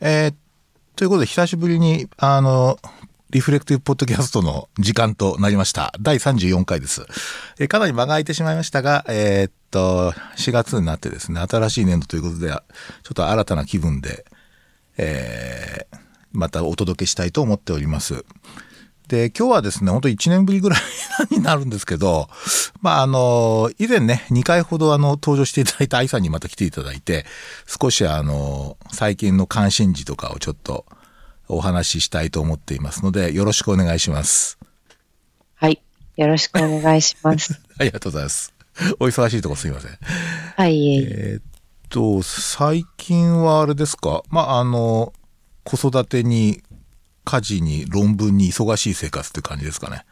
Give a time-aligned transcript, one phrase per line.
[0.00, 0.34] えー、
[0.96, 2.78] ということで、久しぶりに、あの、
[3.30, 5.92] リフレクティブポッドキャストの時間となりました。
[6.00, 7.06] 第34回です。
[7.58, 12.58] えーかなり間が空いてしまいましたが、えーっと、4月になってですね、新しい年度ということで、ちょっ
[13.14, 14.24] と新たな気分で、
[14.96, 18.24] えーまたお届けしたいと思っております。
[19.08, 20.80] で、今日はですね、本当1年ぶりぐらい
[21.30, 22.28] になるんですけど、
[22.82, 27.24] まあ、あの、以前ね、2回ほどあの、登場していただいた愛さんにまた来ていただいて、
[27.66, 30.84] 少しあの、最近の関心事とかをちょっと
[31.48, 34.58] お話ししたいと思っていますので、よろしくお願いします。
[35.54, 35.80] はい。
[36.16, 37.58] よろしくお願いします。
[37.80, 38.52] ありがとうございます。
[39.00, 39.98] お忙しいとこすいません。
[40.56, 40.96] はい。
[40.98, 41.42] えーっ
[41.88, 44.22] と、最近はあれですか？
[44.28, 45.14] まあ、あの、
[45.64, 46.62] 子育てに、
[47.28, 50.04] 家事に、論文に忙しい生活って感じですかね。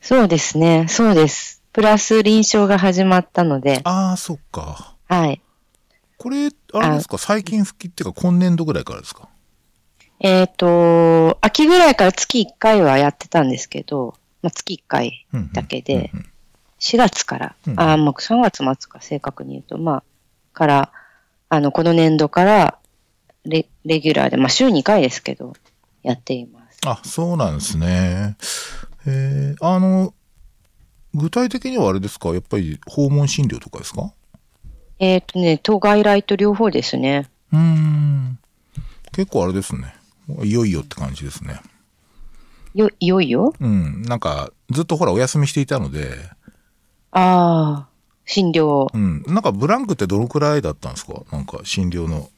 [0.00, 0.86] そうですね。
[0.88, 1.62] そうです。
[1.72, 4.94] プラス臨床が始まったので、ああ、そっか。
[5.08, 5.40] はい。
[6.18, 7.16] これ、あれですか？
[7.18, 9.28] 最近復帰っていうか、今年度ぐらいからですか？
[10.20, 16.26] えっ、と、秋ぐらいから月1回はやってたんですけど、まあ、月1回だけで、うんうん
[16.80, 20.02] 4月から、うんああ、もう3月末か正確に言うと、まあ、
[20.52, 20.92] から、
[21.48, 22.78] あの、この年度から
[23.44, 25.54] レ、レギュラーで、まあ、週2回ですけど、
[26.08, 26.78] やっています。
[26.86, 28.36] あ、そうなんですね。
[29.06, 30.14] えー、あの、
[31.14, 32.30] 具体的にはあれですか？
[32.30, 34.12] やっぱり訪問診療とかですか？
[34.98, 37.28] えっ、とね、当外来と両方ですね。
[37.52, 38.38] うーん。
[39.12, 39.94] 結構あれですね。
[40.42, 41.60] いよいよって感じですね。
[42.74, 43.54] よ、いよいよ？
[43.58, 44.02] うん。
[44.02, 46.10] なんか、ずっとほらお休みしていたので、
[47.10, 47.88] ああ、
[48.26, 48.86] 診療。
[48.92, 49.22] うん。
[49.26, 51.22] なんかブランクってどのくらいだったんですか？
[51.32, 52.28] なんか診療の。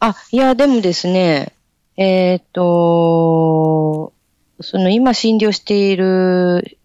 [0.00, 1.52] あ、いや、でもですね、
[2.00, 4.12] えっ、と、
[4.60, 6.78] その今診療している、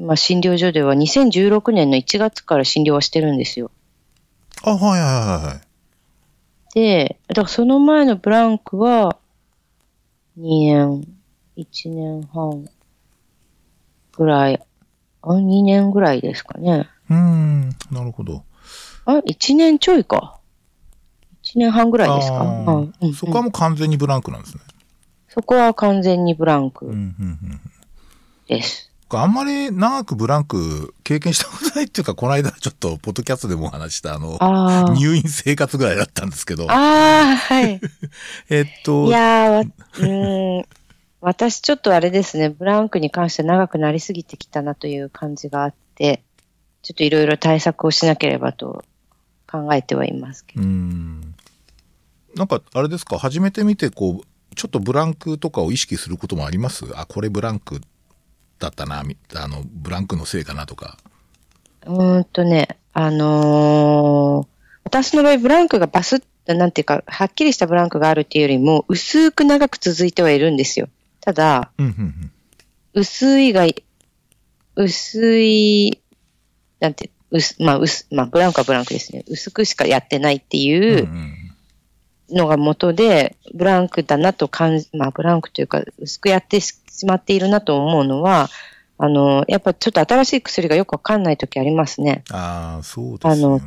[0.00, 3.70] まあ、診療所では2016年の1月から診療はしてるんですよ。
[4.64, 5.60] あ、はいはいはいはい。
[6.74, 9.16] で、だからその前のブランクは
[10.36, 11.06] 2年、
[11.56, 12.68] 1年半
[14.16, 14.60] ぐらい、
[15.22, 16.88] あ、2年ぐらいですかね。
[17.08, 17.68] うーん。
[17.92, 18.42] なるほど。
[19.04, 20.35] あ、1年ちょいか。
[21.56, 22.40] 1年半ぐらいですか？
[22.42, 24.62] うんうんそこはもう完全にブランクなんですね。
[25.28, 26.86] そこは完全にブランク。
[28.48, 28.90] です。
[29.08, 34.94] あんまり長くブランク経験したことないっていうか、この間ちょっとポッドキャストでもお話したあの、ああ。
[34.94, 37.80] 入院生活ぐらいだったんですけど、ああ、はい。
[38.50, 40.64] えっとい、やー、わうーん。
[41.20, 46.22] 私ちょっとあれですね、ブランクに関して長くなりすぎてきたなという感じがあって、
[46.82, 48.84] ちょっといろいろ対策をしなければと
[49.50, 50.68] 考えてはいますけうど。
[50.68, 51.34] ん。
[52.36, 56.84] なんか、あれですか、初めて見て、こう、ちょっとブランクとかを意識することもあります？
[56.94, 57.80] あ、これブランク
[58.58, 60.98] だったな、みあの、ブランクのせいかなとか。
[61.86, 70.88] うーんとね、あのー私の場合ブランクがバスッ、なんていうか、はっきりしたブランクがあるっていうよりも、薄く長く続いてはいるんですよ。
[71.20, 72.32] ただ、うん、うん、うん。
[72.94, 73.66] 薄いが、
[74.76, 76.00] 薄い、
[76.78, 79.24] なんて、薄、まあ、薄、まあ、ブランクはブランクですね。
[79.26, 81.45] 薄くしかやってないっていううんうん
[82.30, 86.74] のが元で、ブランクだなと感じ、まあ、ブランクというか、薄くやってし
[87.06, 88.48] まっているなと思うのは、
[88.98, 92.24] あの、やっぱちょっと新しい薬がよくわかんない時ありますね。
[92.30, 93.64] ああ、そうですよね。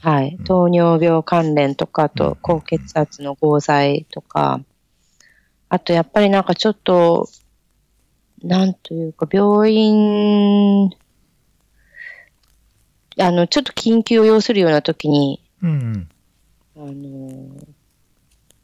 [0.00, 0.36] はい。
[0.44, 4.60] 糖尿病関連とか、あと高血圧の合剤とか、
[5.68, 7.28] あとやっぱりなんかちょっと、
[8.42, 10.90] なんというか、病院、
[13.18, 16.08] あの、ちょっと緊急を要するような時に、うん、
[16.76, 16.88] うん。
[16.88, 17.56] あの、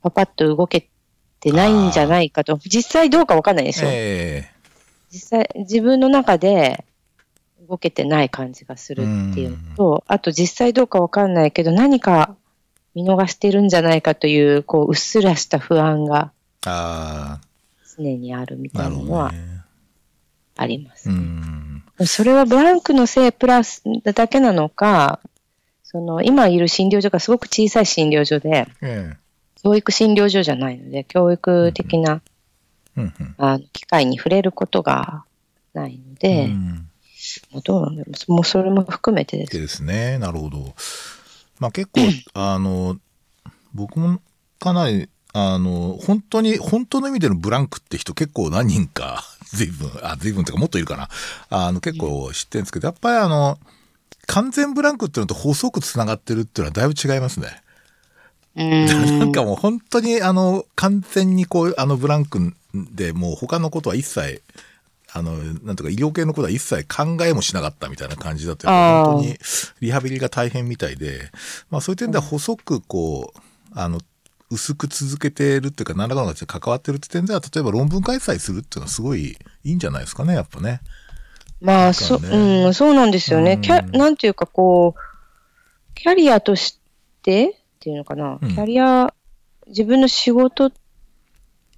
[0.02, 0.88] パパッと動け
[1.40, 2.58] てないんじゃないかと。
[2.64, 3.90] 実際どうかわかんないですよ。
[3.92, 4.50] え
[5.10, 6.84] 実際、自分の中で
[7.68, 12.36] 動けてない感じがするっていうのと、あと実際どうかわかんないけど、何か
[12.94, 16.32] 見逃してるんじゃないかという、こう、うっすらした不安が
[17.96, 19.32] 常にあるみあ、ないなのは。
[20.56, 21.08] あります。
[21.08, 21.82] うん。
[22.04, 25.20] それはブランクのせいプラスだけなのか、
[25.82, 29.14] その、今いる診療所がすごく小さい診療所で、え
[29.62, 32.22] 教育診療所じゃないので、教育的な、
[32.96, 33.34] えうん、うん。
[33.38, 35.24] あの機会に触れることが
[35.74, 36.86] ないので、うん
[37.52, 38.32] もうどうなんだろう。
[38.32, 39.52] もうそれも含めてです。
[39.52, 40.18] ですね。
[40.18, 40.74] なるほど。
[41.58, 42.00] まあ結構、
[42.34, 42.98] あの、
[43.74, 44.20] 僕も
[44.58, 51.08] かなり、あの、本当に、本当の意味でのブランクって人結構何人か、 随分、あ、随分っていうかもっといるかな。
[51.50, 53.58] あの、結構知ってるんですけど、やっぱりあの、
[54.26, 57.62] 完全ブランクっていうのと細く繋がってるっていうのはだいぶ違いますね。
[58.60, 64.42] なんかもう本当にあの、完全にこう、あのブランクでもう他のことは一切、
[65.12, 69.36] あの、なんとか医療系のことは一切考えもしなかったみたいな感じだと、あー本当に
[69.80, 71.30] リハビリが大変みたいで、
[71.70, 73.40] まあそういう点では細くこう、
[73.74, 74.00] あの、
[74.50, 80.80] 薄く続けてるっていうか、何らかの形で関わってるって点では、例えば論文開催するっていうのはすごいいいんじゃないですかね、やっぱね。
[81.60, 83.58] まあ、そ、うん、そうなんですよね。
[83.60, 86.78] キャ、なんていうかこう、キャリアとし
[87.22, 89.14] てっていうのかな、キャリア、
[89.68, 90.70] 自分の仕事、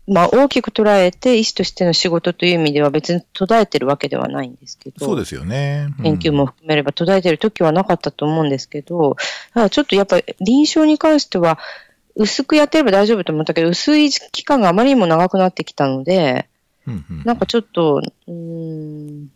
[0.08, 5.06] まあ大きく捉えて医師としての仕事という意味では別に途絶えてるわけではないんですけど。
[5.06, 5.94] そうですよね。
[6.02, 9.16] 研究も含めれば途絶えてる時はなかったと思うんですけど、
[9.54, 11.60] だちょっとやっぱり臨床に関しては、
[12.16, 16.48] 薄くやってれば大丈夫と思ったけど、薄い期間があまりにも長くなってきたので、
[17.25, 19.28] なんかちょっと、うん、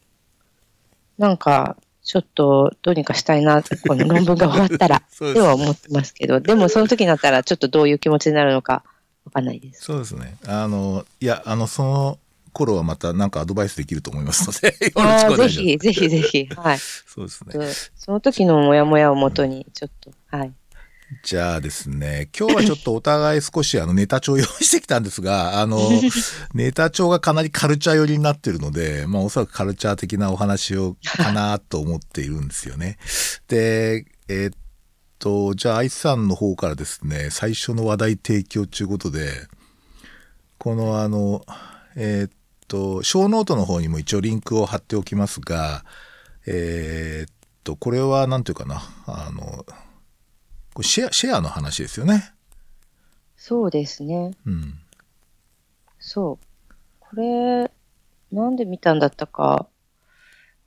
[1.17, 5.03] なんか、ちょっとどうにかしたいな、この論文が終わったら、
[5.35, 8.85] では思ってますけど、でもその時になったらちょっとどういう気持ちになるのか
[9.25, 9.83] わかんないです。
[9.83, 10.37] そうですね。
[10.47, 12.19] あの、いや、あの、その
[12.53, 16.79] 頃はまたなんかアドバイスできると思いますので、あぜひ、ぜひぜひ、はい。
[17.13, 17.73] そうですね。
[17.97, 20.53] その時のモヤモヤをもとに、ちょっと、はい。
[21.23, 25.79] じゃあですね、今日はちょっとお互い少しあのネタ帳用意してきたんですが、 あの、
[26.53, 32.99] ネタ帳がかなりカルチャー寄りになってるので、まあおそらくカルチャー的なお話をかなと思っているんですよね。
[33.47, 34.59] で、えー、っ
[35.21, 39.31] と、じゃあ愛さんの方からですね、最初の話題提供ということで、
[40.59, 41.47] このあの、
[41.95, 42.31] えー、っ
[42.67, 45.85] と、ショーノートの方にも一応リンクを貼っておきますが、
[46.47, 49.65] えー、っと、これは何ていうかな、あの、
[50.77, 52.35] これシェア、シェアの話ですよね。
[53.39, 54.33] そうですね。
[54.45, 54.75] うん。
[55.99, 56.75] そう。
[57.01, 57.71] これ、
[58.31, 59.69] なんで見たんだったか、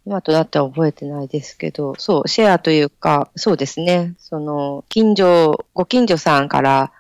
[0.08, 4.16] 今となっては覚えてないですけど、そう、シェアというか、そうですね。
[4.18, 6.92] その、近所、ご近所さんから、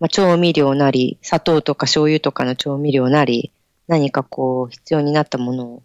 [0.00, 3.52] まあ、調味料なり、砂糖とか醤油とかの調味料なり、
[3.86, 5.82] 何かこう、必要になったものを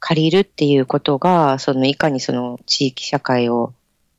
[0.00, 3.72] 借りるっていうことが、その、いかにその地域社会を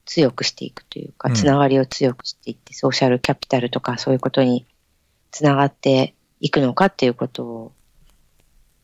[0.05, 4.65] 強くしていくというか、つながりを強くしていって、ソーシャルキャピタルとかそういうことに
[5.31, 7.71] つながっていくのかっていうことを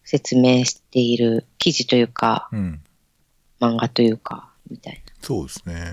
[0.03, 2.81] 説明している記事というか、うん、
[3.59, 5.13] 漫画というか、みたいな。
[5.21, 5.85] そうですね。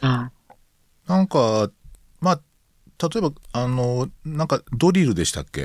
[0.00, 0.30] あ
[1.06, 1.70] なんか、
[2.20, 2.40] まあ、
[3.00, 5.64] 例えば、あの、なんかドリルでしたっけ？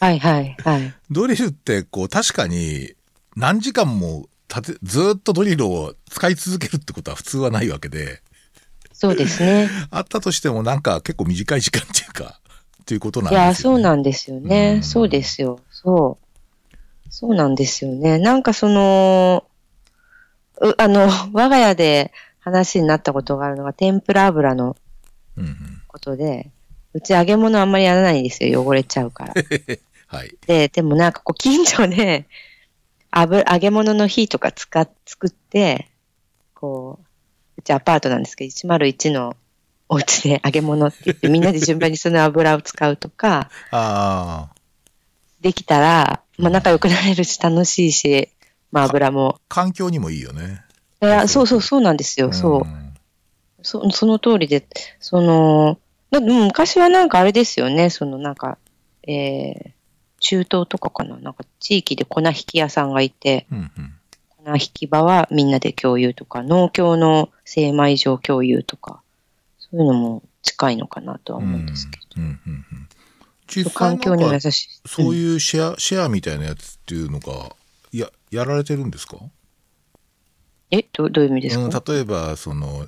[0.00, 0.94] はいはいはい。
[1.10, 2.94] ドリルってこう確かに
[3.36, 8.20] 何時間もて、ずっとドリルを使い続けるってことは普通はないわけで。
[8.92, 9.70] そうですね。
[9.90, 12.40] あったとしてもなんか結構短い時間っていうか、
[12.84, 13.44] ということなんですよね。
[13.44, 14.72] いや、そうなんですよね。
[14.76, 15.60] うん、そうですよ。
[15.70, 17.08] そう。
[17.08, 18.18] そうなんですよね。
[18.18, 19.44] なんかその、
[20.76, 24.76] あの、 我が家で話になったことがあるのが、天ぷら油の
[25.86, 26.52] ことで、うんうん、
[26.94, 28.64] うち揚げ物あんまりやらないんですよ。
[28.64, 29.34] 汚れちゃうから。
[30.06, 30.34] はい。
[30.46, 32.26] で、でもなんかこう近所で、
[33.10, 35.90] 油、揚げ物の火とか使っ、作って、
[36.54, 37.04] こう、
[37.58, 39.36] うちアパートなんですけど、101の
[39.88, 44.48] お家で揚げ物って言って、 みんなで順番にその油を使うとか、あ
[45.40, 48.28] できたら、まあ仲良くなれるし楽しいし、
[48.70, 49.40] まあ油も。
[49.48, 50.62] 環境にもいいよね。
[51.02, 52.66] いや、そうそうそうなんですよ、そう。
[53.62, 54.66] そその通りで、
[55.00, 55.78] その、
[56.12, 58.58] 昔はなんかあれですよね、そのなんか、
[59.06, 59.70] えー、
[60.20, 61.16] 中東とかかな？
[61.16, 63.94] なんか地域で粉引き屋さんがいて、うんうん、
[64.44, 69.02] 粉引き場はみんなで共有とか、農協の精米所共有とか、
[69.58, 72.20] そういうのも近いのかなとは思うんですけど。
[72.20, 72.88] うんうんうん
[73.74, 74.88] 環境にも優しい。
[74.88, 77.56] そういうシェア、シェアみたいなやつっていうのが、
[77.90, 79.16] や、やられてるんですか？
[80.70, 80.84] え？
[80.92, 82.86] どどういう意味ですか、うん、例えば、その、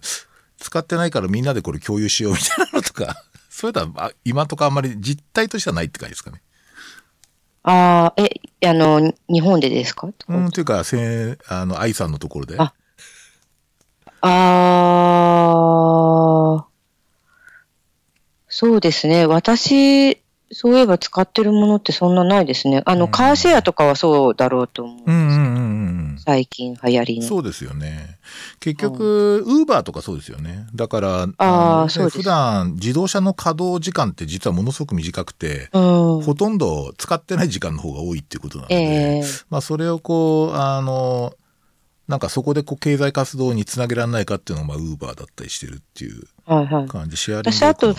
[0.58, 3.16] 使ってないからみんなでこれ共有しようみたいなのとか、
[3.50, 6.40] そういうのは今とかあんまり実態としてはないって感じですかね。
[7.64, 10.08] ああ、え、あの、日本でですか？
[10.28, 12.56] うん、というか、せあの、愛さんのところで。
[12.58, 12.72] あ、
[14.20, 15.12] あ
[18.48, 19.26] そうですね。
[19.26, 20.18] 私、
[20.50, 22.82] そういえば使ってるものってそんなないですね。
[22.84, 25.51] あの、うん、カーシェアとかはそうだろうと思うんですけど、うんうんうん、
[26.24, 27.26] 最近流行りの。
[27.26, 28.18] そうですよね。
[28.60, 30.66] 結局、ウーバーとかそうですよね。
[30.74, 41.34] だから、あそう普段自動車の稼働時間って実はものすごく短くて、うん、ほとんど使ってない時間の方が多いっていうことなので、えー、まあそれをこう、あの、
[42.08, 47.94] なんかそこでこう経済活動につなげられないかっていうのが、まあ、ウーバーだったりしてるっていう感じ、はいはい、シェアリング、ね、私あと、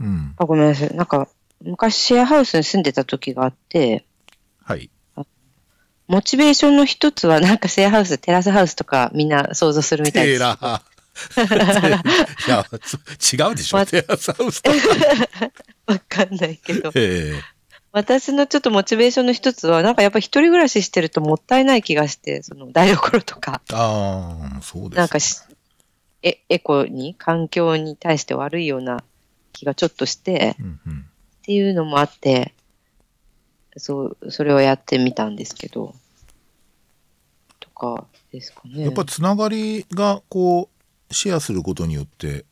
[0.00, 0.94] うん、あ、ごめんなさい。
[0.96, 1.28] なんか、
[1.62, 4.04] 昔シェアハウスに住んでた時があって、
[4.62, 4.90] はい。
[6.06, 10.38] モチベーションの一つは、なんかシェアハウス、テラスハウスとかみんな想像するみたいです。
[10.38, 10.82] テラ
[12.46, 14.76] いや、違うでしょ、テラスハウスとか。
[15.86, 16.92] わかんないけど。
[17.92, 23.62] 私のちょっとモチベーションの一つは、なんかやっぱ一人暮らししてるともったいない気がして、その台所とか。
[23.72, 25.18] ああ、そうです、なんか
[26.22, 29.04] エエコに、環境に対して悪いような
[29.52, 31.06] 気がちょっとして、うんうん。
[31.42, 32.54] っていうのもあって、
[33.76, 35.94] そう、それをやってみたんですけど、
[37.60, 38.84] とかですかね。
[38.84, 40.70] やっぱつながりがこ
[41.10, 42.44] うシェアすることによって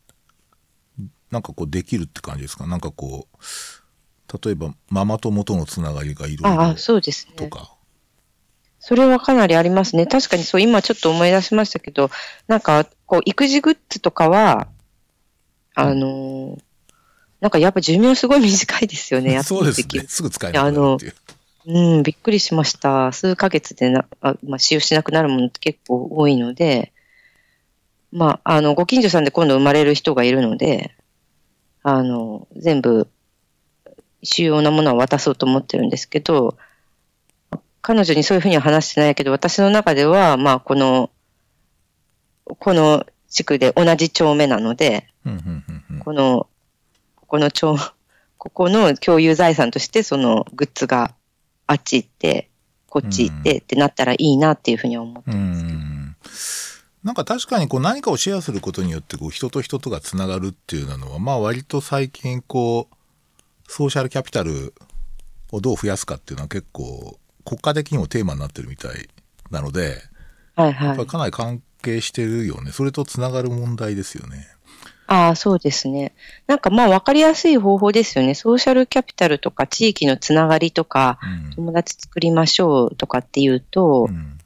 [1.31, 2.67] なんかこうできるって感じですか？
[2.67, 7.35] なんかこう例えばママ友とのつながりがいろいああ、ろそうですね。
[7.35, 7.75] とか。
[8.85, 10.05] それはかなりありますね。
[10.05, 12.09] 確かにそう、今ちょっと思い出しましたけど、
[12.47, 14.67] なんか、こう、育児グッズとかは、
[15.73, 16.61] あのー
[17.43, 19.33] なんかやっぱ寿命すごい短いですよね。
[19.35, 20.05] やってそうですね。
[20.07, 20.97] すぐ使えなくう。
[21.65, 23.11] うん、びっくりしました。
[23.11, 26.93] 数ヶ月でな、あまあ、使用しなくなるものって結構多いので、
[28.13, 30.95] まあ、あの、ご近所さんで今度生まれる人がいるので、
[31.83, 33.09] あの、全部、
[34.23, 36.57] 主要なものは渡そうと思ってるんですけど、
[37.81, 41.09] 彼女にそういうふうには話してないけど、私の中では、まあ、この、
[42.45, 45.09] この地区で同じ町目なので、
[46.05, 46.47] この、
[47.33, 47.75] ここの町、
[48.37, 51.15] ここの共有財産として、そのグッズが
[51.65, 52.51] あっち行って、
[52.87, 55.79] こっち行ってってなったらいいなっていうふうには思ってうますけど。
[55.79, 56.15] ん
[57.03, 64.75] なんか確かにこう何かをシェアすることによってこう人と人とがつながるっていうのはまあ割と最近こうソーシャルキャピタル
[65.51, 69.09] をどう増やすかっていうのは結構国家的にもテーマになってるみたい
[69.49, 69.97] なので
[70.53, 71.07] はいはい。
[71.07, 74.53] かなり関係してるよねそれとつながる問題ですよね。
[75.13, 76.13] ああ、そうですね。
[76.47, 78.33] なんかまあ分かりやすい方法ですよね。
[78.33, 84.39] ソーシャルキャピタルとか地域のつながりとか、うん友達作りましょうとかっていうと、うん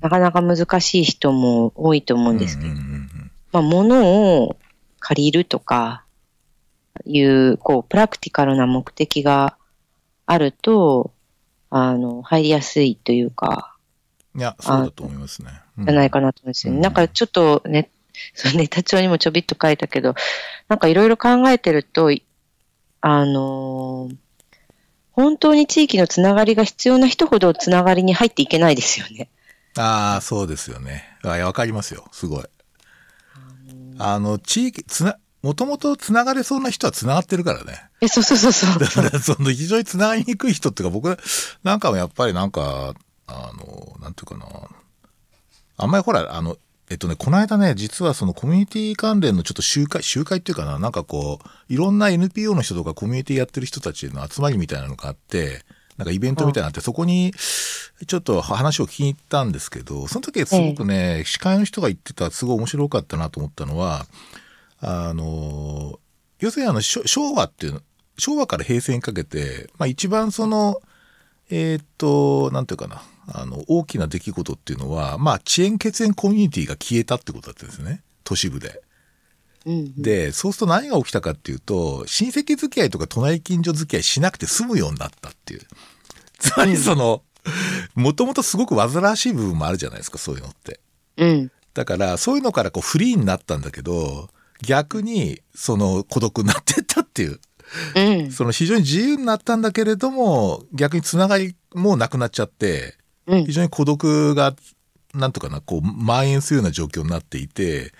[0.00, 4.56] なかなか難しい人も多いと思うんですけど、うんうんうんまあ物を
[4.98, 6.04] 借りるとか
[7.04, 9.56] いう、こう、プラクティカルな目的が
[10.26, 11.12] あると、
[11.70, 13.76] あの、入りやすいというか、
[14.36, 15.50] いやそうだと思いますね。
[15.78, 16.76] うんじゃないかなと思うんですよね。
[16.78, 17.90] うんなんかちょっとね、
[18.34, 20.14] そのネタ帳にもちょびっと書いたけど、
[20.68, 22.24] なんかいろいろ考えてると、い
[23.00, 24.16] あのー
[25.14, 29.28] 本当に地域のつながりが必要な人ほどつながりに入っていけないですよね。
[29.76, 31.04] ああ、そうですよね。
[31.22, 32.08] わかりますよ。
[32.10, 32.44] すごい。
[33.98, 37.80] あの、地域、つな、もともとつながれそうな人はつながってるからね。
[38.00, 38.78] え、そうそうそうそう。
[38.80, 41.16] だから、その、非常につながりにくい人っていうか、僕
[41.62, 42.94] なんかもやっぱりなんか、
[43.26, 44.46] あの、なんていうかな。
[45.76, 46.56] あんまりほら、あの、
[46.90, 55.64] えっとね、この間ね、実はそのコミュニティ関連のちょっと集会、集会っていうかな、なんかこう、いろんな NPO の人とかコミュニティやってる人たちの集まりみたいなのがあって、
[55.96, 57.32] なんかイベントみたいなのあって、そこに
[58.06, 64.06] ちょっと話を聞きに行ったんですけど、その時すごくね、司会の人が言ってた、すごい面白かったなと思ったのは、
[64.80, 65.98] あの、
[66.40, 67.80] 要するにあの、昭和っていうの、
[68.18, 70.80] 昭和から平成にかけて、まあ一番その、
[71.50, 78.02] えーっと、なんていうかな、あの、大きな出来事っていうのは、まあ遅延血縁コミュニティが消えたってことだったんですね。
[78.24, 78.68] 都市部で。
[78.68, 78.74] うん
[79.66, 85.60] うんで、そうすると何が起きたかっていうと、親戚付き合いとか隣近所付き合いしなくて済むようになったっていう。
[86.38, 87.22] つまりその、
[87.94, 90.80] もともとすごく煩わしい部分もあるじゃないですか、そういうのって。
[91.16, 91.52] うん。
[91.72, 94.28] だから、そういうのからこうフリーになったんだけど、
[94.62, 97.40] 逆に、その孤独になってったっていう。
[97.96, 98.30] うん。
[98.32, 103.52] その非常に自由になったんだけれども、逆につながりもなくなっちゃって、うん非。
[103.52, 104.54] 常に孤独が、
[105.14, 107.92] なんとかな、こう、蔓延するような状況になっていて、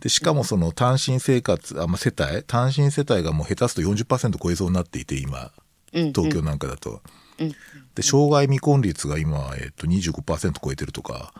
[0.00, 5.50] で、しかもその単身生活、あ、まあ、世帯単身世帯がもう下手すると40%超えそうになっていて、今、
[5.92, 6.12] うん。
[6.12, 7.02] 東京なんかだと。
[7.38, 7.54] うん。
[7.94, 11.32] で、障害未婚率が今、えっと、25%超えてるとか、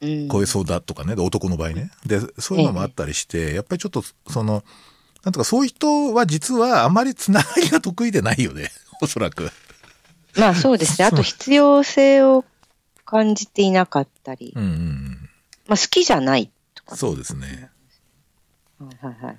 [0.00, 0.28] うん。
[0.28, 1.90] 超えそうだとかね、で男の場合ね。
[2.06, 4.64] で、そういうのもあったりして、やっぱりちょっと、その、
[5.24, 8.70] なんとかそういう人は実はあまりつながりが得意でないよね、
[9.02, 9.50] おそらく。
[10.38, 11.06] まあそうですね。
[11.06, 12.44] あと必要性を
[13.10, 15.30] 感じていなかったり、うんうんうん。
[15.66, 16.96] まあ好きじゃないとか。
[16.96, 17.70] そうですね。
[18.78, 19.36] はいはいはい。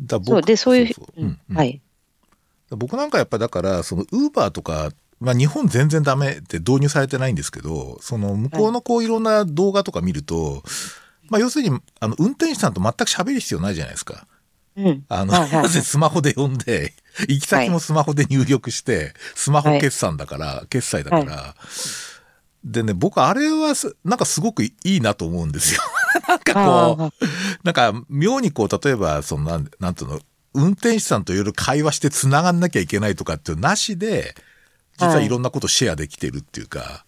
[0.00, 1.80] だ僕そう、で、そういう、そううんうんはい。
[2.70, 10.62] 僕なんかやっぱだから、そのウーバーとか、まあ日本全然ダメって導入されてないんですけど、その向こうのこういろんな動画とか見ると、
[11.30, 14.26] まあ要するに、あの、運転手さんと全く喋る必要ないじゃないですか。
[14.76, 15.04] うん。
[15.08, 16.94] あの、はいはい スマホで呼んで、
[17.28, 21.54] 行き先もスマホで入力して、スマホ決算だから、決済だから、
[22.64, 25.80] でね、僕あれはす、なんかすごくいいなと思うんですよ。
[26.28, 27.12] なんかこう、あ
[27.64, 30.20] なんか妙にこう、例えば、そのなん、なんていうの、
[30.54, 34.34] 運転手さんといろいろ会話して繋がんなきゃいけないとかっていうなしで、
[34.98, 37.04] 実はいろんなことシェアできてるっていうか、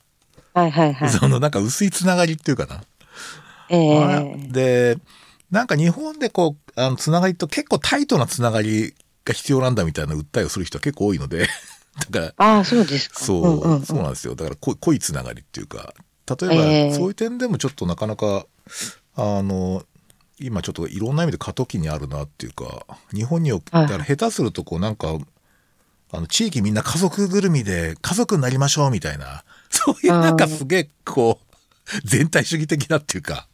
[0.55, 1.11] はいはいはい。
[1.11, 2.83] そのなんか薄い繋がりっていうかな。
[3.69, 4.99] えあえで、
[5.51, 8.95] なんか日本でこう、あの、つながりと結構タイトなつながり
[9.25, 11.49] が必要なんだみたいな訴えをする人は結構多いので、
[12.11, 13.21] だから、ああ、そうですか。
[13.21, 13.87] そう、んんん。
[13.87, 14.35] そうなんですよ。
[14.35, 15.95] だから濃い、濃いつながりっていうか、
[16.41, 18.47] 例えば、えーそういう点でもちょっとなかなか、
[19.17, 19.85] あの、
[20.41, 25.17] 今ちょっといろんな意味で過渡期にあるなっていうか、日本におったら下手するとこうなんか、
[26.13, 33.47] あの、地域みんな家族ぐるみで家族になりましょうみたいな、そういうなんかすげえこう、全体主義的なっていうか、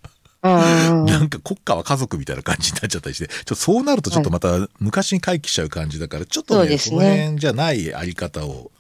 [0.43, 8.71] なんか国家は家族みたいな感じになっちゃったりして、ちょっとそうなるとちょっとまた昔に回帰しちゃう感じだから、ちょっとね、その辺じゃないあり方を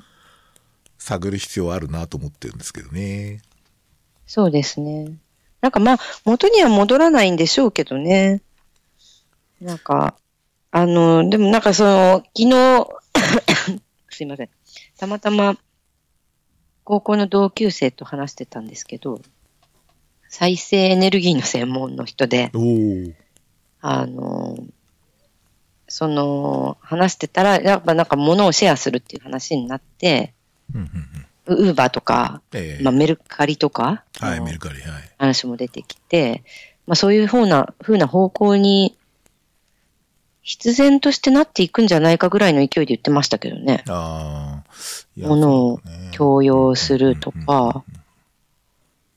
[0.98, 3.42] 探る必要はあるなと思ってるんですけどね。
[4.26, 5.12] そうですね。
[5.60, 8.40] なんかまあ、元には戻らないんでしょうけどね。
[9.60, 10.14] なんか、
[10.70, 12.88] あの、でもなんかその、昨日
[14.08, 14.48] すいません。
[14.96, 15.58] たまたま、
[16.84, 19.20] 高校の同級生と話してたんですけど、
[20.30, 22.52] 再生エネルギーの専門の人で、
[23.80, 24.56] あの、
[25.88, 30.32] その、話してたら、やっぱなんか物をシェアするっていう話になって、
[31.46, 35.10] ウーバーとか、えー、まあ、メルカリとか、はい、メルカリ、はい。
[35.18, 36.44] 話も出てきて、
[36.86, 38.96] まあ、そういうふうな、ふうな方向に、
[40.42, 43.82] 必然としてなっていくんじゃないかぐらいの勢いで言ってましたけどね。
[43.88, 45.28] ああ。
[45.28, 45.80] ものを
[46.12, 47.82] 強要するとか、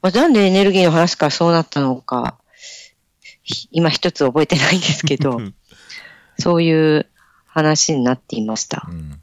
[0.04, 2.38] まあ、なんでエネルギーの話からそうなったのか、
[3.72, 5.40] 今一つ覚えてないんですけど、
[6.38, 7.10] そういう
[7.48, 8.86] 話になっていました。
[8.90, 9.22] うん、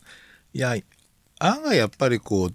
[0.54, 0.74] いや、
[1.38, 2.54] 案外やっぱりこう、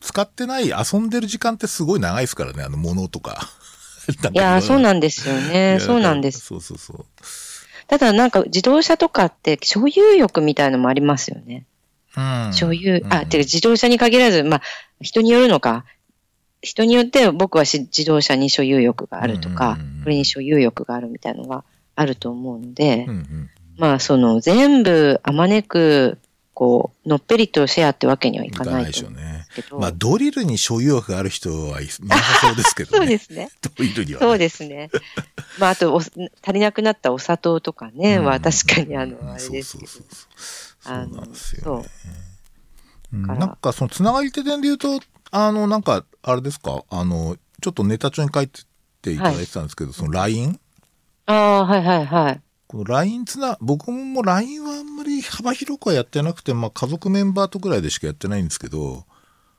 [0.00, 3.50] 使ってない、遊んでる時間ってすごい長いですからね、あの、ものと か。
[4.32, 5.78] いや、そうなんですよね。
[5.80, 6.38] そうなんです。
[6.38, 7.06] そうそうそう。
[7.88, 11.66] ただなんか自動車とかって所有欲みたいのもありますよね。
[12.16, 14.62] うん、所有、あ、てか自動車に限らず、まあ、
[15.00, 15.84] 人によるのか。
[16.60, 26.18] 人によって僕は自動車に所有欲があるとか、これに所有欲があるみたいなのがあると思うので、うんうん、まあその全部あまねく
[26.58, 29.78] こう、のっぺりとシェアってわけにはいかないと思うんですけど。
[29.78, 32.96] まあ、ドリルに所有欲がある人はいなさそうですけどね。
[32.98, 33.50] そうですね。
[33.62, 34.90] ドリルには、ね、そうですね。
[35.60, 36.10] まあ、あと足
[36.52, 39.86] りなくなったお砂糖とかね、は確かにあの、あれですけど。
[39.86, 40.04] そうそうそう
[40.80, 41.88] そうなんですよ、ね。
[43.12, 45.00] うん、なんかそのつながり手伝で言うと、
[45.30, 48.62] あの、なんか、あれですか、あの、ちょっとネタ帳に書いて
[49.02, 50.58] ていただいてたんですけど、はい、その LINE?
[51.26, 52.40] ああ、はいはいはい。
[52.66, 59.04] この LINE つな、僕も LINE はあんまり幅広くはやってなくて、まあ家族メンバーとぐらいでしかやってないんですけど、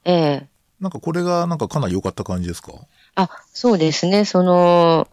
[0.06, 0.48] ええ
[0.80, 2.72] なんかこれがなんかかなり良かった感じですか？
[3.15, 4.26] あ、そうですね。
[4.26, 5.08] その、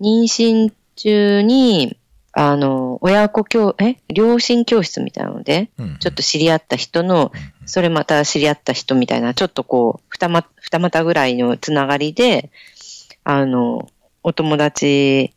[0.00, 1.96] 妊娠中に、
[2.34, 3.96] あの、親子教、え？
[4.08, 5.68] 両親教室みたいなので、
[6.00, 7.30] ちょっと知り合った人の、
[7.66, 12.50] それまた知り合った人みたいな、ちょっとこう、二股、二股ぐらいのつながりで、
[13.24, 13.88] あの、
[14.22, 15.32] お友達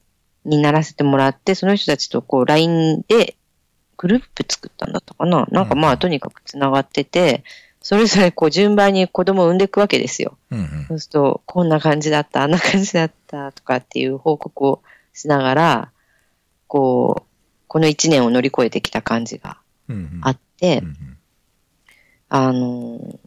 [0.46, 3.36] にならせてもらって、その人たちとこう LINE で
[3.98, 5.48] グループ作ったんだったかな？
[5.52, 7.44] なんかまあとにかく繋がってて、
[7.82, 10.38] それぞれこう順番に子供を産んでいくわけですよ。
[10.52, 14.82] うんうん、そうすると、こんな感じだった、あんな感じだったとかっていう報告を
[15.14, 15.92] しながら、
[16.76, 17.28] こう、
[17.70, 19.60] この一年を乗り越えてきた感じが
[20.24, 21.18] あって、うんうん、
[22.28, 23.20] あの、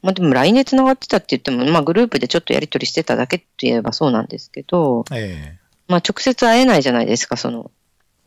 [0.00, 7.72] まあでも LINE で繋がってたって言っても、まあグループでちょっとやりとりしてただけって言えばそうなんですけど、えまあ直接会えないじゃないですか、その、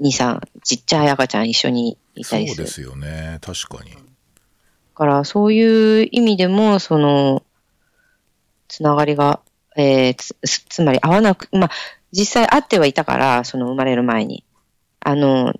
[0.01, 2.57] 2、3、ちっちゃい赤ちゃん一緒にいたりする。
[2.57, 3.91] そうですよね、確かに。
[3.91, 3.97] だ
[4.95, 7.41] からそういう意味でも、その、
[8.67, 9.39] つながりが、
[9.77, 10.35] えー、つ、
[10.67, 11.71] つまり会わなく、まあ、
[12.11, 14.43] 実際会ってはいたから、その生まれる前に。
[14.99, 15.53] あの、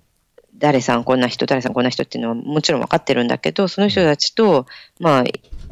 [0.55, 4.67] 誰さんこんな人、誰さんこんな人っていうのはもちろん分かってるんだけど、その人たちと、
[4.99, 5.23] まあ、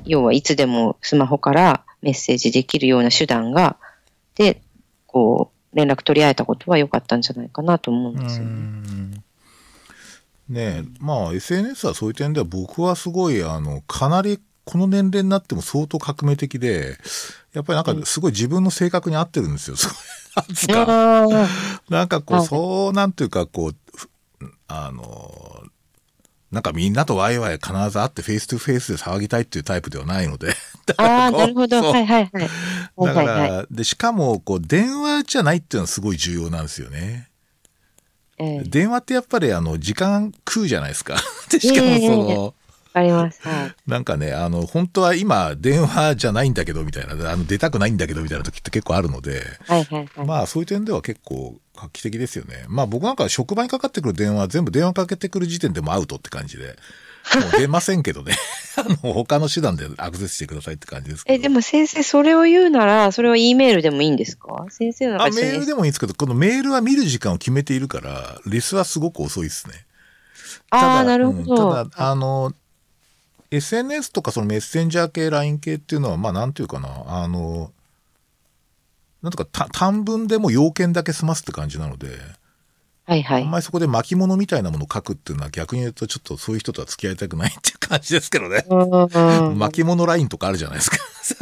[0.05, 3.77] 要はいつでもスマホからメッセージできるような手段が、
[4.35, 4.61] で、
[5.05, 9.21] こう、連絡取り合えたことは良かったんじゃないかなと思うんですよね。
[10.49, 16.97] ねまあ SNS はそういう点では僕はすごいあのかなりこの年齢になっても相当革命的で
[17.53, 19.75] やっぱりなんかすごい自分の性格に合ってるんですよ。
[21.89, 23.75] なんかこう、そうなんていうかこう
[24.67, 25.63] あの
[26.51, 30.55] なんかみんなとワイワイ必ず会って face to face で騒ぎたいっていうタイプではないので。
[30.97, 31.91] ああ、なるほど。
[31.91, 32.49] はいはいはい。
[33.05, 37.29] だから、で、しかも、こう、電話じゃないっていうのはすごい重要なんですよね。
[38.39, 41.17] えー、電話ってやっぱりあの、時間食うじゃないですか。
[41.51, 42.55] で、しかもその、
[42.99, 43.39] あります。
[43.47, 43.75] はい。
[43.89, 50.27] なんかね、あの、本当は今、電話じゃないんだけど、みたいな、あの、出たくないんだけど、みたいな時って結構あるので、はいはいはい。
[50.27, 52.65] まあ、そういう点では結構画期的ですよね。
[52.67, 56.75] まあ、僕なんか職場にかかってくる電話、全部電話かけてくる時点でもアウトって感じで。
[57.35, 58.33] もう出ませんけどね。
[58.77, 64.65] あの、他の手段でアクセスしてくださいって感じですえ、でも先生、それを言うなら、それは E メールでもいいんですか？
[64.69, 69.85] 先生のあ、メールでもいいんですけど、このメールは見る時間を決めているから、レスはすごく遅いですね。
[70.71, 71.39] ああ、なるほど。
[71.39, 72.53] うん、ただ、あの、
[73.51, 77.71] SNS とかそのメッセンジャー系、LINE 系っていうのは、まあなんていうかな、あの、
[79.21, 82.07] なんとかた短文でも要件だけ済ますって感じなので、
[83.09, 83.41] はいはい。
[83.41, 88.63] あんまりそこで巻物みたいなものを書くっていうのは逆に言うとちょっとそういう人とは付き合いたくないっていう感じですけどね。
[88.69, 90.97] うんうん巻物ラインとかあるじゃないですか。
[91.25, 91.35] す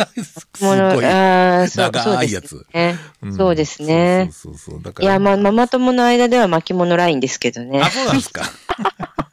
[0.61, 2.47] ごい長いやつ。
[2.47, 2.99] そうですね。
[3.25, 4.81] んそうですねそうそうそう。
[4.81, 5.09] だから。
[5.09, 7.89] いや、まあ、ママ友の間では巻物ラインですけどねあ、。
[7.89, 8.43] そうなんですか。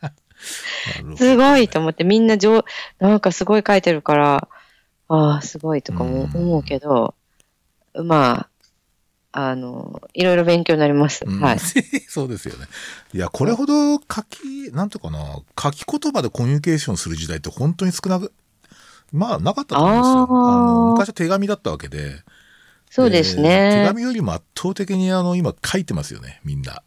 [1.17, 2.65] すごいと思って、みんな上、
[2.99, 4.49] なんかすごい書いてるから、
[5.09, 7.15] ああ、すごいとかも思うけど、
[7.95, 8.51] まあ、
[9.37, 11.25] あの、いろいろ勉強になります。
[11.27, 11.59] うんはい。
[12.09, 12.67] そうですよね。
[13.13, 18.33] いや、これほど書き、なんていうかな、書き言葉でコミュニケーションする時代って本当に少なく、
[19.13, 20.49] まあ、なかったと思うんですよ。
[20.49, 22.23] あの昔は手紙だったわけで。
[22.91, 23.85] そうです手ね。
[23.89, 26.83] 紙よりも圧倒的にあの、今書いてますよね、みんな。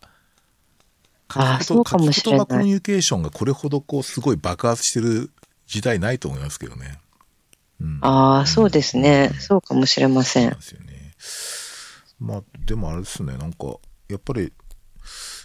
[1.29, 2.39] あーそうかもしれない。
[2.39, 4.37] 書き言葉コミュニケーションがこれほどこう、すごい。
[4.37, 5.31] 爆発してる
[5.65, 6.19] 時代ない。
[6.19, 6.99] と思いますけどね。
[7.81, 7.99] うん。
[8.01, 9.31] ああ、そうですね。
[9.39, 10.59] そうかもしれませんそう。
[10.59, 10.97] ですよね。
[12.19, 13.75] まあ、でもあれですね、なんか、
[14.09, 14.51] やっぱり、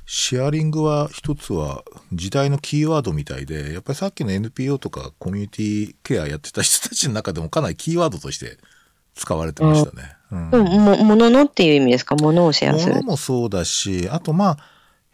[0.07, 3.47] シェアリングは一つは時代のキーワードみたい。
[3.47, 8.59] で、やっぱりさっきの NPO とかコミュニティケアやってた人たちの中でもかなりキーワードとして
[9.15, 10.17] 使われてましたね。
[10.31, 13.07] うんでも、も、もののっていう意味ですかものをシェアする物。
[13.07, 14.59] もそうだし、あとまあ、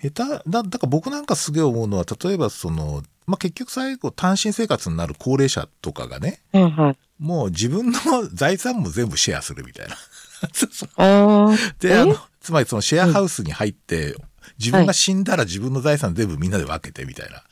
[0.03, 6.97] 下手、だ、だから僕なんかすげえ思うのは、例えばその、まあ結局最後単身生活になる高齢者とかがね、はいはい。
[7.19, 8.01] もう自分の
[8.33, 9.97] 財産も全部シェアするみたいな。
[11.81, 14.15] で、えあの、つまりそのシェアハウスに入って、
[14.59, 17.43] 自分が死んだら自分の財産全部みんなで分けてみたいな、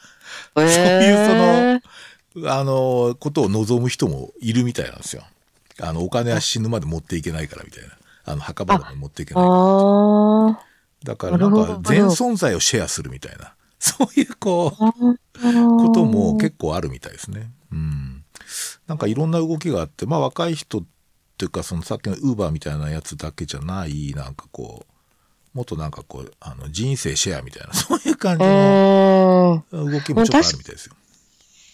[0.55, 1.81] そういうその
[2.45, 5.25] あの、ことを望む人もいるみたいなんですよ。
[5.81, 7.91] あの、お金は死ぬまで持っていけないからみたいな。
[8.25, 10.66] あの、墓場まで持っていけないから。
[11.05, 13.55] だからなんか全存在をシェアするみたいな。
[13.79, 17.51] そういうこう、ことも結構あるみたいですね。
[17.71, 18.25] うん。
[18.87, 20.85] なんかいろんな動きがあって、まあ若い人っ
[21.37, 30.95] ていうか、そのさっきのウーバーみたいなやつだけじゃない、なんかこう、もっとなんかこう、あの、人生シェアみたいな、 そういう感じのうん動きもちょっとあるみたいですよ。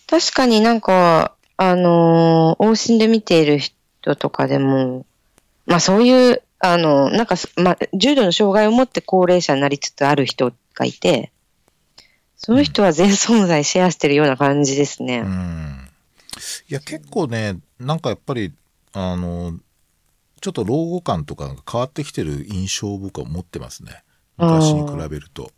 [0.08, 5.06] 確かになんか、あのー往診で見ている人とかでも、
[5.66, 11.32] まあそういう、あの、なんかす、まあ、重度の障害を持って高齢者になりつつある人がいて、
[12.36, 15.22] その人は全存在シェアしてるような感じですね。
[15.24, 15.88] うん。
[16.68, 18.52] いや、結構ね、なんかやっぱり、
[18.92, 19.58] あの、
[20.40, 24.04] ちょっと老後感とかが変わってきてる印象を僕は持ってますね。
[24.38, 25.50] 昔に比べると。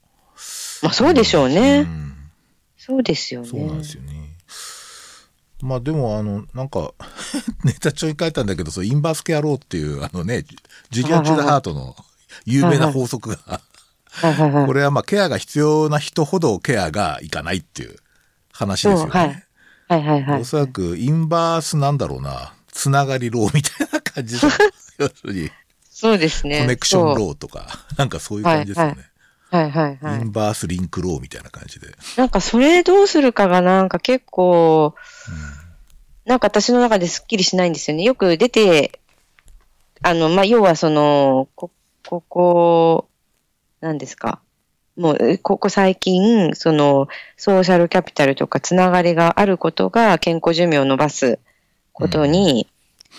[0.82, 1.80] まあそうでしょうね。
[1.80, 2.14] うん
[2.76, 3.48] そうですよね。
[3.48, 4.33] そうなんですよね。
[5.64, 6.92] まあでもあの、なんか、
[7.64, 10.44] ネタ帳に書いたんだけど、そう、インバースケアローっていう、あのね、
[10.90, 11.96] ジュリア・チュダハートの
[12.44, 13.60] 有名な法則が、
[14.66, 17.96] これはまあケアが必要な人ほどケアがいかないっていう
[18.52, 19.10] 話ですよね。
[19.10, 19.44] はい
[19.88, 20.44] はいはいはいお。
[20.44, 24.46] そらく inverse なんだろうな、つながり law みたいな感じで、
[24.98, 25.50] 要するに
[25.90, 26.60] そうですね。
[26.60, 28.90] connection law とか、なんかそういう感じですよね。
[28.90, 29.13] はいはい
[30.00, 30.20] はい。
[30.20, 31.88] inverse link law みたいな感じで。
[32.16, 34.94] なんかそれどうするかがなんか結構、
[36.24, 38.02] なんか私の中ですっきりしないんですよね。
[38.02, 39.00] よく出て、
[40.02, 41.70] あの、まあ、要はその、こ、
[42.06, 43.08] ここ、
[43.80, 44.40] 何ですか？
[44.96, 51.38] もう、えここ最近、その、ソーシャルキャピタルとかつながりがあることが健康寿命を伸ばす
[51.92, 52.68] ことに、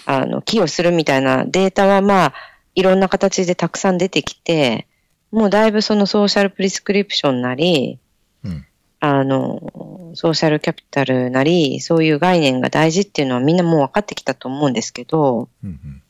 [0.05, 2.33] あの、寄与するみたいなデータはまあ、
[2.75, 4.87] いろんな形でたくさん出てきて、
[5.35, 7.99] もうだいぶそのソーシャルプリスクリプションなり、
[8.45, 8.65] うん。
[9.01, 16.01] あの、ソーシャルキャピタルなり、そういう概念が大事っていうのはみんなもう分かってきたと思うんですけど、うんうん。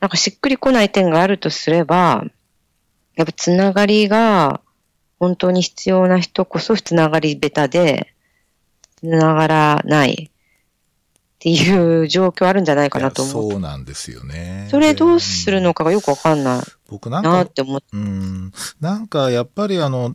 [0.00, 2.24] なんかしっくりこない点があるとすれば、
[3.14, 4.60] やっぱつながりが
[5.20, 8.12] 本当に必要な人こそつながりベタで、
[8.96, 10.32] つながらない
[11.40, 13.50] っていう状況あるんじゃないかなと思う。
[13.52, 14.68] そうなんですよね。
[14.70, 17.86] それどうするのかがよくわかんない僕なんかなっ、て思って。
[17.94, 20.12] うん、なんかやっぱりあの、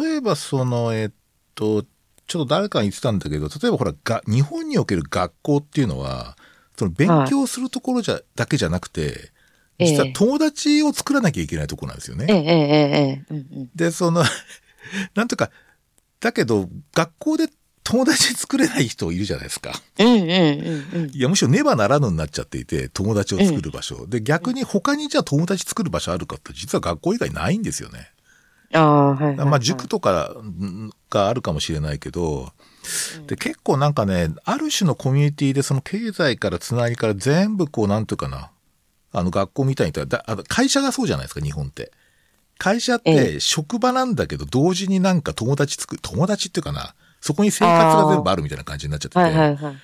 [0.00, 1.10] 例えばその、えっ
[1.54, 1.84] と、
[2.26, 6.36] ちょっと誰かに言ってたんだけど、例えばほら、が日本における学校っていうのは、
[6.76, 9.30] その勉強するところじゃ、だけじゃなくて、
[9.78, 12.26] ええ実は友達を作らなきゃいけないところなんですよね。
[12.28, 13.70] ええ、ええ、ええ、うんうん。
[13.74, 14.24] で、その、
[15.14, 15.50] なんとか、
[16.20, 17.48] だけど、学校で
[17.84, 19.72] 友達作れない人いるじゃないですか。
[19.98, 21.10] うんうんうんうん。
[21.10, 24.06] いや、むしろねばならぬになっちゃっていて、友達を作る場所。
[24.06, 28.10] で、逆に他にじゃあ友達作る場所あるかって、実は学校以外ないんですよね。
[28.72, 29.36] ああ、はい。
[29.36, 32.52] まあ、塾とかんがあるかもしれないけど、
[33.26, 38.50] で、結構なんかね、ある種のコミュニティでその経済からつなぎから全部こう、なんていうかな、
[39.12, 41.92] あの学校みたいに言ったら会社がそうじゃないですか、日本って。
[42.58, 49.18] 会社っえて職場なんだけど、同時になんか友達作る、友達っていうかな、そこに生活が全部あるみたいな感じになっちゃってて。
[49.18, 49.76] はいはいはい。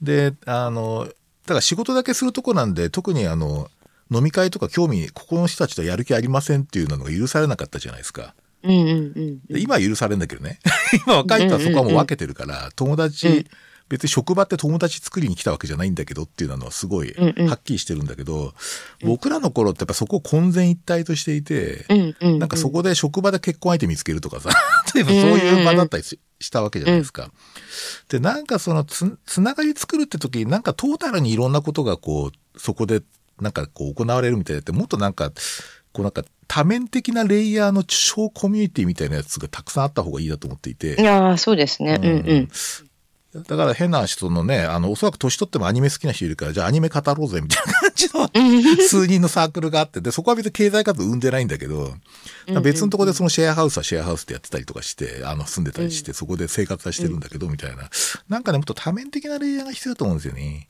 [0.00, 1.10] で、あの、だ
[1.48, 3.68] から仕事だけするとこなんで、特にあの、
[4.10, 8.34] 飲み会とか興味、ここの人たちとやる気ありませんっていうのが許されなかったじゃないですか。
[8.62, 9.40] うんうんうん。
[9.46, 10.60] で今は許されるんだけどね。
[11.06, 13.46] 今若い人はそこはもう分けてるから、友達、うん
[13.90, 18.54] 別に職場って友達作りに来たわけじゃないんだけどっていうのはすごいうんうんはっきりしてるんだけど、
[19.04, 22.38] 僕らの頃ってやっぱそこを混然一体としていて、うんうん。
[22.38, 24.50] なんかそこで職場で結婚相手見つけるとかさ、
[24.94, 27.30] 例えばそういう場だったりししたわけじゃないですか。
[28.08, 33.02] で、なんかそのつ、つながり作るって時になんかトータルにいろんなことがこう、そこで
[33.40, 35.32] なんかこう行われるみたいでって、もっとなんか、
[35.92, 41.00] こうなんか多面的なレイヤーの小コミュニティみたいなやつがたくさんあった方がいいなと思っていて。
[41.00, 41.98] いやーそうですね。
[42.02, 42.48] うんうん。
[43.32, 48.28] だから変な人のね、あの、おそらく年取ってもアニメ好きな人いるから、じゃあアニメ語ろうぜみたいな感じの
[48.88, 51.94] 数人のサークルがあって、で、そこは別に経済活動生んでないんだけど、
[52.62, 57.88] 別のところでそのシェアハウスはシェアハウスでやってたりとかして、あの、住んでたりして、そこで生活はしてるんだけど、みたいな。
[58.28, 60.68] なんかね、もっと多面的なレイヤーが必要だと思うんですよね。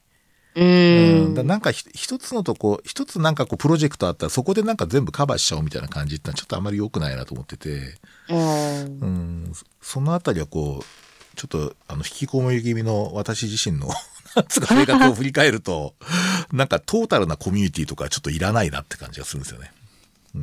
[0.54, 1.34] ううん、ん。
[1.34, 7.94] だなんかひ一つのとこ、一つなんかこうプロジェクトあったらそこでなんか全部カバーしちゃおうみたいな感じってちょっとあまり良くないなと思ってて、
[8.28, 9.52] うん。
[9.80, 11.09] そのあたりはこう、
[11.40, 13.88] ちょっとあの引きこもり気味の私自身の
[14.36, 15.94] なんつうか生活を振り返ると、
[16.52, 19.72] なんかトータルなコミュニティとかちょっといらないなって感じがするんですよね。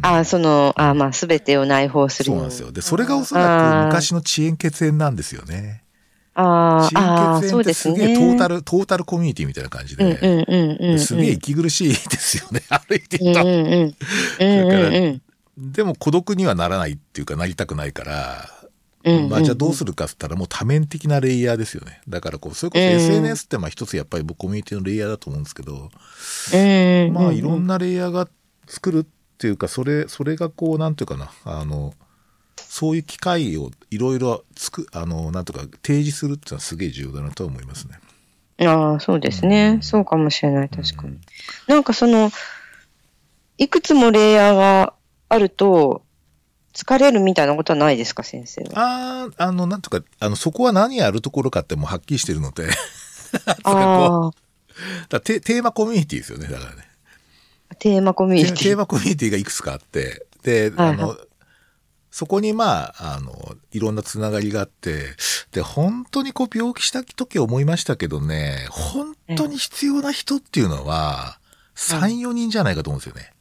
[0.01, 2.71] あーその、あーまあ、すべてを内包するそうなですよ。
[2.71, 5.83] で、それがおそらく昔の遅延血縁なんですよね。
[6.33, 7.95] ああー、そうですね。
[7.95, 10.99] すげえトータル、トータルコミュニティみたいな感じで、うんうんうんうんうん。
[10.99, 13.41] すげえ息苦しいですよね、 歩いてうんると。
[13.41, 13.95] うんうん。
[14.39, 15.71] うんうんうん。
[15.71, 18.49] でも孤独にはならないっていうかなりたくないから、
[19.07, 22.01] うんうんまあじゃあどうするかっつったらもう多面的なレイヤーですよね。
[22.07, 28.27] だからこう、それこそ SNS ってまあ一つやっぱり僕コミュニティのレイヤーだと思うんですけど、うんまあいろんなレイヤーが
[28.67, 29.05] 作るっ
[29.37, 31.93] ていうか、それ、それがこう、なんていうかな、あの、
[32.57, 37.99] そういう機会をいろいろつく、あの、なんとか提示するっていうのはすげえ重要だなとは思いますね。
[38.65, 39.79] ああ、そうですね。
[39.81, 41.19] そうかもしれない、確かに。
[41.67, 42.31] なんかその、
[43.57, 44.93] いくつもレイヤーが
[45.29, 46.03] あると、
[46.77, 48.69] 疲れるみたいなことはないですか、先生は？
[48.75, 52.69] ああ、あの、なんとか、あの、そこは何やるところかってもうはっきりしてるので、
[53.63, 54.29] あ
[55.09, 56.87] だテテーマコミュニティですよね、だからね。
[57.69, 58.57] あ、テーマコミュニティ。
[58.57, 61.17] テーマコミュニティがいくつかあって、で、はいはいあの、
[62.11, 65.15] そこにまあ、あの、いろんなつながりがあって、
[65.51, 71.39] で、本当にこう病気した時思いましたけどね、本当に必要な人っていうのは、
[71.75, 73.33] 3、4人じゃないかと思うんですよね。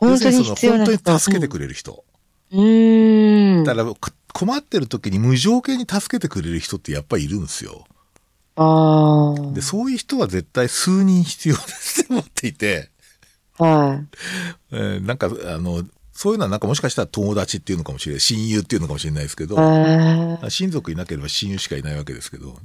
[0.00, 0.92] 本当に必要な人。
[0.92, 2.04] 本当に助けてくれる人。
[2.52, 3.64] うん。
[3.64, 3.96] だから、こ
[4.32, 7.84] 困ってる時に無条件に助けてくれる人ってやっぱりいるんですよ。
[8.56, 9.52] ああ。
[9.52, 12.90] で、そういう人は絶対数人必要ですって思っていて、
[13.58, 14.02] は
[14.72, 22.58] えーなんか、あの、そういうのはなんかもしかしたら友達っていうのかもしれない、親友っていうのかもしれないですけど親族いなければ親友しかいないわけですけど、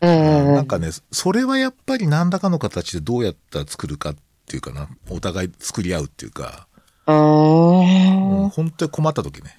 [0.00, 4.16] ええなんかね、それはやっぱり何らかの形でどうやったら作るかっ
[4.46, 6.68] ていうかな、お互い作り合うっていうか、
[7.06, 8.48] あうんあ。
[8.50, 9.58] 本当に困った時ね。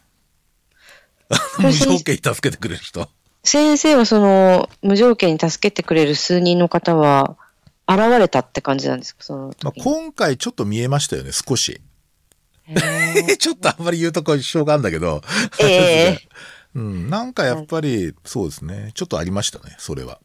[1.29, 3.07] れ無条件に助けてくれる人。
[3.43, 7.37] 先生はその、無条件に助けてくれる数人の方は、
[7.87, 9.81] 現れたって感じなんですか、そのまあ。
[9.81, 11.81] 今回ちょっと見えましたよね、少し。
[13.39, 15.21] ちょっとあんまり言うとこ一生があるんだけど。
[15.59, 16.27] ええ
[16.75, 18.91] うん、なんかやっぱり、そうですね。
[18.95, 20.19] ちょっとありましたね、それは。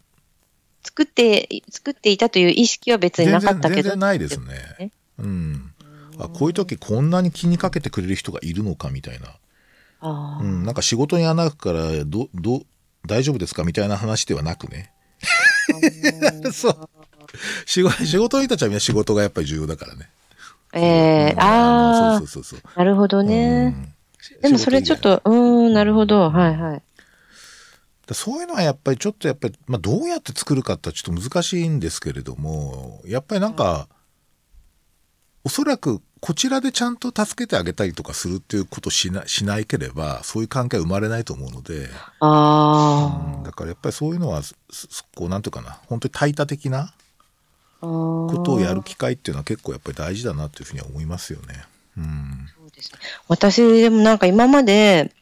[0.82, 3.82] 作って、作っていたという意識は別になかったけど。
[3.82, 4.92] 全然ないですね。
[5.18, 5.74] うん。
[6.18, 9.34] あ、こういう時こんなに気にかけてくれる人がいるのかみたいな。
[10.00, 12.62] あうん、なんか仕事に穴開くから、ど、ど、
[13.06, 14.92] 大丈夫ですかみたいな話ではなくね。
[16.52, 16.88] そう。
[17.66, 20.10] 仕事、仕事の人たちはみんな仕事がやっぱり重要だからね。
[20.74, 20.80] え
[21.30, 22.78] えうんああそう、そうそうそう。
[22.78, 23.74] なるほどね。
[23.76, 23.94] うん
[24.42, 25.00] でもそれちょっ。
[25.00, 26.30] と、うーん、なるほど。
[26.30, 26.82] はいはい。
[28.06, 33.88] だそういうのはやっぱりちょっとやっぱり、まあどうやって作るかってちょっと難しいんですけれども、やっぱりなんか、
[35.44, 41.88] おそらくこちらでちゃんと助けてあげたりとかするっていうことをしなしないければ、そういう関係は生まれないと思うので、
[42.20, 44.42] あうんだからやっぱりそういうのは、
[45.14, 46.94] こうなんていうかな、本当に対多的なあ。
[47.80, 51.64] こことをやる機会っていうのは結構やっぱり大事だなというふうには思いますよね。
[51.96, 52.48] うん。
[52.56, 55.12] そうですね私、でもなんか今まで、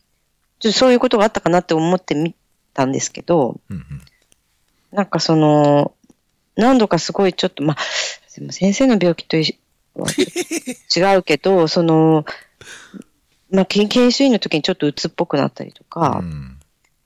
[0.58, 2.34] ちょっとそういうことがあったかなって思ってみ
[2.72, 4.02] たんですけど、うんうん。
[4.92, 5.92] なんかその、
[6.56, 7.76] 何度かすごいちょっと、まあ、
[8.34, 9.58] でも先生の病気と一
[10.94, 12.24] 違うけど、その、
[13.50, 16.58] まあ、研研修医の時にちょっと鬱っぽくなったりとか、うん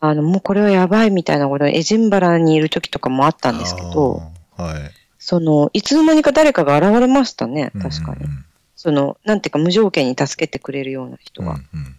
[0.02, 4.22] あの、もうこれはやばいみたいなこと、エジンバラにいる時とかもあったんですけど、
[4.56, 4.90] はい。
[5.18, 8.24] その、いつの間にか誰かが現れましたね、確かに。
[8.24, 8.44] うんうん
[8.80, 11.50] その、なんていうか無条件に助けてくれるような人が。
[11.50, 11.96] うんうん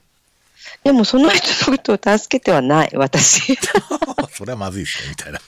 [0.84, 3.56] でもその人のことを助けてはない、私。
[4.34, 5.40] それはまずいですね、みたいな。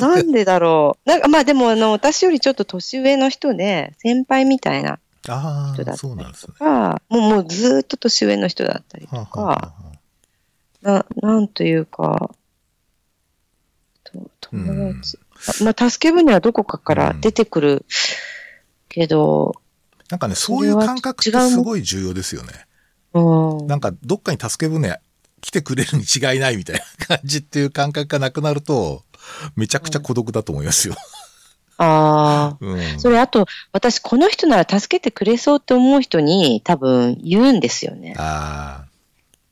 [0.00, 1.08] なんでだろう。
[1.08, 6.52] なんかまあでもあの、私よりちょっと年上の人で、先輩みたいな人だったりそうなんですね。
[6.52, 9.74] とか、もうもうずーっと年上の人だったりとか、は
[10.82, 12.30] な、なんというか、
[14.04, 15.18] と友達。
[15.62, 17.86] まあ、助け舟はどこかから出てくる
[18.88, 19.60] けど、あ
[20.10, 22.67] なんかね、そういう感覚ってすごい重要ですよね。
[23.14, 23.66] うん。
[23.66, 25.00] なんか、どっかに助け舟
[25.40, 29.04] 来てくれるに違いないみたいな感じっていう感覚がなくなると、
[29.56, 30.94] めちゃくちゃ孤独だと思いますよ。
[31.78, 32.58] ああ。
[32.60, 33.00] うん。
[33.00, 38.14] それあと、私この人なら助けてくれそうって思う人に多分言うんですよね。
[38.18, 38.84] あ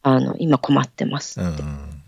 [0.03, 1.63] あの、今困ってますあ、うって。
[1.63, 2.03] ん。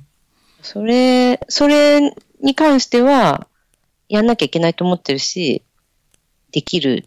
[0.63, 3.47] それ、それに関しては、
[4.09, 5.63] やんなきゃいけないと思ってるし、
[6.53, 7.07] できる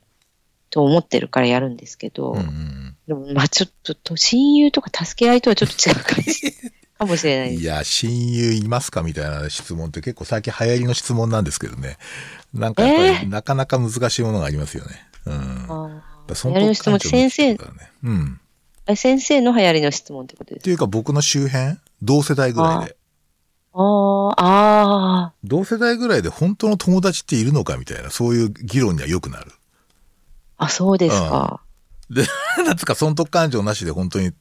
[0.69, 6.53] と思ってるからやるんですけど、うんうんでもまあちょっとと、親友とか助け合いとはちょっと違う感じ
[6.97, 7.55] かもしれない。
[7.55, 11.97] いや、親友いますかみたいな質問って結構最近流行りの質問なんですけどね。
[12.53, 15.07] なんかやっぱり、えなかなか難しいものがありますよね。
[15.25, 15.65] うん。
[15.69, 16.03] あ
[16.35, 17.57] そ流行りの質問先生。
[18.03, 18.39] うん。
[18.87, 20.61] え先生の流行りの質問ってことですか？
[20.61, 21.77] っていうか僕の周辺？
[22.01, 22.95] 同世代ぐらいで。
[23.73, 29.51] あーあ同世代ぐらいで本当の友達っているのかみたいな、そういう議論にはよくなる。
[29.51, 29.53] ー、
[30.57, 31.61] あ、そうですか。
[32.11, 32.25] で、
[32.65, 34.31] なんつうか損得感情なしで本当に、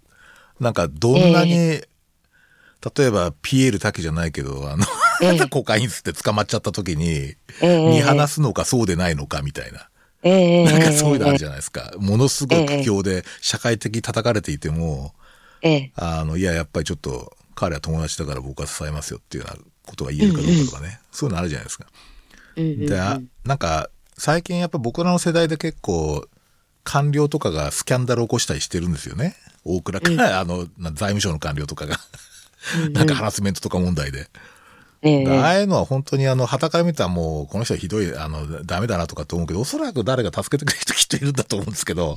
[0.59, 1.85] なんかどんなに、例
[2.99, 4.85] えばピエール滝じゃないけど、あの、
[5.23, 9.89] ええ コカイン吸って捕まっちゃった時に、ええ見放すのかそうでないのかみたいな。
[10.23, 11.93] ええなんかそういうのあるじゃゃないですか。
[11.99, 15.15] ものすごい苦境で社会的に叩かれていても、
[15.63, 21.01] ええあの、いや、やっぱりちょっと彼は友達だから僕は支えますよっていうようなことが言えるかどうかとかね。
[21.13, 21.87] そういうのあるじゃないですか。
[22.57, 26.27] うんうんうんで、あなんか、最近やっぱ僕らの世代で結構、
[26.91, 29.37] 官僚とかがスキャンダルを起こしたりしてるんですよね。
[29.65, 32.01] 大倉か、 あの、な財務省の官僚とかが、
[32.93, 34.27] なんかハラスメントとか問題で。
[35.03, 42.17] ええああいうのは本当にあの、旗から見たらもう、この人はひどい、あの、ダメだなとかって思うけど、おそらく誰が助けてくれる人きっといるんだと思うんですけど、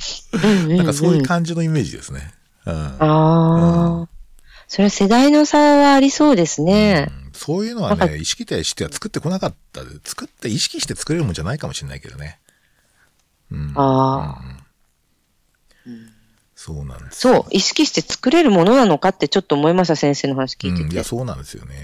[0.67, 2.33] なんかそういう感じのイメージですね。
[2.65, 2.73] うん。
[2.73, 4.07] ああ、
[4.67, 7.07] それは世代の差はありそうですね。
[7.17, 9.89] うんそういうのはね、意識としては作ってこなかったで。
[10.03, 12.39] 作って意識して作れるもんじゃないかもしれないけどね。
[13.51, 13.73] うん。
[13.75, 14.62] ああ、
[16.65, 20.95] そうなんですそう、意識して作れるものなのかってちょっと思いました、先生の話聞いてうん、いて。
[20.95, 21.75] や、そうなんですよね。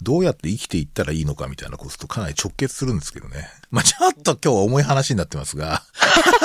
[0.00, 3.48] どうやって生きていったらいいのかみたいなこととかなり直結するんですけどね。
[3.72, 5.82] まあ、ちょっと今日は重い話になってますが。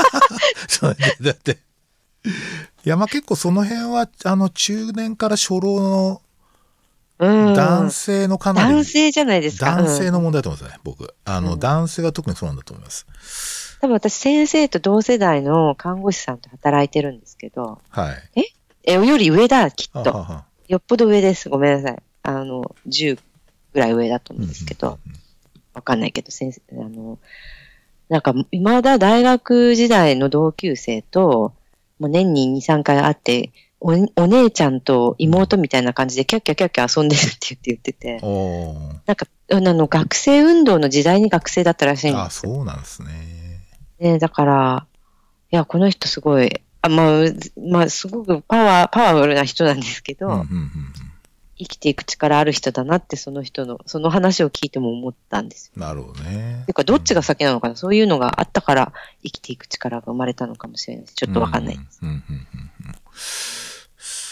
[0.67, 1.59] そうだって。
[2.83, 6.19] いや、まあ結構その辺は、あの、中年から初老のうん、
[7.19, 9.71] 男性のかなり、男性じゃないですか。
[9.77, 11.13] うん男性の問題だと思いますね、僕。
[11.25, 13.77] あの、男性が特にそうなんだと思います。
[13.81, 18.51] 多分私、先生と同世代の看護師さんと働いてるんですけど、はい。
[18.83, 20.43] え、より上だ、きっと。
[20.67, 21.49] よっぽど上です。
[21.49, 22.01] ごめんなさい。
[22.23, 23.19] あの、10
[23.73, 24.99] ぐらい上だと思うんですけど、
[25.73, 27.19] わかんないけど、先生、あの、
[28.07, 31.53] なんか、未だ大学時代の同級生と、
[31.99, 33.51] もう年に2、3回会って、
[33.81, 38.19] おお姉ちゃんと妹みたいな感じでキャッキャキャッキャ遊んでるって言って言ってて、
[39.05, 43.09] なんか、あの、学生運動の時代に学生だったらしいんあ、ですそうなんですね。
[43.99, 44.19] ね。
[44.19, 44.85] だから、
[45.51, 50.49] いや、この人すごい、あまあ、ずまあ、すごくパワー、パワフルな人なんですけど、うんうんうん
[51.61, 55.73] 生きていく力ある人だなって、その人の、その話を聞いても思ったんですよ。
[55.75, 55.81] うん。
[55.81, 56.71] なるほどねて。
[56.71, 61.15] いうか、どっちが先なのかな、そういうのがあったから、生きていく力が生まれたのかもしれないです。
[61.15, 61.99] ちょっとわかんないです。
[62.01, 62.49] うんうんうん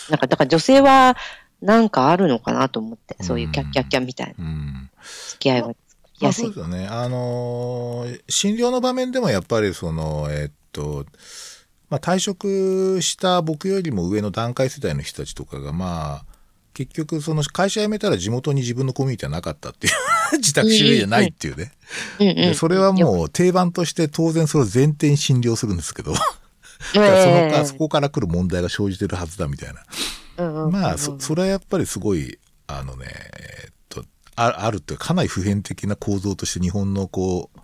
[0.09, 1.17] なんか、だから女性は、
[1.61, 4.89] なんかあるのかなと思って、そういうキャッキャッキャみたいなうんうん
[5.29, 5.73] 付き合いは
[6.19, 6.45] やすい。
[6.45, 6.87] そうですよね。
[6.87, 11.05] あのー診療の場面でもやっぱりその、えっと、
[11.89, 16.25] まあ退職した僕よりも上の段階世代の人たちとかが、まあ、
[16.73, 19.93] 結局その会社辞めたら地元に自分のコミュニティはなかったっていう、
[20.37, 21.71] 自宅収入じゃないっていうね。
[22.53, 26.13] それはもう定番として当然それを前提に診療するんですけど、
[26.93, 29.83] そのえかそこから来る問題が生じてるはずだみたいな。
[30.69, 32.37] まあ、そ、それはやっぱりすごい、
[32.67, 37.59] あのね、えーっと、ああるっていうか、かなり普遍的な構造として日本のこう、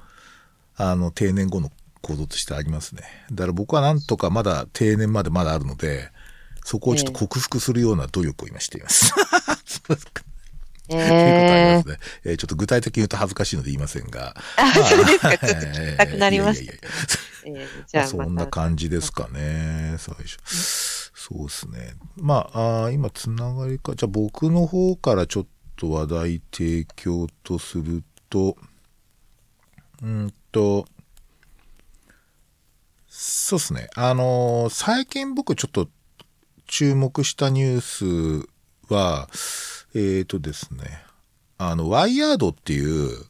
[0.75, 1.71] あの、定年後の
[2.01, 3.03] 構造としてありますね。
[3.31, 6.11] だから僕はなんとかまだ定年までまだあるので、
[6.65, 9.13] そこをちょっと克服するような努力を今しています。
[10.89, 11.97] えと いうことありえますね。
[12.25, 14.35] えーちょっと具体的に言うと恥ずかしいので言いませんが。
[14.57, 15.27] あ、そうですか。
[15.27, 16.67] まあちょっと聞きたくなりまし
[17.45, 18.47] ええじゃあ、そんな。
[18.47, 20.37] 感じですかね、最初。
[20.45, 21.93] そうですね。
[22.17, 23.95] まあ、あー今、つながりか。
[23.95, 28.57] じゃあ、僕の方からちょっと話題提供とすると、
[30.01, 30.85] うんと、
[33.07, 33.89] そうですね。
[33.95, 35.87] あのー最近僕ちょっと、
[36.65, 39.27] 注目したニュースは、
[39.93, 41.03] えっ、ー、とですね、
[41.57, 43.25] あの、ワイヤードっていう、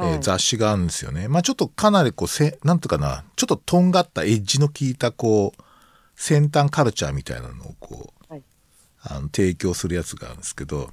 [0.00, 1.28] えー、雑誌があるんですよね。
[1.28, 5.62] まあちょっとかなりこう、せ、なんとかな、ちょっととんがったエッジの効いたこう、
[6.16, 8.42] 先端カルチャーみたいなのをこう、はい、
[9.02, 10.90] あの提供するやつがあるんですけど、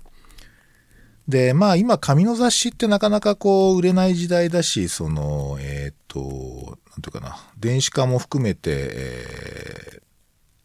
[1.28, 10.02] で、まあ今紙の雑誌ってなかなかこう売れない時代だし、その、えっ、ー、と、なんていうかな、電子化も含めて、えー、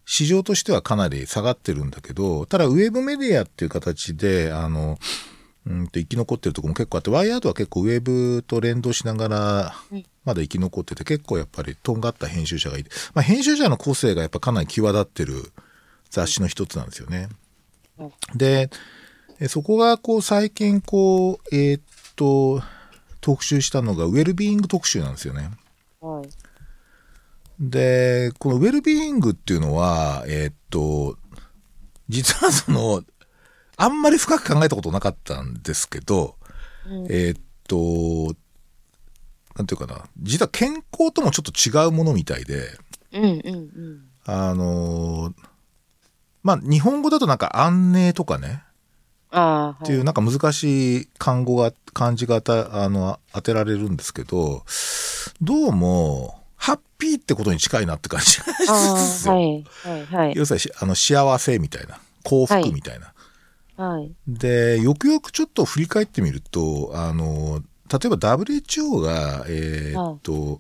[0.05, 4.99] 市場としてはかなり下がってるんだけど、ただウェブメディアっていう形で、あの、
[5.71, 9.75] うんと生き残ってるとこも結構あって、ワイヤードは結構ウェブと連動しながら、
[10.25, 15.53] まだ生き残ってて、結構やっぱりとんがった編集者がいて、まあ編集者の個性がやっぱかなり際立ってる
[16.11, 17.29] 雑誌の一つなんですよね。
[18.35, 18.69] で、
[19.49, 21.83] そこがこう最近こう、えー、っ
[22.17, 22.63] と、
[23.21, 25.51] 特集したのがウェルビーイング特集なんですよね。
[26.01, 26.29] はい。
[27.61, 31.17] で、このウェルビーイングっていうのは、えー、っと、
[32.09, 33.05] 実はその、
[33.81, 36.37] あんまり深く考えたことなかったんですけど、
[36.87, 38.37] うん、えー、っと、
[39.57, 42.77] なんていうかな、実は健康ともちょっと違うものみたいで、
[43.13, 45.35] うんうんうん、あの、
[46.43, 48.63] まあ、日本語だとなんか安寧とかね、
[49.31, 54.63] あっていうなんか難しい漢語が、漢字がたあの当てられるんですけど、
[55.41, 59.35] どうも、ハッピーってことに近いなって感じがしますよ。
[59.35, 60.33] はい、はい、はい。
[60.37, 63.07] 要するに、あの、幸せみたいな、幸福みたいな。
[63.07, 63.20] はい。
[64.27, 70.59] で、よくよくちょっと振り返ってみると、あの、例えば WHO が、えー、っと、はい、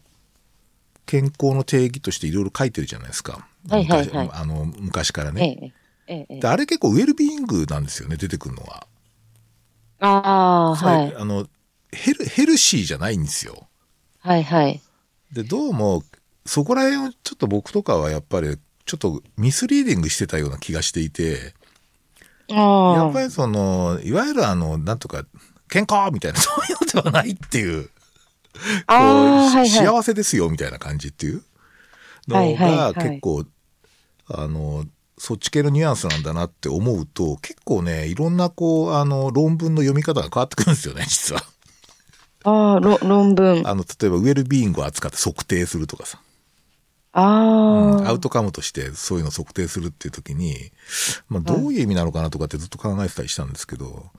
[1.06, 3.46] 健康の定義としていろいろ書いてるじゃないですか。
[3.68, 4.30] はいはいはい。
[4.32, 5.72] あの、昔からね。
[6.08, 8.86] ええええ、あれ結構ウェルビーイングなんですよね、出てくるのは。
[10.00, 11.14] ああ、はい。
[11.14, 11.46] あの、
[11.92, 13.68] ヘル、ヘルシーじゃないんですよ。
[14.18, 14.80] はいはい。
[15.32, 16.02] で、どうも、
[16.46, 21.54] そこら辺をちょっと僕とかはやっぱり、ちょっとミスリーディングしてたような気がしていて、
[22.55, 25.24] やっぱりその、いわゆるあの、なんとか、
[25.68, 27.90] 健康みたいな、 そういうのではないっていう、こ
[28.88, 31.42] う、はいはい、幸せですよみたいな感じっていう
[32.28, 33.48] のが結構、はいは
[34.28, 34.84] いはい、あの、
[35.18, 41.44] そっち系のニュアンスなんだなって思うと、結構ね、いろんなこう、あの、論文の読み方が変わってくるんですよね、実は。
[42.44, 43.62] ああ、論文。
[43.66, 46.20] あの、例えばウェルビーイングを扱って測定するとかさ。
[47.12, 50.72] ああ、うん、アウトカムとしてそういうのを測定するっていう時に、
[51.28, 54.11] まあ、どういう意味なのかなとかってずっと考えてたりしたんですけど、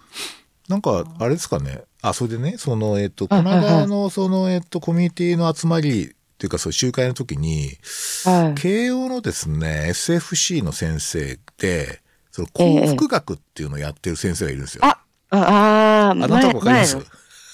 [0.67, 1.83] なんか、あれですかね。
[2.01, 7.77] あ、それでね、その、えっと、この間の、その、えっと、コミュニティの集まりっていうか、そう集会の時に、
[8.23, 14.85] はい、慶応のですね、SFC の先生で、その幸福学っていうのをやってる先生がいるんですよ。
[14.85, 16.97] あ、ああ、あ、なんとかわかります？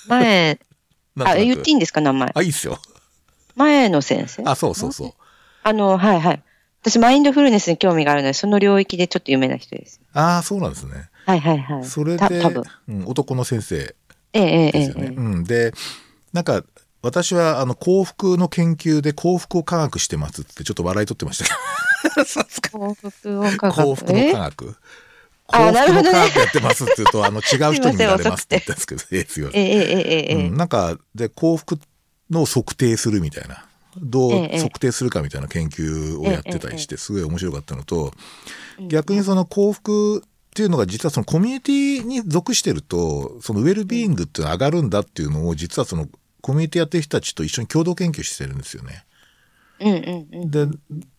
[0.07, 0.59] 前、
[1.19, 2.31] あ、言っていいんですか、名前。
[2.33, 2.79] あ、いいっすよ。
[3.55, 4.43] 前の先生？
[4.45, 5.13] あ、そうそうそう。
[5.67, 6.43] あの、はいはい。
[6.81, 9.99] 私、マインドフルネスに興味があるので、その領域でちょっと有名な人です。
[10.13, 11.09] ああ、そうなんですね。
[11.25, 11.83] はいはいはい。
[11.83, 12.41] それで、
[12.87, 13.95] うん、男の先生え
[14.33, 15.07] えええええ。
[15.07, 15.43] うん。
[15.43, 15.73] で、
[16.31, 16.63] なんか、
[17.01, 21.51] 私はあの幸福の研究で幸福を科学してますってちょっと笑い取ってましたけ
[22.21, 22.25] ど。
[22.71, 24.75] 幸福を科学幸福の科学。
[25.47, 29.01] 幸福の科学やってますって言うと、あの違う人に見られますって言ったんですけど、
[29.53, 31.77] ええ、ええ、ええ、なんか、で、幸福
[32.29, 33.66] の測定するみたいな。
[34.01, 38.13] どう測定するかみたいな研究をやってたりして、すごい面白かったのと、
[38.87, 40.21] 逆にその幸福っ
[40.55, 46.07] ていうのが実はそのコミュニティに属してると、そのウェルビーイングっていうのが上がるんだっていうのを、実はその
[46.41, 49.03] コミュニティやってる人たちと一緒に共同研究してるんですよね。
[49.79, 50.67] うんうんうん、で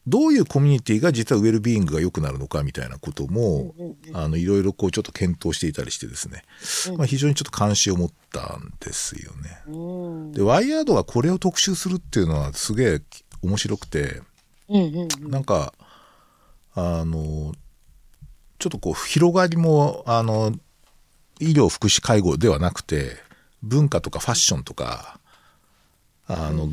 [0.06, 6.42] どういうコミュニティが実はウェルビーイングが良くなるのかみたいなことも、うんうんうん、あのいろいろこうちょっと検討していたりしてですね、
[6.90, 9.62] うん、まあ、非常にちょっと関心を持ったんですよね。
[9.68, 13.02] うん、でワイヤードがこれを特集するっていうのはすげえ
[13.42, 14.22] 面白くて、
[14.68, 15.72] うんうんうん、なんか
[16.74, 17.52] あの
[18.58, 20.52] ちょっとこう広がりもあの
[21.40, 23.16] 医療福祉介護ではなくて
[23.62, 25.18] 文化とかファッションとか
[26.26, 26.70] あの、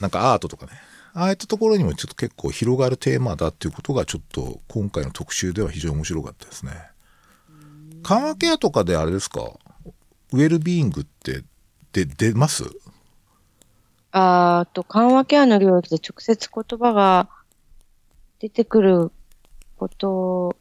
[0.00, 0.72] なんかアートとかね
[1.18, 6.72] ああいったところにもちょっと結構広がるテーマだっていうことがちょっと今回の特集では非常に面白かったですね。
[8.02, 9.40] 緩和ケアとかであれですか？
[10.34, 11.42] ウェルビーイングって
[11.92, 12.64] で出ます？
[14.12, 17.30] あと緩和ケアの領域で直接言葉が
[18.38, 19.10] 出てくる
[19.78, 20.54] こと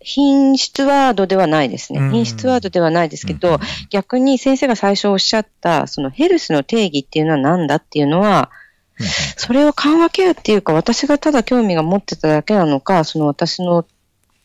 [0.00, 2.10] 品質ワードではないですね。
[2.10, 3.58] 品質ワードではないですけど、
[3.88, 8.50] 逆に先生が最初おっしゃった、そのヘルスの定義っていうのは何だっていうのは、
[9.36, 13.86] それを緩和ケアっていうか、私がただ興味が持ってただけなのか、その私の、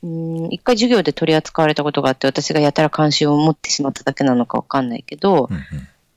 [0.03, 5.49] うん、一回授業で取り扱われたことがあって、私がやたら関心を持ってしまっただけなのかわかんないけど、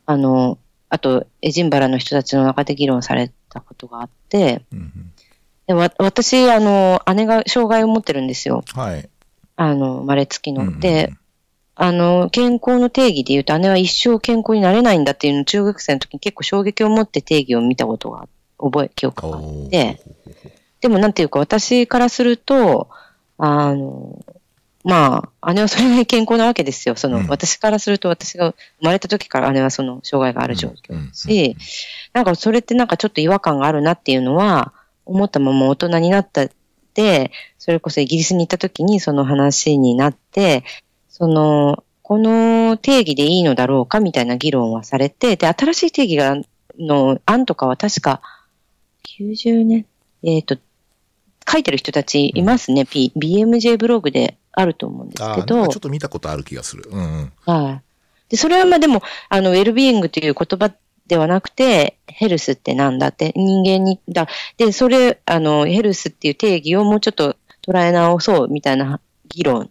[0.07, 0.59] あの、
[0.89, 4.63] あと、エジンバラの人たちの中で議論されたことがあって、
[5.67, 8.63] でわ私、あの、姉が障害を持ってるんですよ。
[8.75, 9.09] はい。
[9.57, 10.79] あの、生まれつきの。
[10.79, 11.13] で、
[11.79, 18.27] あの、健康の定義で言うと、姉は一生健康になれないんだっていうのを中学生の時に結構衝撃を持って定義を見たことが、
[18.59, 20.01] 覚え、記憶があって、
[20.81, 22.89] でもなんていうか私からすると、
[23.37, 24.25] あの、
[24.85, 26.95] まあ、姉はそれなりに健康なわけですよ。
[26.95, 27.27] その、うん。
[27.27, 31.57] 私からすると私が生まれた時から姉はその障害がある状況だし、
[32.13, 34.73] なんかそれってなんかちょっと違和感があるなっていうのは、
[35.05, 36.51] 思ったまま大人になったっ
[36.95, 40.63] て、それこそイギリスに行った時にその話になって、
[41.19, 46.37] その、この定義でいいのだろうかみたいな議論はされて、で、新しい定義が、
[46.79, 48.21] の案とかは確か、
[49.19, 49.87] 90年、
[50.23, 50.59] えっ、と、
[51.51, 52.85] 書いてる人たちいますね。
[52.85, 55.69] P、BMJ ブログであると思うんですけど。
[55.69, 56.85] ちょっと見たことある気がする。
[56.91, 57.33] うんうん。
[57.47, 57.83] はい。
[58.29, 59.01] で、それはまあでも、
[59.31, 60.75] あの、ウェルビーイングという言葉
[61.07, 67.37] ではなくて、ヘルスってなんだって、人間に、だ、で、それ、あの、ヘルスっていう定義をもうちょっと
[67.67, 69.71] 捉え直そうみたいな議論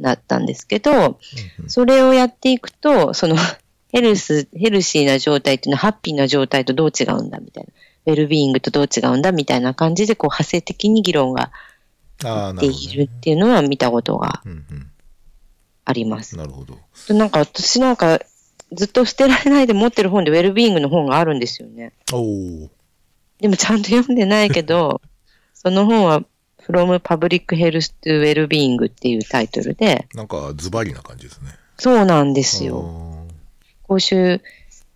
[0.00, 1.18] だったんですけど、
[1.60, 3.36] うんそれをやっていくと、その、
[3.92, 7.70] ヘルス、ヘルシーな状態っていうのはハッピーな状態とどう違うんだみたいな。
[8.06, 11.52] ウェルビーイングとどう違うんだみたいな感じで、こう、派生的に議論が
[12.24, 14.42] ああ、なでるほどね、いるっていうのは見たことが。
[15.84, 16.36] あります。
[16.36, 16.78] なるほど。
[17.14, 18.20] なんか私なんか
[18.72, 21.92] ずっと捨てられないで持ってる本でウェルビーイングの本があるんですよね。
[22.12, 22.70] おお。
[23.40, 25.00] でもちゃんと読んでないけど、
[25.54, 26.24] その本は
[26.66, 31.50] From Public Health to Wellbeing っていうタイトルで、なんかズバリな感じですね。
[31.78, 32.74] そうなんですよ。
[32.76, 33.26] よ。
[33.82, 34.40] 公衆、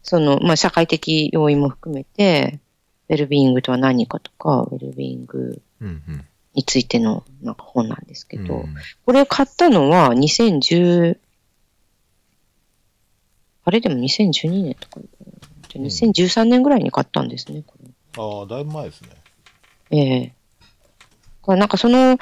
[0.02, 2.60] その、まあ、社会的要因も含めて、
[3.08, 6.24] ウェルビーイングとは何かとか、ウェルビーイングうんうん。
[6.54, 11.18] についてのなんか本なんですけど、うんこれを買ったのは2010、
[13.64, 15.00] あれでも2012年とか、
[15.68, 17.88] じゃあ2013年ぐらいに買ったんですね、これ。
[18.16, 19.08] ああ、だいぶ前ですね。
[19.90, 20.37] ええ
[21.56, 22.18] なんかその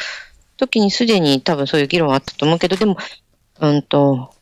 [0.56, 2.96] 時にすでに多分そういう議論はあったと思うけど、でも、
[3.60, 4.32] うんと、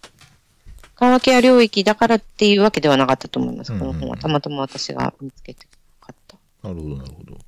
[0.97, 3.77] 緩和ケア領域だからっていうわけではなかったと思います。
[3.77, 5.67] この本はたまたま私が見つけて
[6.01, 6.69] 買った。
[6.69, 7.39] なるほど、なるほど。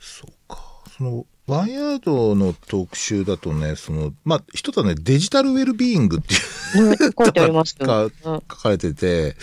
[0.00, 0.58] そうか。
[0.96, 7.86] その、ワンヤードの特集だとね、その、まあ、一つはね、デジタルウェルビーイングっていうね書いてありますよ。
[7.86, 9.36] かうん書かれてて、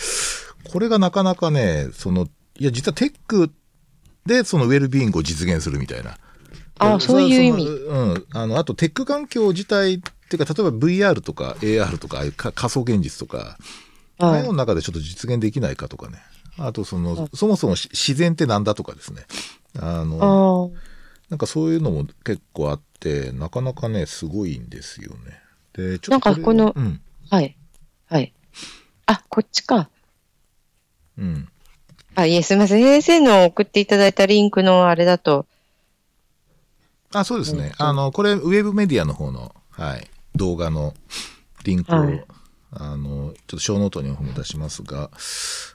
[0.72, 2.28] これがなかなかね、その、
[2.58, 3.52] いや、実はテック
[4.26, 6.18] でそのウェルビーイングを実現するみたいな。
[6.80, 8.26] あそういう意味うん。
[8.32, 13.58] あの、あとテック環境自体っていうか、例えば VR とか AR とか、か仮想現実とか、
[14.18, 16.18] ああいうの中でちょっと実現できないかとかね。
[16.58, 19.26] あとその、そもそもし自然ってなんだとかですね。
[19.78, 20.72] あの、
[21.28, 25.40] なんかそういうのも結構あって、なかなかね、すごいんですよね。
[25.74, 27.00] で、ちなんかこのうん。
[27.30, 27.56] はい。
[28.06, 28.32] はい。
[29.06, 29.90] あ、こっちか。
[31.18, 31.48] うん。
[32.14, 32.82] あ、いえ、すみません。
[32.82, 35.46] 先生の送っていただいたリンクのあれだと、
[37.12, 37.72] あ、そうですね。
[37.78, 40.94] うんあの、これ、ウェブメディアの方の、はい、動画の
[41.64, 42.24] リンクを、はい
[42.72, 45.10] あの、ちょっとショーノートにも出しますが、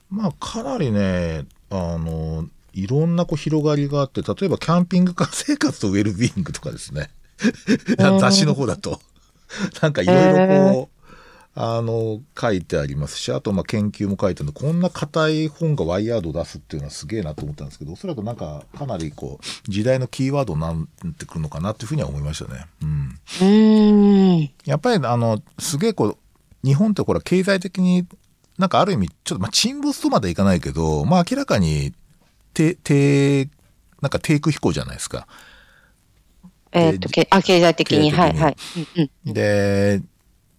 [0.10, 7.10] まあ、かなりね、あの、いろんなこう広がりがあって、例えばキャンピングカー生活とウェルビーイングとかですね。
[8.00, 9.00] うん雑誌の方だと。
[9.82, 10.95] なんかいろいろこう、
[11.58, 22.66] あの、書いてありますし、あと、まあ、研究も書いてあるので、こんな硬い本が WIRED を出すっていうのはすげえなと思ったんですけど、おそらくなんか、かなりこう、時代のキーワードになってくるのかなっていうふうには思いましたね。
[22.82, 23.20] うん。
[24.42, 24.52] ん。
[24.66, 26.18] やっぱり、あの、すげえこう、
[26.68, 28.06] 日本ってこれ経済的に、
[28.58, 31.94] なんかある意味、ちょっと、まあ、沈没とまでいかないけど、まあ、明らかに、
[32.54, 33.50] 低、低、
[34.02, 35.26] なんか低空飛行じゃないですか。
[36.74, 38.58] えっと、けあ、経済的に、はい、はい。
[39.26, 40.02] で、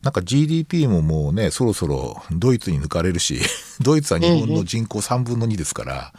[0.07, 3.41] なんか GDP ももうね、そろそろドイツに抜かれるし、
[3.83, 6.13] ドイツは日本の人口3分の2ですから、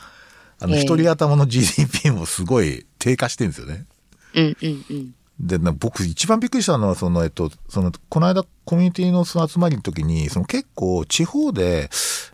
[0.60, 3.86] あの、ええ一人頭の GDP もすごい低下してるんですよね。
[4.36, 5.14] うんうんうん。
[5.40, 11.90] で、な僕一番びっくりしたのは、その、えっと、その、この間コミュニティのその集まりの時に、その結構地方で、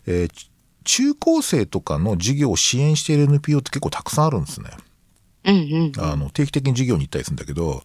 [0.06, 0.50] えーち
[0.82, 4.70] 中高生とかの事業を支援している NPO って結構たくさんあるんですね。
[5.44, 6.04] うんうん。
[6.04, 7.84] あの、定期的に授業に行ったりするんだけど、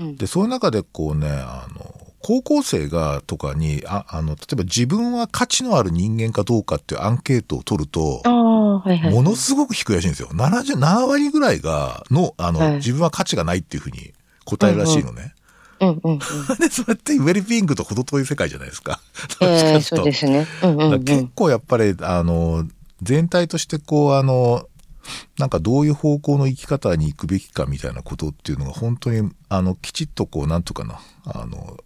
[0.00, 9.12] うんで、そういう中でこうね、あの、高校生がとかに、ああの、例えば自分は価値のある人間かどうかっていうアンケートを取るとはいはい。
[9.12, 10.28] ものすごく低いらしいんですよ。
[10.32, 14.14] 70、7割ぐらいが、の、あの、はい自分は価値がないっていうふうに
[14.46, 15.34] 答えるらしいのね。
[15.80, 16.18] うんうんうん。
[16.58, 19.00] で、それってウェルビーイングと程遠い世界じゃないですか。
[19.42, 20.46] ええどっちかっていうとそうですね。
[20.62, 21.28] うんうんうん。
[21.28, 22.66] 構やっぱり、あの、
[23.02, 24.66] 全体としてこう、あの、
[25.38, 31.76] なんかどういう方向の生き方に行くべきかみたいなことっていうのが本当に、あの、きちっとこう、なんとかな、あの、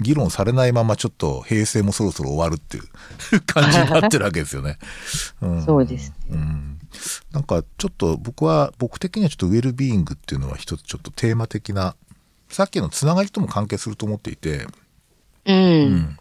[0.00, 2.84] 議論されないままちょっと平成もそろそろ終わるっていう
[3.46, 4.78] 感じになってるわけですよね。
[5.42, 6.78] うんそうですねうん
[7.32, 11.94] なんかちょっと僕は、僕的にはちょっとウェルビーイングっていうのは一つちょっとテーマ的な、
[12.48, 14.66] さっきのつながりとも関係すると思っていて、
[15.44, 15.56] うん。
[15.56, 16.18] うん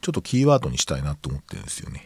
[0.00, 2.04] ちょっとキーワードにしたいなと思ってるんですよね。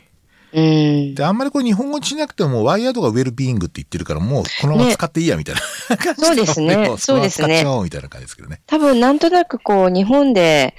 [0.52, 1.14] うん。
[1.14, 5.54] で、あんまりこれ日本語にしなくても、ワイヤードがウェルビーイングって言ってるから、もうこのまま使っていいや、みたい
[5.90, 8.60] な感 じそうですねもそうですねちまおうみたいな感じですけどね。
[8.66, 10.74] 多分なんとなくこう、日本で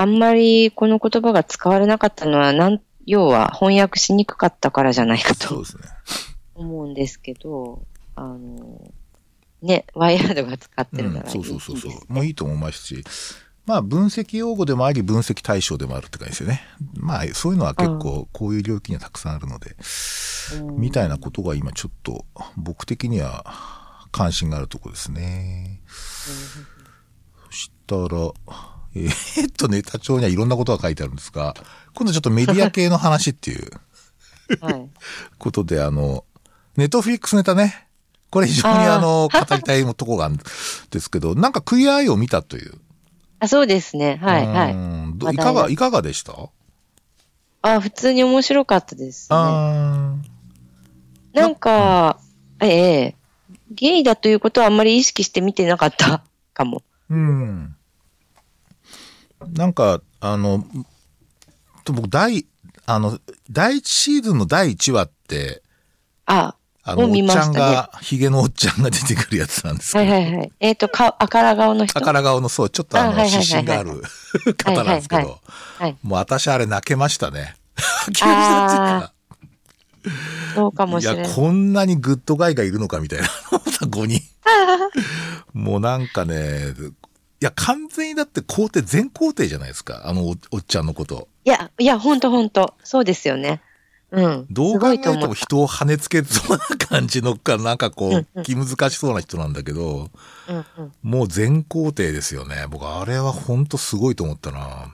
[0.00, 5.64] あんまりこの言葉が使われなかったのは、なん、要は翻訳しにくかったからじゃないかとね。
[6.54, 7.82] 思うんですけど、
[8.14, 8.90] あの、
[9.60, 13.04] ね、ワイヤードが使ってるからいい、うん、そうそうそうそうもういいと思いますし、
[13.66, 16.62] まあ分析用語でもあり分析対象でもあるって感じですよね。
[16.94, 19.76] まあそういうのは結構こういう領域にはたくさんあるので、
[20.58, 22.24] うんみたいなことが今ちょっと
[22.56, 23.44] 僕的には
[24.12, 25.82] 関心があるところですね。
[25.86, 28.32] そしたら、
[28.94, 31.54] えーっとネタ帳にはいろんなことが書いてあるんですが、
[31.94, 33.70] 今度ちょっとメディア系の話っていう
[34.60, 34.88] はい。
[35.38, 36.24] ことで、あの、
[36.76, 37.86] ネットフリックスネタね。
[38.30, 40.38] これ非常にあの、語りたいとこがあるん
[40.90, 42.74] ですけど、なんかクイアアイを見たという。
[43.38, 44.18] あ、そうですね。
[44.22, 45.34] はい、はい。
[45.34, 46.50] いかが、いかがでした？
[47.62, 49.36] あ、普通に面白かったですね。
[49.36, 50.16] あ
[51.32, 52.18] なんか、
[52.60, 53.16] ええ、
[53.70, 56.24] ゲイだということはあんまり意識して見てなかった
[56.54, 56.82] かも。
[57.10, 57.76] ーうん。
[59.48, 60.64] なんか、あの、
[61.84, 62.46] と僕、第、
[62.86, 63.18] あの、
[63.50, 65.62] 第一シーズンの第1話って、
[66.26, 70.52] あ、あの、おっちゃんが、ヒゲのおっちゃんが出てくるやつなんですけど、はいはいはい。
[70.60, 71.94] えっ、と、か、あから顔の人？
[71.94, 74.02] 宝顔の、そう、ちょっとあの、あはいはいはいはい湿疹がある
[74.54, 75.40] 方なんですけはいはいど、
[75.84, 75.96] はい。
[76.02, 77.54] もう私あれ泣けましたね。
[78.06, 79.12] 泣けましたっていうか
[80.54, 81.34] そうかもしれないいや、。
[81.34, 83.28] こんなにグッドガイがいるのかみたいな。
[83.86, 84.22] 5人。
[85.52, 86.74] もうなんかね、
[87.42, 90.02] いや、完全にだって皇帝、全皇帝じゃないですか。
[90.04, 91.28] あのお、おっちゃんのこと。
[91.44, 92.74] いや、いや、ほんとほんと。
[92.84, 93.62] そうですよね。
[94.10, 94.46] うん。
[94.46, 100.10] すどう考えても人を跳ねつけそうな感じのか、なんかこうんうう、気難しそうな人なんだけど、
[100.46, 100.52] た。
[100.52, 100.92] うんうん。
[101.02, 102.66] もう全皇帝ですよね。
[102.68, 104.92] 僕、あれは本当すごいと思ったな。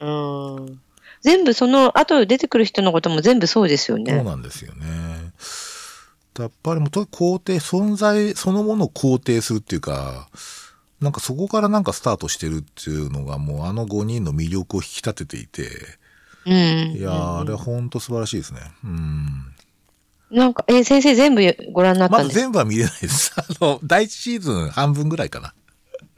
[0.00, 0.80] うん。
[1.22, 4.22] 全部その後出てくる人のことも全部そうですよそうね。
[4.22, 5.32] なんですよね。
[6.38, 10.28] やっぱりもうと肯定、存在そのものを肯定するっていうか、
[11.02, 15.68] なんかそこからなんかスタートしてるっていうのがもうあの5人の魅力を引き立てていて、
[16.46, 16.52] うん。
[16.96, 18.60] いやー、あれは本当素晴らしいですね。
[18.84, 19.52] うん。
[20.30, 21.42] なんか、え、先生全部
[21.72, 23.32] ご覧になったまんですか、だ全部は見れないです。
[23.38, 25.54] あの、第一シーズン半分ぐらいかな。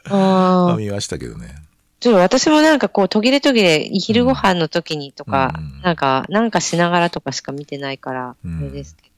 [0.08, 0.76] ああ。
[0.76, 1.56] 見ましたけどね。
[2.00, 9.10] ちょっと私もなんかこう、途切れ途切れ、昼ご飯の時にとか、うんなんか、なんかしながらとかしか見てないから、うんあれですけど、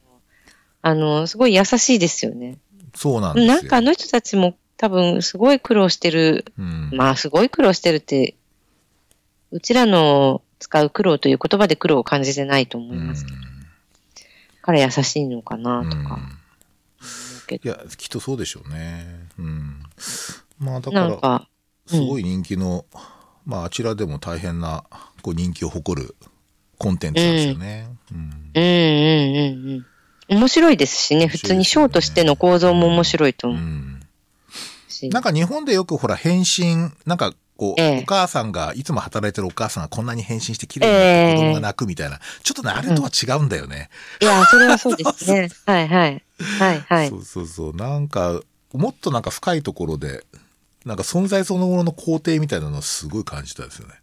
[0.83, 2.59] あの、すごい優しいですよね。
[2.95, 3.55] そうなんですよ。
[3.55, 8.35] なんかあの人たちも多分すごい苦労してる、うん、まあすごい苦労してるって、
[9.51, 13.27] うちらの使う苦労という言葉で苦労を感じてないと思います。
[14.63, 16.19] 彼優しいのかなとか
[17.51, 17.57] うん。
[17.57, 19.07] いや、きっとそうでしょうね。
[19.39, 19.81] うん。
[20.59, 21.49] まあだから、なんか、
[21.87, 22.85] すごい人気の、
[23.45, 24.85] まああちらでも大変な
[25.23, 26.17] こう人気を誇る
[26.79, 27.89] コンテンツなんですよね。
[28.13, 28.19] うん。
[28.55, 29.87] うんうんうん
[30.29, 30.37] うん。
[30.39, 33.96] 面白いですしね、普通にショーとしての構造も面白いと思ううん
[34.97, 35.09] し。
[35.11, 43.89] なんか日本でよくほら変身、なんかこう、ええお母さんが、いつも働いてるお母さんがこんなに変身して綺麗になって子供が泣くみたいな、ちょっとね、あれとは違うんだよね。
[44.21, 45.49] いや、それはそうですね。
[45.67, 46.23] はいはい。
[46.59, 47.17] はいはいそ。
[47.17, 47.77] うそうそう。
[47.77, 48.41] なんか、
[48.73, 50.25] もっとなんか深いところで、
[50.85, 53.95] なんか存在そのものの肯定みたいなのをすごい感じたですよね。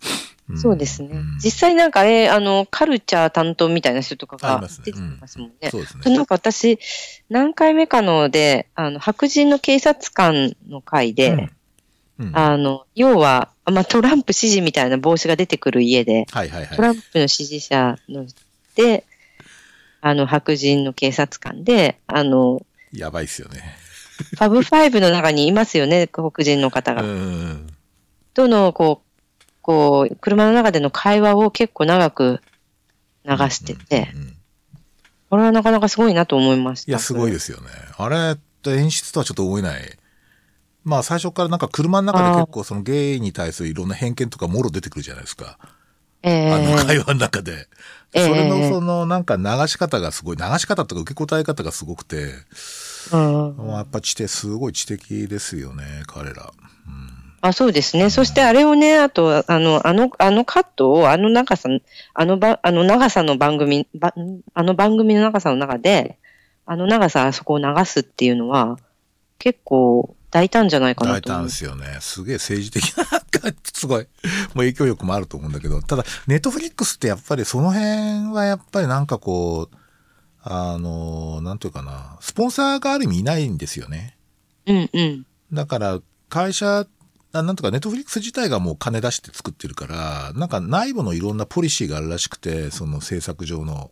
[0.51, 1.15] んそうですね。
[1.15, 5.69] ん実際なんかあれ、あの、カルチャー担当みたいな人とかが出てきますもんね。
[5.71, 6.15] そうですね。
[6.15, 6.79] なんか私、
[7.29, 11.49] 何回目かので、あの、白人の警察官の会で、
[12.33, 16.75] あの、要は、まあ、トランプ支持みたいな帽子が出てくる家で、はいはいはい。
[16.75, 18.25] トランプの支持者の
[18.75, 19.05] で、
[20.01, 23.77] あの、白人の警察官で、あの、やばいっすよね。
[24.31, 27.01] ファブファイブの中にいますよね、黒人の方うが。
[27.01, 27.67] ん。
[28.33, 29.12] との、こう、
[29.63, 32.41] こう、車の中での会話を結構長く
[33.25, 34.33] 流してて、うんうん
[35.33, 36.91] これはなかなかすごいなと思いました。
[36.91, 37.67] いや、すごいですよね。
[37.97, 39.97] あれって演出とはちょっと思えない。
[40.83, 45.57] まあ最初からなんか車の中で結構そのゲイに対するいろんな偏見とかもろ出てくるじゃないですか。
[46.21, 47.67] ええあの会話の中で。
[48.13, 52.35] ええそれのそのなんか流し方がすごい、流し方とか受け答え方がすごくて、
[53.11, 56.53] うんもうやっぱ知的、すごい知的ですよね、彼ら。
[57.45, 58.09] あそうですね。
[58.09, 61.67] そしてあれをね、あと、あの、あの、あのカットを、あの長さ、
[62.13, 64.13] あのば、あの長さの番組、ば
[64.53, 66.17] あの番組の長さの中で、
[66.65, 68.79] あの長さ、あそこを流すっていうのは、
[69.39, 71.47] 結構大胆じゃないかな大胆と思う。
[71.47, 71.97] ですよね。
[71.99, 73.03] すげえ政治的な、
[73.73, 79.75] すごい、もう影響力もあると思うんだけど、ただ、ネットフリックスってやっぱりその辺はやっぱりなんかこう、
[80.43, 84.17] あの、なんていうかな、スポンサーがある意味いないんですよね。
[84.65, 85.25] うんうん。
[85.51, 86.87] だから、会社、あ
[87.33, 93.91] なんとかネットフリックス自体がもう金出して作ってるから、なんか内部のいろんなポリシーがあるらしくて、その制作上の。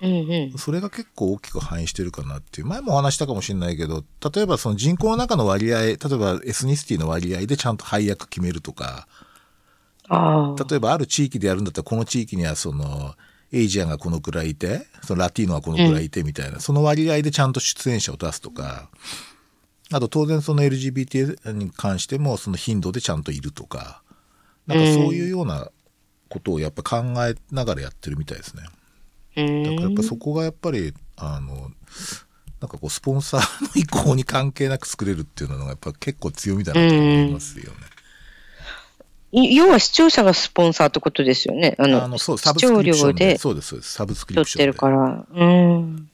[0.00, 0.58] うんうん。
[0.58, 2.66] それが結構大きく反映してるかなっていう。
[2.66, 4.04] 前もお話したかもしれないけど、
[4.34, 9.06] 例えばその人口の中の割合、例えばエスニシティの割合でちゃんと配役決めるとか。
[10.10, 13.14] 例えばある地域でやるんだったらこの地域にはその
[13.50, 18.90] エイジアンがこのくらいいてそのラティーノはこのくらいいてみたいな、その割合でちゃんと出演者を出すとか
[19.92, 24.02] あと当然その LGBT に関してもその頻度でちゃんといるとか
[24.66, 25.70] なんかそういうような
[26.28, 28.62] ことをやっぱ考えながらやってるみたいですね。
[29.36, 29.62] うん。
[29.64, 31.70] だからやっぱそこがやっぱりあの
[32.60, 37.78] なんかこうスポンサーの意向に関係なく作れるっていうのがやっぱ結構強みだなと思いますよね。
[39.32, 41.74] い要は視聴者がスポンサーってことですよね。
[41.78, 45.26] あの、あのそうサブ視聴スクリプション料でそうですそうですサブスクリ撮っプションでてるから。
[45.34, 46.08] うん。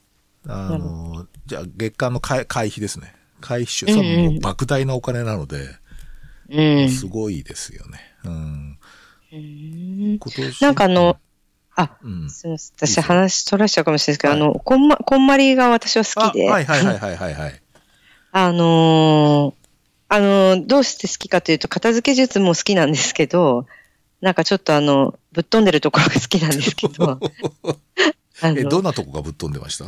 [0.47, 3.13] あの、じゃあ月間の会会費ですね。
[3.39, 5.67] 会費収、それももう莫大なお金なので、
[6.49, 6.89] うん。
[6.89, 7.99] すごいですよね。
[8.25, 8.79] うん。
[9.31, 10.61] うん今年。
[10.61, 11.17] なんかあの、
[11.75, 12.29] あ、うん。
[12.29, 12.75] すみません。
[12.87, 17.61] 私話取らしちゃうかもしれないですけど、はいあの、こんま、こんまりが私は好あきで、はいはいはいはいはいはい。
[18.31, 19.59] あのー
[20.11, 23.67] あのーどうして好きかというと、片付け術も好きなんですけど、
[24.21, 27.19] なんかちょっとあの、ぶっ飛んでるところが好きなんですけど、あ
[28.49, 29.85] え、のどんなとこがぶっ飛んでました？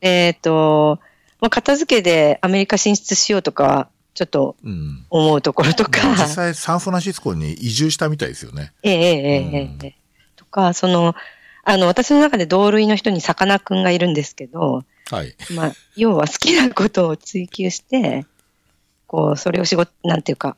[0.00, 0.98] えっ、と、
[1.44, 5.04] まあ、片付けでアメリカ進出しようとか、ちょっとうん。
[5.10, 8.72] 思うところとか、実際サンフランシスコに移住したみたいですよね。
[8.82, 8.98] えええ
[9.52, 9.94] えええ
[10.36, 11.14] とか、その、
[11.62, 15.36] あの、私の中で同類の人にさかなクンがいるんですけど、はい。
[15.54, 18.24] まあ、要は好きなことを追求して、
[19.06, 20.56] こう、それを仕事、なんていうか、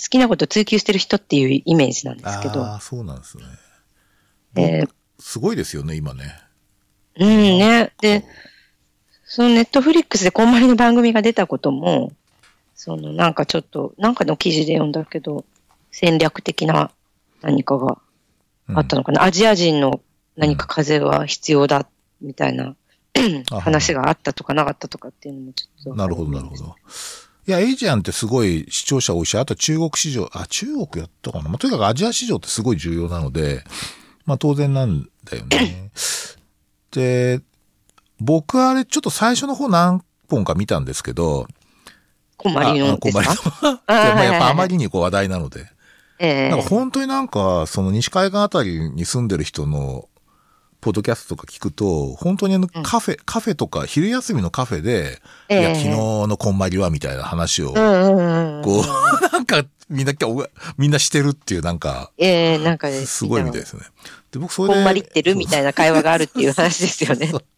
[0.00, 3.44] 好きなことを追求してる人っていうイメージなんですけど、ああ、そうなんですね。
[4.56, 4.88] えー
[5.20, 6.36] すごいですよね、今ね。
[7.16, 7.28] うん
[7.58, 7.92] ね。
[8.00, 8.24] で、
[9.34, 12.12] そのネットフリックスでこんまりの番組が出たことも、
[12.76, 15.44] そのなんかちょっと、なんかの記事で読んだけど、
[15.90, 16.92] 戦略的な
[17.42, 17.98] 何かが
[18.68, 19.24] うんあったのかな。
[19.24, 20.00] アジア人の
[20.36, 21.88] 何か風が必要だ、
[22.20, 22.76] みたいな
[23.50, 25.94] あ話があったとかなかったとかっていうのもちょっと。
[25.96, 26.76] なるほど、なるほど。
[27.48, 31.48] いや、エイジアンってすごい視聴者多いし、あと中国市場、あ、中国やったかな。
[31.48, 33.64] まあ、とにかくアジア市場ってすごい重要なので、
[34.26, 35.90] まあ当然なんだよね。
[36.92, 37.40] で、
[38.20, 41.46] 僕あれちょっと最初の方何本か見たんですけど、
[42.36, 44.72] こんまりのですこんまりのやっぱあまり。
[44.72, 45.66] りにこう話題なので。
[46.18, 50.08] ええなんか本当になんか、その西海岸あたりに住んでる人の、
[50.80, 55.90] ポッドキャストとか聞くと、本当にあのカフェ、カフェとか、昼休みのカフェで、ええいや、昨日
[56.28, 58.62] のこんまりはみたいな話を、うんうんうん。
[58.62, 58.82] こう、
[59.32, 60.12] なんか、みんな、
[60.76, 63.82] みんなしてるっていう、なんか、ええなんかねすごいみたいですね。
[64.30, 64.74] で、僕それで。
[64.74, 67.32] こんまりってるみたいな会話があるっていう話ですよね。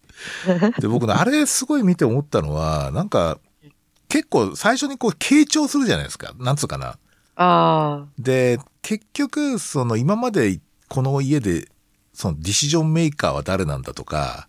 [0.80, 3.38] で、僕ね、あれすごい見て思ったのは、なんか、
[4.08, 6.34] 結構最初にこう、傾聴するじゃないですか。
[6.38, 6.98] なんつうかな。
[7.36, 8.06] ああ。
[8.18, 11.68] で、結局、その今までこの家で、
[12.14, 14.48] そのディシジョンメーカーは誰なんだとか、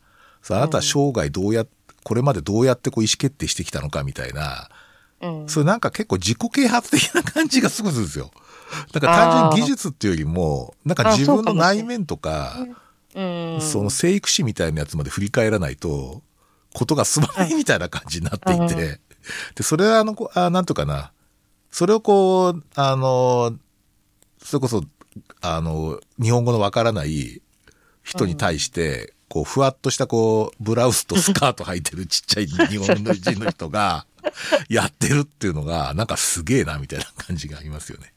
[0.49, 1.67] あなたは生涯どうやっ、
[2.03, 4.69] これまでどうやってこう意思決定してきたのかみたいな、
[5.21, 5.49] うん。
[5.49, 8.31] それなんか結構自己啓発的な感じがすごいするんですよ。
[8.93, 12.77] なんか単純に技術っていうよりも、なんか自分の内面とか、うん。
[13.61, 16.21] その生育史みたいなやつまで振り返らないと、
[16.73, 18.99] ことが進まないみたいな感じになっていて、
[19.55, 21.11] で、それはあの、こあなんとかな、
[21.71, 23.57] それをこう、あの、
[24.43, 24.83] それこそ、
[25.41, 27.41] あの、日本語のわからない
[28.03, 34.05] 人に対して、こう、ふわっとしたこう、ブラウスとスカート履いてるちっちゃい日本の人の人が、
[34.69, 38.13] やってるっていうのが、なんかすげえな、みたいな感じがありますよね。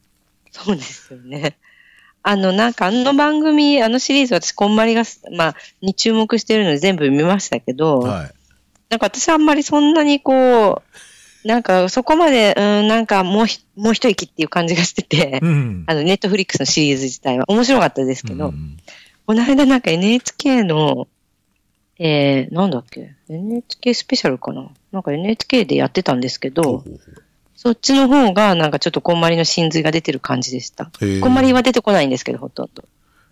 [0.51, 1.57] そうですよね。
[2.23, 5.03] あの、なんかあの番組、あのシリーズ私、こんまりが、
[5.35, 8.31] まあ、に注目してるので全部見ましたけど、はい。
[8.89, 10.81] なんか私はあんまりそんなにこ
[11.43, 15.83] う、なんかそこまで、うん、なんかもうひ、もう一息っていう感じがしてて、うん。
[15.87, 18.77] あの、ネットフリックスのシリーズ自体は面白かったですけど、うん
[19.25, 21.07] この間なんか NHK の、
[21.99, 24.69] えー、なんだっけ ?NHK スペシャルかな？
[24.91, 27.23] なんか NHK でやってたんですけど、ほうほうほう
[27.63, 30.89] そっちの方がなんかちょっとこんまりの真髄が出てる感じでした。
[31.21, 32.83] こんまりは出てこないんですけど、ほとんど。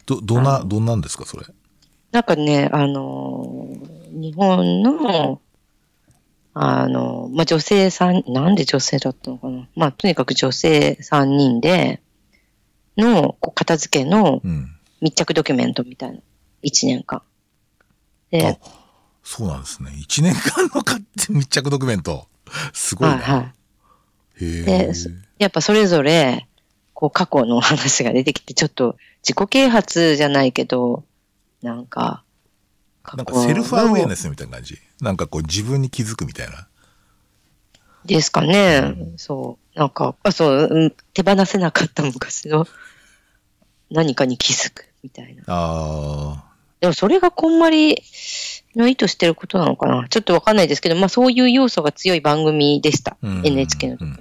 [0.06, 1.48] ど、どんな、どんなんですか、それ？
[2.12, 5.42] なんかね、あのー日本の、
[6.54, 9.68] あのーまあ、女性さん、なんで女性だったのかな？
[9.76, 12.00] まあ、とにかく女性3人で、
[12.98, 14.76] の、こう片付けのうん。
[15.02, 16.20] 密着ドキュメントみたいな。
[16.62, 17.20] 1年間。
[17.20, 17.24] あ
[18.30, 18.60] で、
[19.24, 19.92] そうなんですね。
[19.98, 21.00] 一年間のか
[21.30, 22.28] 密着ドキュメント。
[22.74, 23.16] すごいな。
[23.16, 23.54] はいはい。
[24.40, 24.94] へで
[25.38, 26.48] やっぱそれぞれ、
[26.94, 31.04] こう過去の話が出てきて、ちょっと自己啓発じゃないけど、
[31.62, 32.24] なんか、
[33.04, 34.78] かなんかセルフアウェアネスみたいな感じ？
[35.02, 36.68] なんかこう自分に気づくみたいな？
[38.06, 38.96] ですかね。
[39.18, 39.80] そう。
[39.80, 42.66] なんか、あ、そう、うん手放せなかった昔の
[43.90, 45.44] 何かに気づくみたいな。
[45.48, 46.44] あ
[46.82, 48.02] でもそれがこんまり
[48.76, 50.07] の意図してることなのかな？
[50.09, 53.17] ちょっとわかんないですけど、まあそういう要素が強い番組でした。
[53.22, 54.20] NHK の時うんうんうん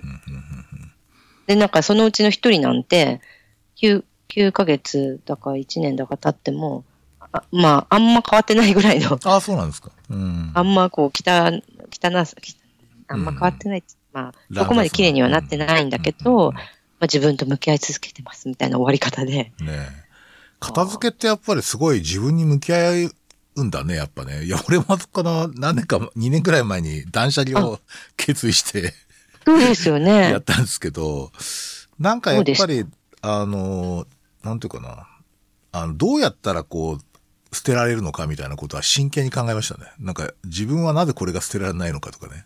[1.47, 3.23] で、なんかそのうちの一人なんて、
[3.81, 6.85] 9、9ヶ月だか1年だか経っても、
[7.33, 9.91] あまあ、あんま変わってないぐらいの、ああ、そうなんですか。
[10.11, 10.51] うん。
[10.53, 12.37] あんまこう、汚、汚さ、
[13.09, 16.63] あんま変わってない、まあ、そこまで綺麗にはなってないんだけど、まあ
[17.05, 19.33] 自分と向き合い続けてますみたいな終わり方で。
[19.33, 19.89] ねえ。
[20.61, 23.09] 片付けってやっぱりすごい自分に向き合
[23.61, 24.45] うんだね、やっぱね。
[24.45, 27.81] いや、俺もかな、何年か、2年くらい前に断捨離を
[28.17, 28.95] 決意して
[29.45, 30.41] そうですよ やねっ。
[30.41, 31.33] たんですけど、
[31.99, 32.85] なんかやっぱり、
[33.23, 34.07] あの、
[34.43, 35.09] なんていうかな。
[35.73, 39.87] あの、どうやったらこう、捨てられるのかみたいなことは真剣に考えましたね。
[39.99, 42.45] なんか自分はなぜこれが捨てられないのかとかね。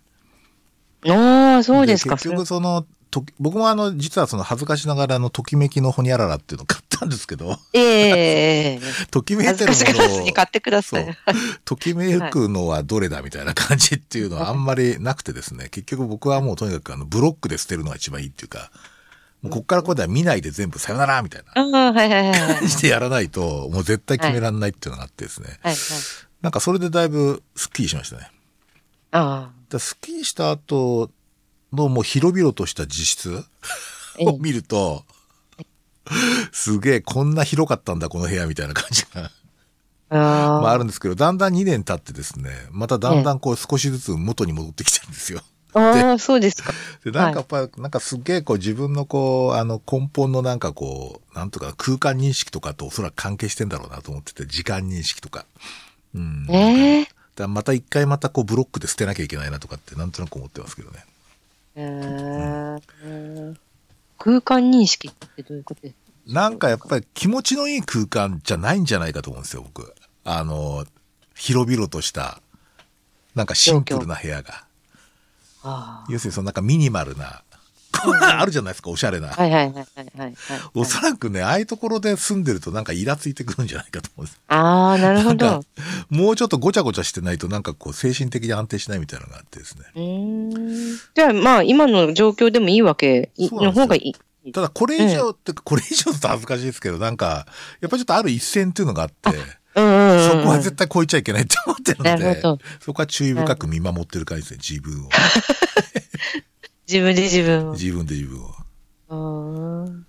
[1.10, 2.14] ああ、そうですか。
[2.16, 8.80] 結局その、と僕もあの、実はその恥ずかしながらあの、ときめきのホニャララっていうのを買ったんですけど、ええ
[9.10, 11.16] ときめい恥てるのをに買ってくだそうさい。。
[11.64, 18.70] ときめくのはどれだみたいな感じっていうのはあんまりなくてですね、結局僕はもうとにかくあの、ブロックで捨てるのが一番いいっていうか、
[19.40, 21.92] もうこっからここでは見ないで全部さよならみたいな。
[21.92, 25.58] 感じでやらないと、もう絶対決めらんないっていうのがあってですね。
[25.62, 25.76] はいはい。
[26.42, 28.30] なんかそれでだいぶスッキリしましたね。
[29.12, 31.10] あだスッキリした後
[31.72, 33.44] のもう広々とした自室
[34.18, 35.04] ええを見ると、
[36.52, 39.30] すげえこんな広かったんだこの部屋みたいな感じが。
[40.10, 45.40] まああるんですけど、だんだん2年経ってですね、まただんだんこう少しずつ元に戻ってきてるんですよ。
[45.74, 46.72] ああ、そうですか。
[47.02, 55.46] で、なんかやっぱり、なんかすっげえこう自分のこう、あの根本のなんかこう、なんとか空間認識とかとおそらく関係してんだろうなと思ってて、時間認識とか。
[56.14, 56.46] うん。
[56.50, 61.06] ええだからまた一回またこうブロックで捨てなきゃいけないなとかってなんとなく思ってますけどね。
[61.76, 63.56] えー
[64.24, 66.00] 空間認識ってどういうことですか？
[66.32, 69.92] なんかやっぱり気持ちのいい空間じゃないんじゃないかと思うんですよ、僕。
[70.24, 70.86] あの、
[71.34, 72.40] 広々とした、
[73.34, 74.64] なんかシンプルな部屋が。
[75.64, 77.42] あ要するにそのなんかミニマルな、
[78.20, 79.28] あるじゃないですか、おしゃれな。
[79.28, 79.34] あ。
[79.34, 80.34] はいはいはいはいはいはい。
[80.74, 84.40] おそらくね、ああいうところで住んでるとなんかイラついてくるんじゃないかと思うんです。
[84.48, 85.60] ああ、なるほなんか
[86.10, 86.16] ど。
[86.16, 89.84] もうちょっとごちゃごちゃしてないとなんかこう精神的に安定しないみたいなのがあってですね。
[89.94, 90.98] うーん。
[91.14, 94.14] じゃあまあ今の状況でもいいわけの方がいい。
[94.52, 97.46] ただこれ以上って、これ以上だと恥ずかしいですけど、なんか、
[97.80, 99.30] やっぱりちょっとある一線っていうのがあって、
[99.76, 100.30] うんうんうん。
[100.30, 102.40] そこは絶対超えちゃいけないって思ってるので
[102.80, 105.08] そこは注意深く見守ってる感じですね、自分を。
[106.92, 107.72] 自分で自分を。
[107.72, 108.54] 自分で自分を。
[109.08, 110.02] あー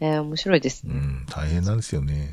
[0.00, 0.94] えー、面白いですね。
[0.94, 2.32] うん、大変なんですよね。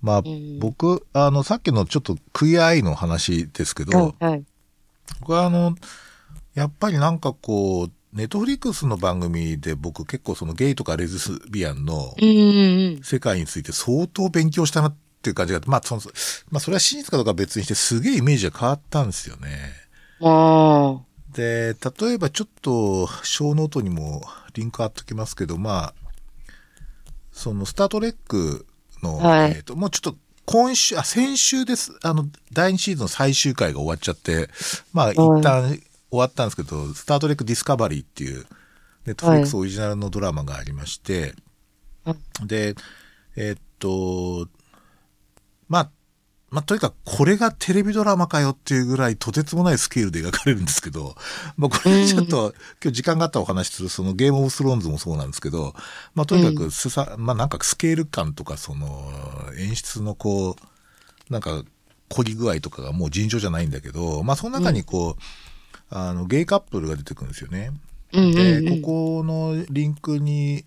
[0.00, 4.44] まあ、ん僕、あの、さっきのちょっとクイアアイの話ですけど、はいはい。
[5.20, 5.74] 僕はあの、
[6.54, 12.14] やっぱりなんかこう、ネットフリックスの番組で僕結構そのゲイとかレズビアンの
[13.02, 16.02] 世界について相当勉強したなっていう感じが、まあその、
[16.50, 19.48] まあそれは真実かどうかは別にしてすげえイメージが変わったんですよね。
[20.20, 20.28] うん。
[20.28, 21.02] あ
[21.34, 24.22] で、例えばちょっとショーノートにも
[24.54, 25.94] リンク貼っときますけど、まあ、
[27.32, 28.66] そのスタートレック
[29.02, 29.52] の、はい。
[29.52, 31.98] えっ、と、もうちょっと今週、あ、先週です。
[32.02, 34.48] あの、第2シーズンの最終回が終わっちゃって、
[34.92, 35.78] まあ一旦
[36.10, 38.44] 終わったんですけど、スタートレックディスカバリーっていう、
[39.06, 41.34] ネットフリックスオリジナルのドラマがありまして、
[42.04, 42.14] は
[42.44, 42.74] で、
[43.36, 44.48] えっと、
[45.68, 45.90] まあ、
[46.52, 51.16] まあ、とにかくこれがテレビドラマかよっていうぐらいとてつもないスケールで描かれるんですけど、
[51.56, 55.74] まあ、これちょっと、今日時間があったらお話しするそのゲームオブスローンズもそうなんですけど、
[56.14, 59.10] まあ、とにかくすさ、まあ、なんかスケール感とかその
[59.56, 60.56] 演出のこ
[61.30, 61.62] う、なんか
[62.10, 65.22] 凝り具合とかがもう尋常じゃないんだけど、まあ、その中にこう、
[65.88, 67.72] あの、ゲイカップルが出てくるんですよね。
[68.12, 68.82] で、うん。
[68.82, 70.66] ここのリンクに、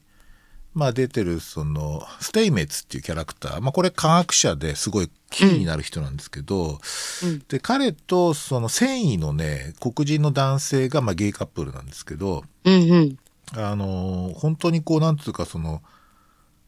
[0.75, 3.61] まあ出てる、その、ステイメツっていうキャラクター。
[3.61, 6.79] まあこれ科学者ですごいキーになる人なんですけど、
[7.23, 13.17] うんで、彼とその繊維のね、黒人の男性がまあゲイカップルなんですけど、うんうん。
[13.53, 15.81] あのー本当にこう、なんつうかその、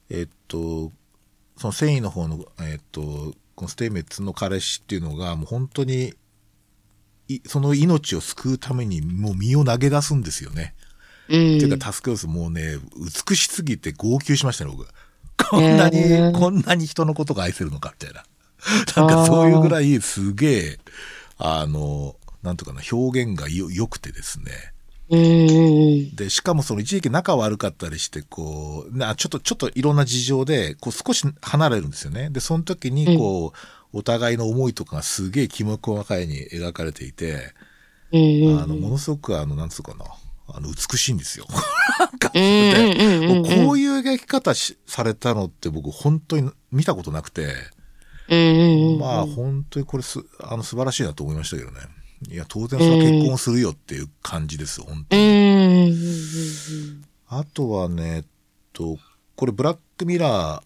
[0.10, 0.94] えっと、
[1.58, 6.14] その繊維の方の、えっと、このステイメツの彼氏っていうのが、もう本当に、
[7.28, 10.76] いその命を救うためにもう身を投げ出すんですよね。
[11.30, 11.58] うん。
[11.58, 12.78] っていうか、助けをすもうね、
[13.28, 14.88] 美しすぎて号泣しましたね、僕。
[15.50, 18.26] こんなに、へーこんなに人のことが愛せるのか、みたいな。
[18.96, 20.80] なんかそういうぐらいすげえ、
[21.38, 24.74] あの、なんとかな、表現がよ、良くてですね。
[25.10, 26.16] うん。
[26.16, 32.30] で、しかもその一時期仲悪かったりして、こう、なちょっと、ちょっといろんな事情で、こう少し離れるんですよね。
[32.30, 33.54] で、その時に、こ
[33.94, 37.54] う、お互いの思いとかがすげえきめ細かいに描かれていて、
[38.12, 38.60] うん。
[38.60, 40.06] あの、ものすごく、あの、なんつうかな、
[40.50, 41.46] あの、美しいんですよ。
[41.52, 42.38] こう
[43.80, 47.54] いう描き方しされたのって僕本当に見たことなくて。
[49.00, 51.80] まあ本当にこれす、あの、素晴らしいなと思いましたけどね。
[52.30, 55.94] いや、当然それは結婚するよっていう感じです、本当うに。
[57.28, 58.24] あとはね、えっ
[58.74, 58.98] と、
[59.36, 60.64] これブラックミラーっ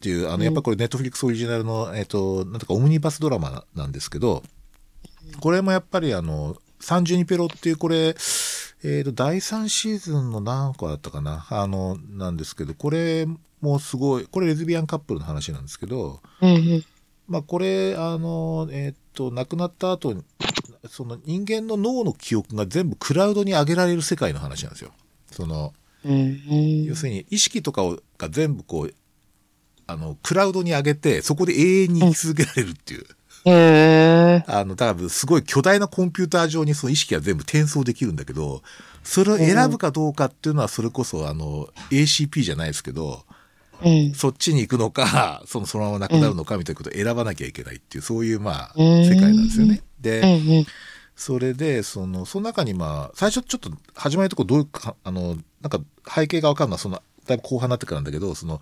[0.00, 4.42] ていう、あの、やっぱこれネットフリックスオリジナルの、えっと、なんとかオムニバスドラマなんですけど、
[5.40, 8.16] これもやっぱりあの、三十二ペロっていうこれ、
[8.82, 11.46] えっ、と、第3シーズンの何個だったかな？
[11.50, 13.26] あの、なんですけど、これ
[13.60, 16.84] もすごい、これレズビアンカップルの話なんですけど、うんうん。
[17.28, 20.24] まあこれ、あの、えっ、と、亡くなった後に、
[20.88, 24.92] その人間の脳の記憶が全部クラウドに上げられる世界の話なんですよ。
[25.30, 25.74] その、
[26.04, 26.14] うんう
[26.54, 26.84] ん。
[26.84, 28.94] 要するに意識とかをが全部こう、
[29.86, 33.04] あの、クラウドに上げて、そこで永遠に生き続けられるっていう。
[34.46, 38.62] あの、だからすごい巨大なコンピューター上にその意識が全部転送できるんだけど、
[39.02, 43.24] それを選ぶかどうかっていうのはそれこそあの、ACP じゃないですけど、
[43.82, 44.14] うん。
[44.14, 49.82] そっちに行くのか、 そのそのままなくなるのかみたいなことを選ばなきゃいけないっていう、そういうまあ、うん世界なんですよね。
[49.82, 50.66] うんで、うん。
[51.16, 58.60] それで、その、その中にまあ、最初ちょっと始まりのとこどういうか、あの、なんか背景がわかるのは、その、だいぶ後半になってからなんだけど、その、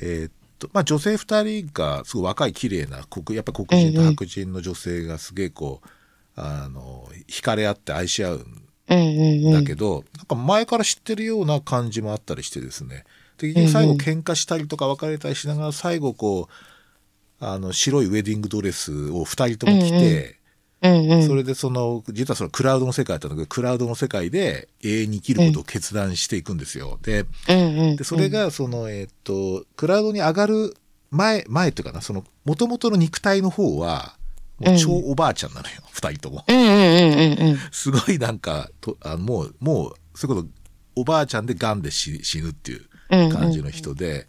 [0.00, 5.88] えーっと、まあ女性二人がすごい若い綺麗な黒、やっぱ黒人と白人の女性がすげえこう、
[6.36, 9.52] あの、惹かれ合って愛し合うん。
[9.52, 13.04] だけど、なんか前から知ってるような感じもあったりしてですね。
[13.38, 20.38] で、結局最後喧嘩したりとか別れたりしながら、最後こう、あの、白いウェディングドレスを二人とも着て、
[20.82, 21.26] うんうん。
[21.26, 26.98] それでその、実はそのクラウドの世界だったんだけど、クラウドの世界で永遠に生きることを決断していくんですよ。
[27.02, 27.96] で、うんうん。
[27.96, 30.76] でそれがその、えーっと、クラウドに上がる
[31.10, 34.16] 前、前っていうかな、その、元々の肉体の方は、
[34.58, 36.44] もう超おばあちゃんなのよ、二、人とも。
[36.48, 37.58] うんうんうんうんうん。
[37.70, 40.48] すごいなんか、とあもう、もう、そういうこと、
[40.94, 42.88] おばあちゃんで癌で死死ぬっていう
[43.32, 44.26] 感じの人で、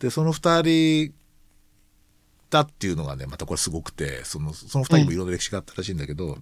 [0.00, 1.14] で、その二人
[2.54, 6.38] だっていうのがね、またこれすごくて、その、その二人もいろんな歴史があったらしいんだけど、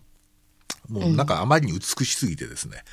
[0.91, 2.85] もうなんかあまりに美しすぎてですね、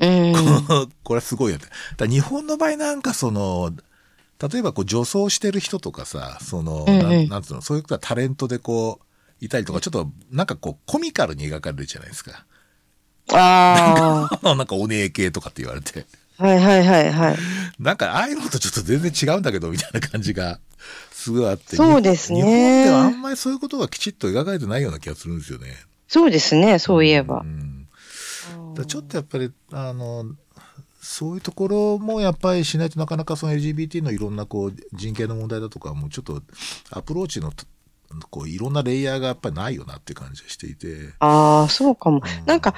[0.00, 0.32] うん。
[1.04, 1.64] これはすごいよね。
[1.64, 3.72] だから日本の場合なんかその、
[4.50, 12.46] 例えばこう女装してる人とかさ、その、うんうんなんなんつうの、そういう人はタレントでこう、いたりとか、ちょっとなんかこうコミカルに描かれるじゃないですか。
[13.32, 16.04] あ なんかお姉系とかって言われて。
[16.38, 16.44] あ。
[16.44, 17.38] はいはいはいはい。
[17.78, 20.58] なんかああいうのとちょっと全然違うんだけど、みたいな感じが
[21.26, 21.74] すごいあって。
[21.74, 22.52] そうですね日本
[22.84, 25.74] ではあんまりそういうことがきちっと描かれてないような気がするんですよね。
[26.06, 27.44] そうですね、そういえばう。
[27.44, 27.88] ん
[28.74, 30.24] だからちょっとやっぱり、あの、
[31.00, 36.42] そういうところもやっぱりしないとなかなかその LGBT のいろんなこう人権の問題だとかもちょっと
[36.90, 37.52] アプローチの
[38.30, 41.14] こういろんなレイヤーがやっぱりないよなって感じがしていて。
[41.18, 42.22] ああ、そうかも。
[42.44, 42.74] なんか、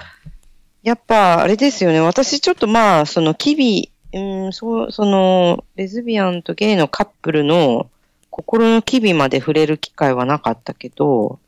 [0.82, 2.00] やっぱ、あれですよね。
[2.00, 7.90] 私ちょっとまあ、その、キビ、うん、そう、その、レズビアンとゲイのカップルの
[8.38, 11.40] 心の機微まで触れる機会はなかったけど、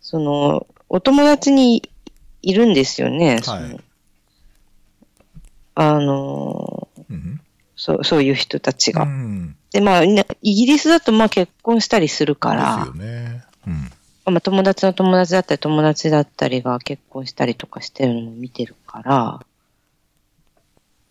[0.00, 1.88] その、お友達に
[2.40, 3.40] いるんですよね。
[3.42, 3.78] その
[5.74, 7.40] あの、うん
[7.76, 9.04] そう、そういう人たちうが。
[9.04, 9.56] ん。
[9.72, 13.44] で、まあ、ねイギリスだとまあ結婚したりするから、ですよね。
[13.66, 13.90] うん。
[14.34, 19.40] まあ、友達の友達だったり友達だったりが結婚したりとかしてるのも見てるから、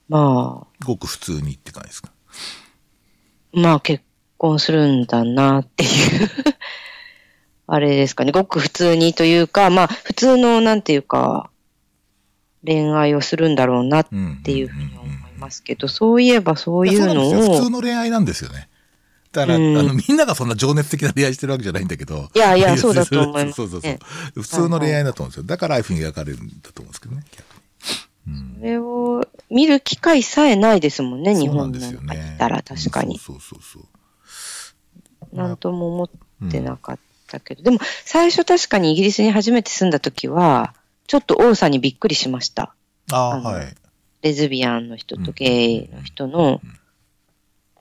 [0.09, 2.11] まあ、ごく普通にって感じですか？
[3.53, 4.03] まあ結
[4.41, 5.89] 婚するんだなっていう
[7.67, 8.31] あれですかね。
[8.31, 11.49] ごく普通にというか、まあ普通のなんていうか、
[12.65, 14.07] 恋愛をするんだろうなっ
[14.43, 15.07] ていうふうに思い
[15.39, 18.67] ますけど、そういえばそういうのやそうなんですよ普を通、の恋愛なんですよね。
[19.31, 22.29] だから、うんあの、みんながそんな情熱的な恋愛してるわけじゃないんだけど。
[22.35, 23.99] いやいや そうだと思いますそうそうそうね。
[24.35, 25.43] 普通の恋愛だと思うんですよ。
[25.43, 27.23] だからああいうふうに描かれるんだと思うんですけどね。
[27.31, 27.45] 逆
[28.27, 32.37] にそれを見る機会さえないですもんね、日本なんんですよかね来。
[32.37, 33.17] たら確かに。
[33.17, 33.83] そうそうそう
[35.31, 35.47] そう。
[35.47, 36.03] なんとも思
[36.45, 40.73] ってなかったけど、でも最初確かにイギリスに初めて住んだ時は、
[41.07, 42.73] ちょっと多さにびっくりしました。
[43.11, 43.75] あはい。
[44.21, 46.61] レズビアンの人とゲイの人の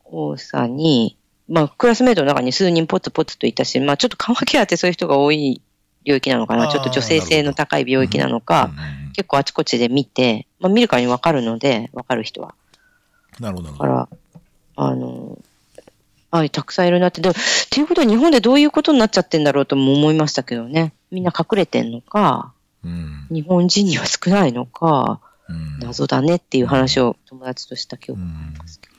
[0.05, 1.17] 多さに、
[1.49, 5.61] まあ、クラスメイトの中に数人ポツポツといたし、まあ、ちょっと緩和ケアってそういう人が多い
[6.05, 6.69] 領域なのかな。
[6.69, 8.71] ちょっと女性性の高い領域なのか、
[9.13, 12.55] 結構あちこちで見て、まあ、見るからにわかるので、わかる人は。
[13.39, 13.91] なるほど、なるほど。
[13.91, 14.09] だか
[14.77, 15.39] ら、あの、
[16.31, 17.21] あたくさんいるなって。
[17.21, 17.37] でも、っ
[17.71, 20.95] ていうことは日本でどういうことになっちゃってんだろうとも思いましたけどね。
[21.11, 22.53] みんな隠れてんのか、
[22.85, 23.27] うん。
[23.31, 28.95] 日本人には少ないのか、うん謎だねっていう話を友達とした記憶がありますけど。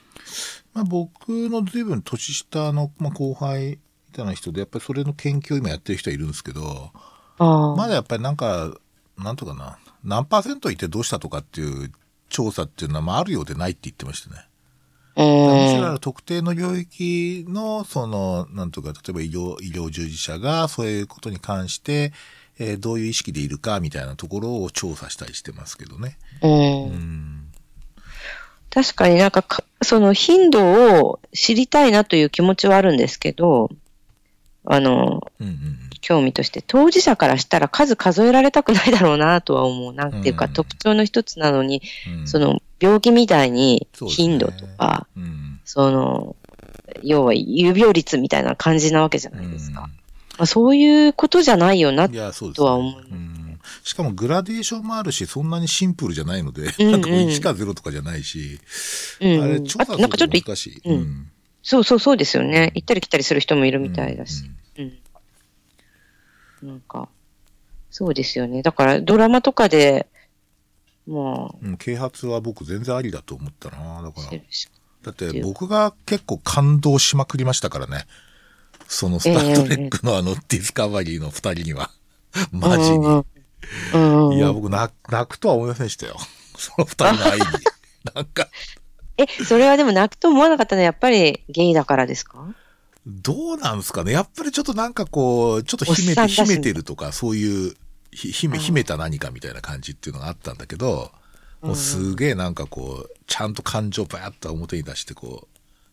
[0.73, 3.77] まあ、僕の随分年下の、まあ、後輩み
[4.13, 6.91] たいな人で、やっぱりそれの研究を今やってる人はいるんですけど。
[7.39, 8.73] まだやっぱりなんか、
[9.17, 11.91] なんとかな、何パーセントいてどうしたとかっていう
[12.29, 14.45] 調査っていうのは、まあ、あるようでないって言ってましたね。
[15.15, 22.13] むしろ特定の領域の、その、なんとか、例えば医療、医療従事者がそういうことに関して、
[22.59, 26.17] えーどういう意識でいるかみたいなところを調査したりしてますけどね。
[26.41, 26.51] うん。
[26.51, 27.51] うん。
[28.69, 33.69] 確かになんかか、その頻度を知りたいなという気持ちはあるんですけど、
[34.65, 39.93] あの、うんうん興味として、当事者からしたら数数えられたくないだろうなとは思う。
[39.93, 41.81] なんていうか、うん特徴の一つなのに、
[42.19, 42.27] うん。
[42.27, 46.35] その病気みたいに頻度とか、うん、その、
[47.03, 49.81] 要は有病率みたいな感じなわけじゃないですか。
[49.81, 50.01] うん
[50.37, 53.59] まあ、そういうことじゃないよな、とは思ううん。
[53.83, 58.59] しかもグラデーションもあるし、そんなにシンプルじゃないので、うんうん なんか1か0とかじゃないし、
[59.19, 60.81] うんあれ、調査あとなんかちょっとい、難しい。
[60.85, 61.27] うん
[61.63, 62.71] そうそうそうですよね。
[62.73, 64.45] 行ったり来たりする人もいるみたいだし。
[64.45, 64.55] うん。
[66.61, 67.09] なんか、
[67.89, 68.61] そうですよね。
[68.61, 70.07] だからドラマとかで、
[71.07, 71.69] もうん。
[71.69, 74.01] うん、啓発は僕全然ありだと思ったな。
[74.01, 74.39] だかう、ら
[75.03, 78.05] だって僕が結構感動しまくりましたからね。
[78.87, 81.89] そのスタートレックのあのディスカバリーの二人には。
[82.51, 83.23] マジに。
[84.35, 86.17] いや、僕泣泣くとは思いませんでしたよ。
[86.57, 87.45] その二人の愛に。
[88.13, 88.47] なんか、
[89.17, 92.53] え、それはでも泣くと思わなかったのはやっぱりゲイだからですか？
[93.07, 94.11] どうなんですかね。
[94.11, 97.75] やっぱりちょっとなんかこう、ちょっと秘めて、秘めてるとか、そういう、
[98.11, 101.11] ひ秘め、秘めた何かみたいな感じっていうのがあったんだけど、
[101.61, 105.47] もうすげえなんかこう、ちゃんと感情バーッと表に出してこ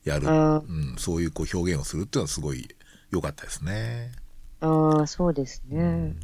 [0.05, 0.27] う、やる。
[0.27, 2.69] うんうん、そういうこう表現をするっていうのはすごい
[3.11, 4.13] 良かったですね。
[4.61, 6.15] ああ、そうですね。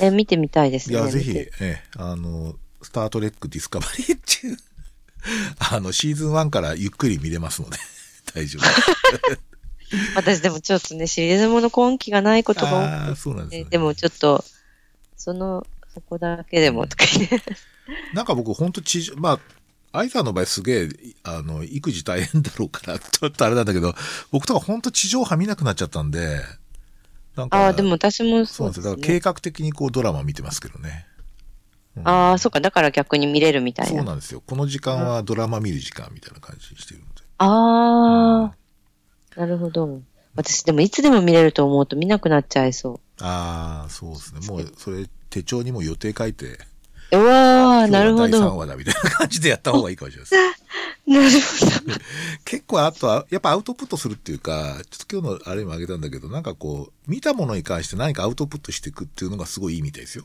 [0.00, 0.96] え、見てみたいですね。
[0.96, 4.56] いや、ぜひ、え、あの、スタートレックディスカバリーっていう、
[5.58, 7.76] あの、シーズン1からゆっくり見れますので、
[8.34, 9.49] 大丈夫。
[10.14, 13.70] 私でもちょっとね、シリーズもの今期がないことが多くそうなんですて、ね。
[13.70, 14.44] でもちょっと、
[15.16, 17.42] その、そこだけでもとか言って。
[18.14, 19.40] なんか僕、本当地上、まあ、
[19.98, 20.88] 愛さんの場合すげえ、
[21.24, 23.94] あの、育児大変だろうから、ちょっとあれなんだけど、
[24.30, 26.40] 僕とか本当地上波見なくなっちゃったんで、
[27.34, 29.02] なんか、ああ、でも私もそそううですすなんでよ。
[29.02, 29.20] だからね。
[29.20, 31.06] 計画的にこうドラマ見てますけどね。
[32.04, 33.92] ああ、そっか、だから逆に見れるみたいな。
[33.92, 34.42] そうなんですよ。
[34.46, 37.22] この時間はドラマ見る時間みたいな感じにしてるので。
[37.38, 38.56] ああ、
[39.36, 40.02] なるほど。
[40.34, 44.46] 私でもいつでも見れると思うと見なくなっちゃいそああ、そうですね。
[44.46, 46.58] もう、それ、手帳にも予定書いて、
[47.12, 47.18] う。
[47.18, 48.58] うわあ、なるほ今日は第3ど。
[48.58, 51.64] 話だみたいな感じでやった方がいいかもしれないです。
[51.64, 51.96] なるほど。
[52.44, 60.24] 結構あとは、やっぱアウトプットするっていうか、ちょっと今日のあれにもあげたんだけど、なんかこう、見たものに関して何かアウトプットしていくっていうのがすごいいいみたいですよ。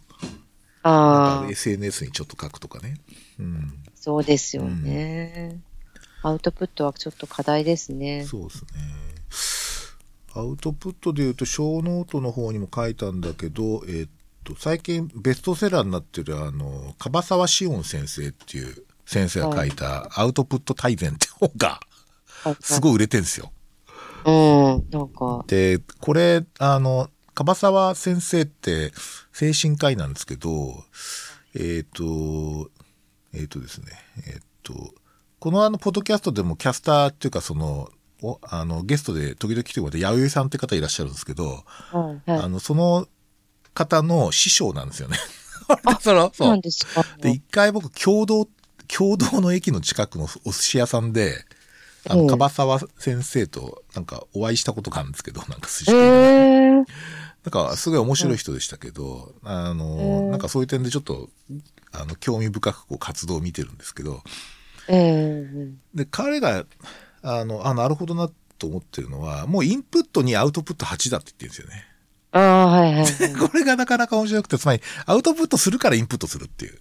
[0.84, 2.98] ああ、SNS にちょっと書くとかね。
[3.40, 3.74] うん。
[3.96, 5.60] そうですよね。
[6.26, 8.24] アウトプットはちょっと課題ですね。
[8.24, 8.70] そうですね。
[10.34, 14.10] アウトプットで言うと、ショーノートの方にも書いたんだけど、えーっ
[14.44, 21.80] と、最近ベストセラーになってる、あの、樺沢紫苑先生っていう先生が書いた、アウトプット大全って本が、
[22.60, 23.52] すごい売れてんですよ。
[24.26, 28.94] うん、なんか、で、これ、あの、樺沢先生って
[29.32, 30.84] 精神科医なんですけど、
[31.54, 32.72] えっ、と、
[33.32, 33.92] えっ、とですね、
[34.26, 34.74] えっ、と、
[35.46, 37.92] このあの、ポッドキャストでもキャスターっていうか、その、
[38.24, 42.42] おあの、ゲストで時々来てもらって、弥生さんって方いらっしゃるんですけど、はい、はい。
[42.46, 43.08] あの、その
[43.76, 45.18] 方の師匠なんですよね。
[46.02, 46.48] そのそう。
[46.50, 47.06] なんですか。
[47.22, 48.50] で、一回僕、共同、
[48.88, 51.46] 共同の駅の近くのお寿司屋さんで、
[52.10, 52.28] あの、うん。
[52.28, 56.02] 樺沢先生となんかお会いしたことがあるんですけど、なんか寿司え店で。
[56.02, 56.72] え
[57.44, 61.30] なんかすごい面白い人でしたけど、あの、うんなんかそういう点でちょっと、
[61.92, 64.55] あの、興味深くこう活動を見てるんですけど、ええ
[64.88, 66.66] で、彼が、
[67.22, 71.86] あの、あ、なるほどなと思ってるのは、もうインプットにアウトプット8だって言ってるんですよね。
[72.32, 73.34] ああ、はいはいはい。
[73.36, 76.80] これがなかなか面白くて、つまり、アウトプットするからインプットするっていう。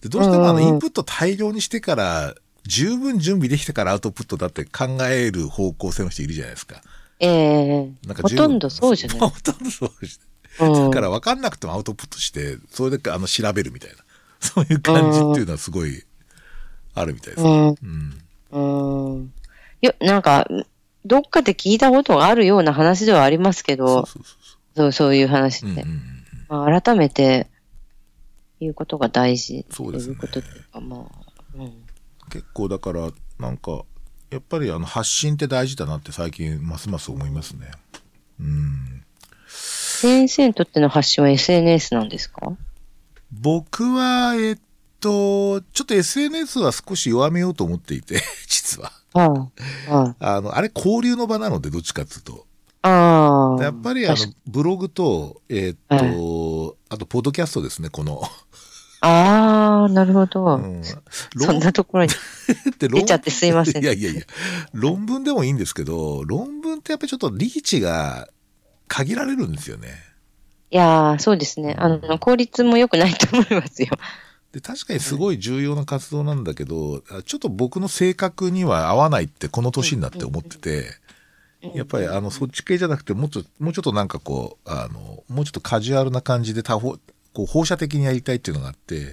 [0.00, 2.34] でどうしてもあの、インプット大量にしてから、
[2.64, 6.80] 十分準備できてからアウトプットだって考える方向性の人いるじゃないですか。
[7.18, 9.18] ええなんかほとんどそうじゃない。
[9.20, 10.20] ほとんどそうです。
[10.60, 13.96] うんだから分かんなくてもアウトプットして、それであの調べるみたいな。
[14.40, 16.02] そういう感じっていうのはすごい
[16.94, 17.74] あるみたいですね。
[17.82, 18.22] うん。
[18.50, 19.32] うん。
[19.80, 20.46] いや、なんか、
[21.04, 24.36] どっかで聞いたことがあるような話ではありますけそうど、そうそ
[24.76, 25.68] そうそういう話う。
[25.68, 25.84] うんって。
[26.48, 27.48] まあ、改めて
[28.60, 29.64] 言うことが大事。
[29.70, 31.00] そうですね言うことっていうか、まあ、
[31.56, 31.72] うん。
[32.30, 33.82] 結構だから、なんか、
[34.30, 37.70] やっぱりあの発信って大事だなって最近ますます思いますね。
[38.40, 39.04] うん。
[39.46, 42.52] 先生にとっての発信は SNS なんですか？
[43.30, 44.58] 僕は、えっ
[45.02, 48.92] と、ちょっと SNS は少し弱めようと思っていて、 実は。
[49.14, 49.48] あ
[49.90, 52.46] あ、あの、あれ交流の場なので、どっちかっていうと。
[52.82, 53.62] ああ。
[53.62, 54.16] やっぱりあの
[54.46, 58.22] ブログと、えーっと、あと、ポッドキャストですね、この。
[59.00, 60.44] ああ、なるほど。
[60.56, 60.82] うん
[61.36, 62.10] そんなところに。
[62.78, 64.22] 出ちゃってすいませんいやいやいや、
[64.72, 68.28] 論文でもいいんですけど、論文ってやっぱりちょっとリーチが
[68.86, 69.88] 限られるんですよね。
[70.70, 71.74] いやー、そうですね。
[71.78, 73.88] あの、効率も良くないと思いますよ。
[74.52, 80.84] で、確かにすごい重要な活動なんだけど、あちょっと僕の性格には合わないってこの年になって思ってて、
[81.74, 86.98] やっぱりあの、そっち系じゃなくて、もうちょっと、もうちょっとなんかこう、あの、もうちょっとカジュアルな感じで多方、
[87.32, 89.12] こう放射的にやりたいっていうのがあって、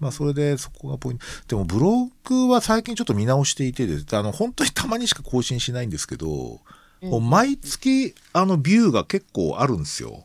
[0.00, 1.24] まあそれでそこがポイント。
[1.48, 6.60] でもブログは最近ちょっと見直していてです、あの、本当にたまにしか更新しないんですけど、
[7.02, 10.24] もう毎月あのビューが結構あるんですよ。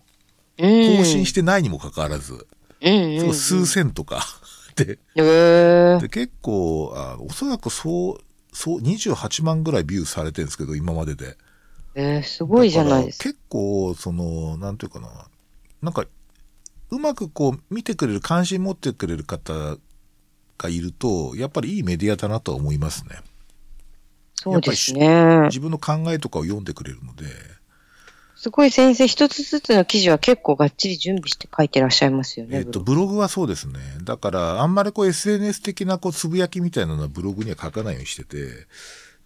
[0.58, 0.98] うん。
[0.98, 2.48] 更新してないにもかかわらず。
[2.86, 3.20] うん、うん。
[3.20, 4.26] そう数千とか。
[4.76, 8.22] で、へーで結構あ、おそらくそう、
[8.54, 11.38] そう、28万ぐらいビューされてるんですけど、今までで。
[11.96, 13.24] えー、すごいじゃないですか。
[13.26, 15.28] 結構、その、なんていうかな、
[15.82, 16.06] なんか、
[16.90, 19.78] うまくこう、見てくれる、関心持ってくれる方
[20.58, 23.18] がいると、やっぱりいいメディアだなとは思いますね。
[24.36, 25.46] そうですね。
[25.48, 27.26] 自分の考えとかを読んでくれるので、
[28.46, 32.60] すごい先生、一つずつの記事は結構がっちり準備して書いてらっしゃいますよね。
[32.60, 33.80] えっと、ブログはそうですね。
[34.04, 38.68] だから、あんまりこう SNS 的なこうつぶやきみたいなのはブログには書かないようにしてて、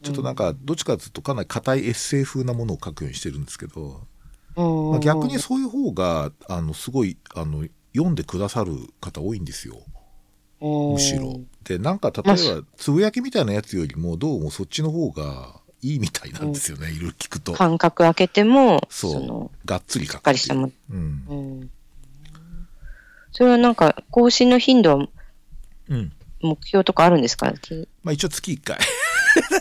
[0.03, 4.07] ちょっとなんか、どっちかというとかなり硬いエッセイ風なものを書くようにしてるんですけど、
[4.55, 8.71] うんまあ、逆にそういう方が、あの、すごい、あの、読んでくださる
[9.01, 9.81] 方多いんですよ。
[10.61, 11.41] むむしろ。
[11.65, 16.91] で、なんか、例えば、つぶやきみたいなやつよりも、どうもそっちの方がいいみたいなんですよね。
[16.91, 17.53] いろいろ聞くと。
[17.53, 21.23] 間隔空けても、そうがっつり書くしっかりしたもうん。
[21.29, 21.69] うん。
[23.31, 25.07] それはなんか、更新の頻度は
[25.89, 26.11] うん。
[26.41, 27.51] 目標とかあるんですか？
[27.53, 28.77] きまあ一応月1回。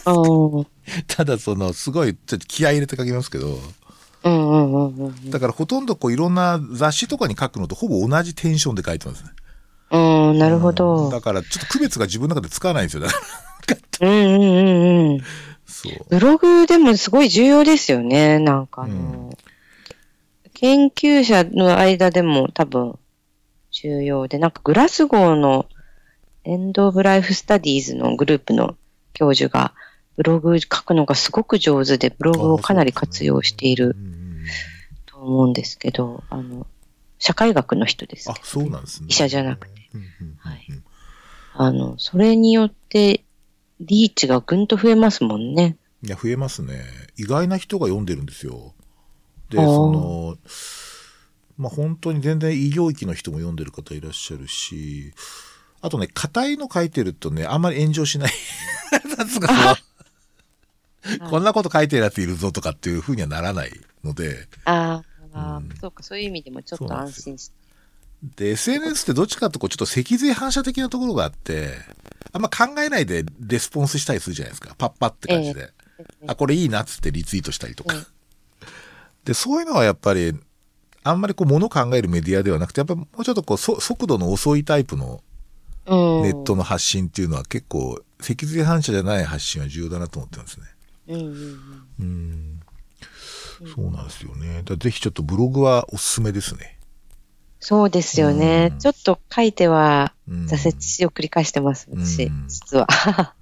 [0.07, 0.67] うん。
[1.07, 3.59] ただその、すごい、ちょっと気合い入れて書きますけど、
[4.25, 5.31] うんうんうんうん。
[5.31, 9.31] だからほとんどこういろんな雑誌とかに書くのとほぼ同じテンションで書いてますね。
[9.91, 9.99] う
[10.35, 11.09] ん、なるほど。
[11.11, 13.05] だからちょっと区別が自分の中でつかないんですよ。
[13.05, 13.17] だか
[14.01, 15.21] らうんうんうんうん。
[15.69, 15.93] そう。
[16.09, 18.39] ブログでもすごい重要ですよね。
[18.39, 19.39] なんかあの、うん
[20.61, 22.99] 研究者の間でも多分
[23.71, 25.67] 重要で、なんかグラスゴーの
[26.43, 28.77] エンド・オブ・ライフ・スタディーズのグループの
[29.13, 29.73] 教授が
[30.17, 33.95] ブログ書くのがすごく上手で、ブログをかなり活用している
[35.07, 36.67] と思うんですけど、あの、
[37.21, 39.07] 社会学の人ですあけ、ど、そうなんですね。
[39.11, 39.81] 医者じゃなくて。
[40.39, 40.67] はい
[41.55, 43.25] あの、それによって
[43.81, 45.77] リーチがぐんと増えますもんね。
[46.03, 46.85] いや、増えますね。
[47.17, 48.75] 意外な人が読んでるんですよ。
[49.51, 50.37] で、その、
[51.57, 55.13] まあ、本当に全然医療域の人も読んでる方いらっしゃるし、
[55.81, 58.33] あとね、硬いの書いてるとね、あんまり炎上しない。
[61.31, 63.71] こんなこと書いてるやついるぞとかっていうふうにはならない
[64.05, 65.03] ので、あ
[65.33, 67.58] あ、うんそうか、そういう意味でもちょっと安心して。
[68.23, 71.73] で、SNS ってどっちかってこうちょっと脊髄反射的なところがあって、
[72.33, 74.75] あんま考えないでレスポンスしたりするじゃないですか。
[74.77, 75.73] パッパって感じで。
[76.27, 77.95] あ、これいいなっつってリツイートしたりとか。
[77.95, 78.07] うん
[79.29, 80.33] で、そういうのはやっぱり、
[81.05, 85.23] あんまりこう物考えるメディアではなくて、やっぱもうちょっとこうそ速度の遅いタイプの
[85.87, 86.23] うん。
[86.23, 90.67] ネットの発信っていうのは結構、脊髄反射じゃない発信は重要だなと思ってますね。
[91.09, 92.61] うんうん。
[93.75, 94.63] そうなんですよね。
[94.65, 96.78] ぜひちょっとブログはおすすめですね。
[97.61, 98.71] そうですよね。
[98.73, 102.87] うんちょっと書いてはうん挫折しを繰り返してます、私、うん実は。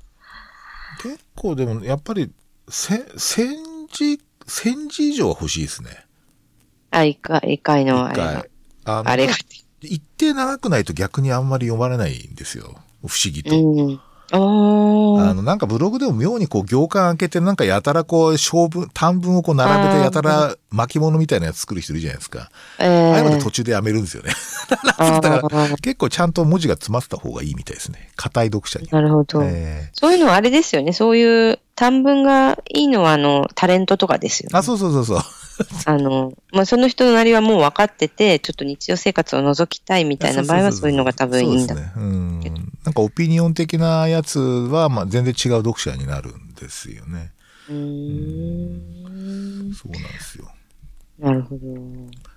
[1.03, 2.33] 結構でもやっぱり、
[2.69, 3.57] せ、千
[3.93, 6.07] 字、千字以上は欲しいですね。
[6.91, 8.51] あ、一回、一回のあ一れが回。。
[8.85, 9.35] あのあれが。
[9.83, 12.75] 一定長くないと逆にあんまり読まれないんですよ。
[13.07, 13.55] 不思議と。
[13.55, 14.01] うん。
[14.33, 22.51] あの、なんかブログでも妙にこう行間開けて、なんかやたらこう、小文、短文をこう並べてやたら巻物みたいなやつ作る人いるじゃないですか。
[22.79, 24.33] えああいうのでー途中でやめるんですよね。
[24.99, 28.11] あ だからー結構ちゃんと文字が詰まってた方がいいみたいですね。
[28.17, 28.89] 硬い読者に。
[28.91, 29.41] なるほど。
[29.43, 30.93] えそういうのはあれですよね。
[30.93, 34.55] そういう短文がいいのは、あの、タレントとかですよね。
[34.55, 35.21] ーあ、そうそうそうそう。
[35.87, 41.75] あの、まあ、その人のなりはもう分かってて、ちょっと日常生活を覗きたいみたいな場合はそういうのが多分いいんだ。
[41.75, 41.93] そうですね。
[41.97, 42.41] うん。
[42.85, 47.33] なんかオピニオン的なやつは、まあ全然違う読者になるんですよね。
[47.69, 47.75] うー
[49.71, 49.75] ん。
[49.75, 50.49] そうなんですよ。
[51.19, 51.61] なるほど。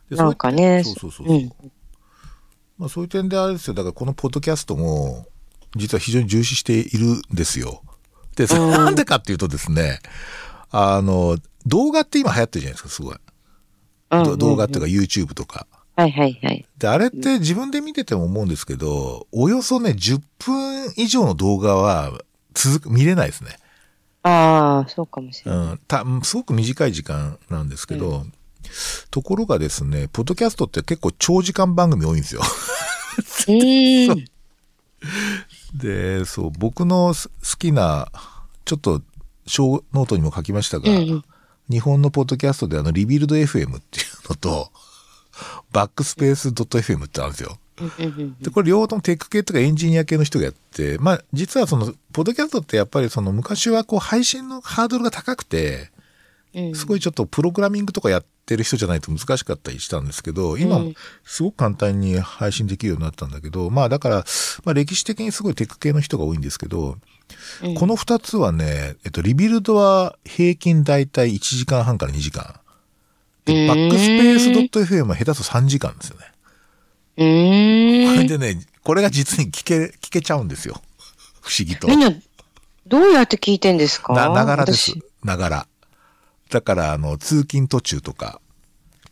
[0.10, 0.84] でなんかね。
[0.84, 1.38] そうそうそうそう。
[1.38, 1.52] うん
[2.80, 3.74] まあそういう点であれですよ。
[3.74, 5.28] だからこのポッドキャストも、
[5.76, 7.84] 実は非常に重視しているんですよ。
[8.36, 10.00] で、 なんでかっていうとですね、
[10.72, 13.16] あの、動画って今流行ってるじゃないですか、すごい。
[14.12, 15.68] うんど動画っていうか YouTube とか。
[15.96, 16.66] はいはいはい。
[16.78, 22.22] で、あれって自分で見てても思うんですけど、およそね、10分以上の動画は
[22.54, 23.58] 続く、見れないですね。
[24.24, 25.60] ああ、そうかもしれない。
[25.62, 28.26] うん、た、すごく短い時間なんですけど、
[29.12, 32.42] ところがですね、ポッドキャストって結構長時間番組多いんですよ。
[33.48, 34.26] うーん。
[35.76, 38.12] で、そう、僕のす好きな、
[38.66, 39.02] ちょっと
[39.50, 41.24] ショーノートにも書きましたが、うんうん。
[41.70, 44.72] 日本のポッドキャストであの、 Rebuild FM っていうのと、
[45.74, 47.58] backspace .fm ってあるんですよ。
[48.42, 55.92] で、これ両方ともテック系とかエンジニア系の人がやって、まあ、実はその、ポッドキャストってやっぱりその昔はこう配信のハードルが高くて、
[56.54, 56.76] うん。
[56.76, 60.94] すごいちょっとプログラミングとかやってる人じゃないと難しかったりしたんですけど、今うん、
[61.24, 64.26] すごく簡単に配信できるようになったんだけど、まあだから、
[64.66, 66.98] まあ歴史的にすごいテック系の人が多いんですけど、
[67.64, 72.60] うんこの二つはね、えっと、リビルドは平均だいたい1時間半から2時間。
[73.46, 74.50] で、バックスペース
[74.94, 76.26] .fm は下手すると3時間ですよね。
[77.18, 78.16] うーん。
[78.16, 80.82] これでね、これが実に聞け、聞けちゃうんですよ。
[81.42, 81.88] 不思議と。
[81.88, 82.12] みんな、
[82.88, 84.14] どうやって聞いてんですか？
[84.14, 85.04] な、ながらです私。
[85.24, 85.68] ながら。
[86.50, 88.42] だから、あの、通勤途中とか、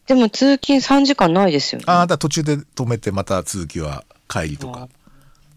[0.07, 1.85] でも通勤3時間ないですよね。
[1.87, 4.87] ああ、だ途中で止めてまた続きは帰りとか、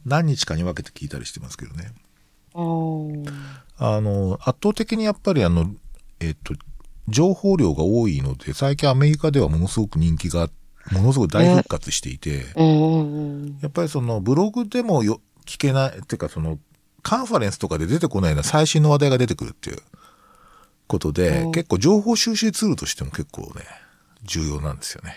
[0.05, 1.93] 何日かに分けて聞いたりしてますけどね。
[2.55, 5.75] あの、圧倒的にやっぱりあの、
[6.21, 6.55] えっと、
[7.09, 10.49] 情報量が多いので、最近アメリカではものすごく人気が、
[10.93, 12.47] ものすごく大復活していて。
[13.63, 16.59] やっぱりそのブログでもよ聞けない、っていうかその、
[17.03, 19.79] カンファレンスとかで出てこないような最新の話題が出てくるっていう
[20.87, 23.65] ことで、うん結構情報収集ツールとしても結構ね、
[24.25, 25.17] 重要なんですよね。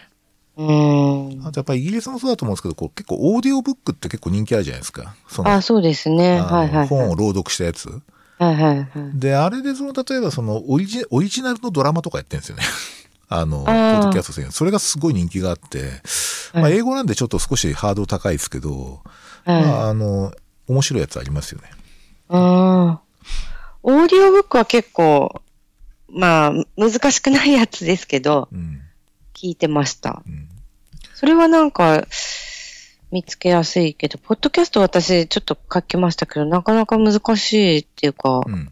[0.55, 1.41] うん。
[1.45, 5.15] あとやっぱりイギリスもそうだと思うんですけど、こう結構オーディオブックって結構人気あるじゃないですか。
[5.27, 6.39] そのあ、そうですね。
[6.41, 6.87] はいはいはい。
[6.87, 7.89] 本を朗読したやつ。
[7.89, 8.87] はいはいはい。
[9.15, 12.63] で、あれでその、例えばそのオリジ、オリジナルのドラマとかやってるんですよね。
[13.29, 14.51] あの、ポッドキャスト戦。
[14.51, 16.01] それがすごい人気があって、
[16.53, 19.01] まあはい英語なんでちょっと少しハードル高いですけど、
[19.45, 20.31] はいまああの、
[20.67, 21.71] 面白いやつありますよね。
[22.29, 23.01] ああ。
[23.81, 25.41] オーディオブックは結構、
[26.09, 28.82] まあ、難しくないやつですけど、うん。
[29.43, 30.23] 聞いてました。
[30.25, 30.47] うん。
[31.13, 32.07] それはなんか、
[33.11, 38.71] 見つけやすいけど、ポッドキャスト私ちょっと書きましたけど、なかなか難しいっていうか、うん。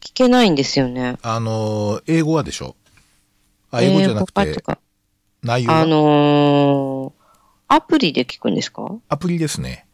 [0.00, 1.18] 聞けないんですよね。
[1.22, 2.74] あの、英語はでしょ？
[3.70, 4.40] あ、英語じゃなくて
[5.42, 5.80] 内容は？
[5.82, 7.20] あのー
[7.68, 8.90] アプリで聞くんですか？
[9.08, 9.86] アプリですね。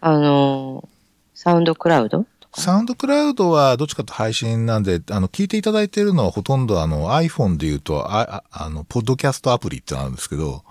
[0.00, 0.88] あのー
[1.34, 2.26] サウンドクラウド？
[2.56, 10.64] サウンドクラウドはどっちかと配信なんで、あの、聞いていただいてるのはほとんどあの iPhone で言うと、あ、ああの、ポッドキャストアプリってのあるんですけど、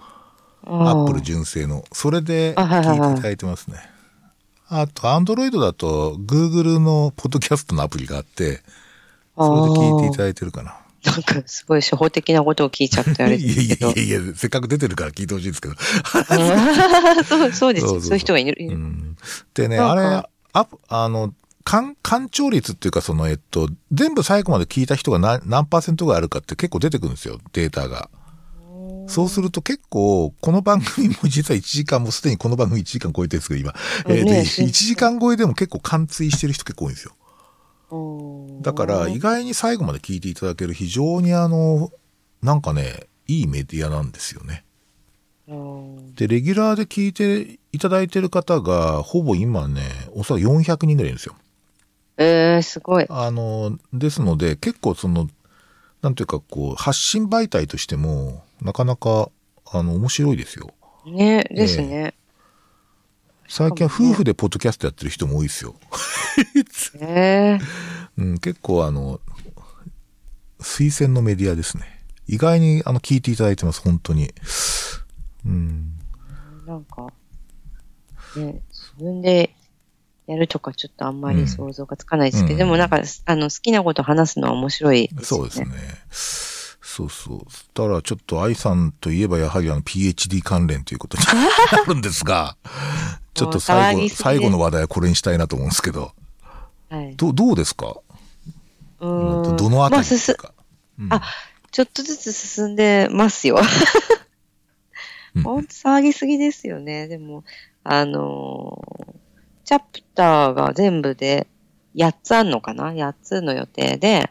[0.63, 1.85] アップル純正の。
[1.91, 3.77] それであはいはいはい聞いていただいてますね。
[4.67, 8.63] あと、アンドロイドだと、Google のポッドキャストのアプリがあって、
[9.37, 10.77] それで聞いていただいてるかな。
[11.05, 13.75] なんかすごい初歩的なことを聞いちゃってあれいやいや。
[13.91, 15.75] いやいや、せっかく出てるから聞いてほしいですけど。
[15.75, 15.85] うん
[17.23, 18.55] そうそうですそうそうそうそういう人がいる。
[18.59, 19.17] うん、
[19.53, 21.31] でね、あれ、アプ、あの、
[21.65, 28.09] 干、干潮率っていうか、その、えっと、全部最後まで聞いた人が何何パーセントがあるかって結構出てくるんですよ、データが。
[29.07, 33.73] そうすると結構、この番組も実は1時間もすでにこの番組1時間超えてるんですけど、今。
[34.05, 37.13] えーで、ね1時間超えでも結構貫通してる人結構多いんですよ。
[37.91, 41.91] うんだから、意外に最後まで聞いていただける非常にあの、
[42.43, 44.65] なんかね、いいメディアなんですよね。
[45.47, 49.81] うんで、レギュラーで聞いていただいてる方が、ほぼ今ね、
[50.13, 51.35] おそらく400人ぐらいいるんですよ。
[52.17, 53.05] えー、すごい。
[53.09, 55.29] あの、ですので、結構その、
[56.01, 59.29] なんていうか、こう、発信媒体としても、なかなか、
[59.65, 60.73] あの、面白いですよ。
[61.05, 62.15] ね、ですね。
[63.47, 65.75] 最近は夫婦でポッドキャストやってる人も多いですよ。
[66.99, 67.61] えー、
[68.17, 69.19] うん、結構あの、
[70.59, 72.03] 推薦のメディアですね。
[72.27, 74.33] 意外に、あの、聞いていただいてます、本当に。
[75.45, 75.93] うん。
[76.65, 77.07] なんか、
[78.35, 79.55] ね、自分で
[80.27, 85.51] やるとかちょっとあんまり想像がつかないですけど、うんでもなんか、あの、好きなこと話すのは面白いですよね。
[85.51, 85.77] そうです
[86.19, 86.75] ね。
[86.81, 87.39] そうそう。
[87.73, 92.55] ただちょっと愛さんといえばやはりあの PhD 関連ということになるんですが、
[93.33, 96.13] ちょっと最後、最後の話題はこれにしたいなと思うんですけど、
[96.89, 97.15] はい。
[97.17, 97.97] どどうですか？
[99.01, 100.53] うーんどのあたりですか、
[100.99, 101.21] うんあ
[101.71, 103.59] ちょっとずつ進んでますよ。
[105.35, 107.09] うんほんと騒ぎすぎですよね。
[107.09, 107.43] でも、
[107.83, 109.24] あのー
[109.65, 111.47] チャプターが全部で
[111.95, 114.29] 8つあんのかな ?8 つの予定で、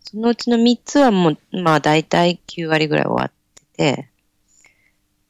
[0.00, 3.32] そのうちの3つはもう、まあ大体9割ぐらい終わっ
[3.76, 4.08] てて、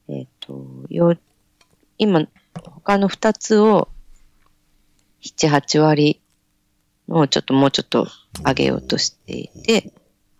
[0.08, 1.16] えっ、と、よ、
[1.98, 3.88] 今、他の2つを
[5.22, 6.20] 7、8割
[7.08, 8.06] のちょっともうちょっと
[8.44, 9.92] 上げようとしていて、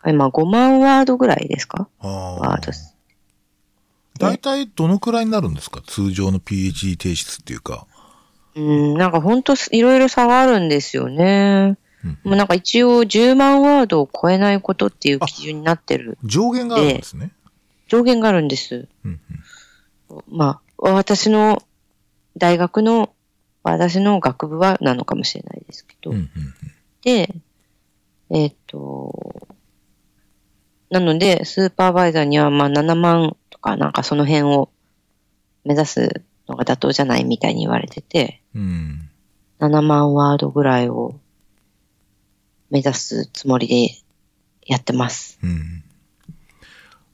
[0.07, 1.89] 今5万ワードぐらいですか？
[2.01, 2.73] ワード。
[4.19, 5.83] 大体どのくらいになるんですか？
[5.85, 7.87] 通常の PhD 提出っていうか。
[8.57, 11.77] うん、なんか本当いろいろ差があるんですよね。
[12.05, 16.19] うんもうなんか一応10万ワードを超えないことっていう基準になってる。
[16.23, 17.33] 上限があるんですね。
[17.89, 18.87] 上限があるんです。
[19.05, 19.21] うん
[20.29, 21.63] まあ、私の
[22.37, 23.13] 大学の、
[23.65, 26.13] 私の学部はなのかもしれないですけど。
[26.13, 26.31] うんうん
[27.03, 27.33] で、
[28.31, 29.47] えっ、と、
[30.91, 34.71] なので、スーパーバイザーにはまあ7万とかなんかその辺を
[35.65, 39.09] 目指すのが妥当じゃないみたいに言われてて、うん。
[39.61, 41.15] 7万ワードぐらいを
[42.71, 43.97] 目指すつもりで
[44.67, 45.39] やってます。
[45.43, 45.83] うん。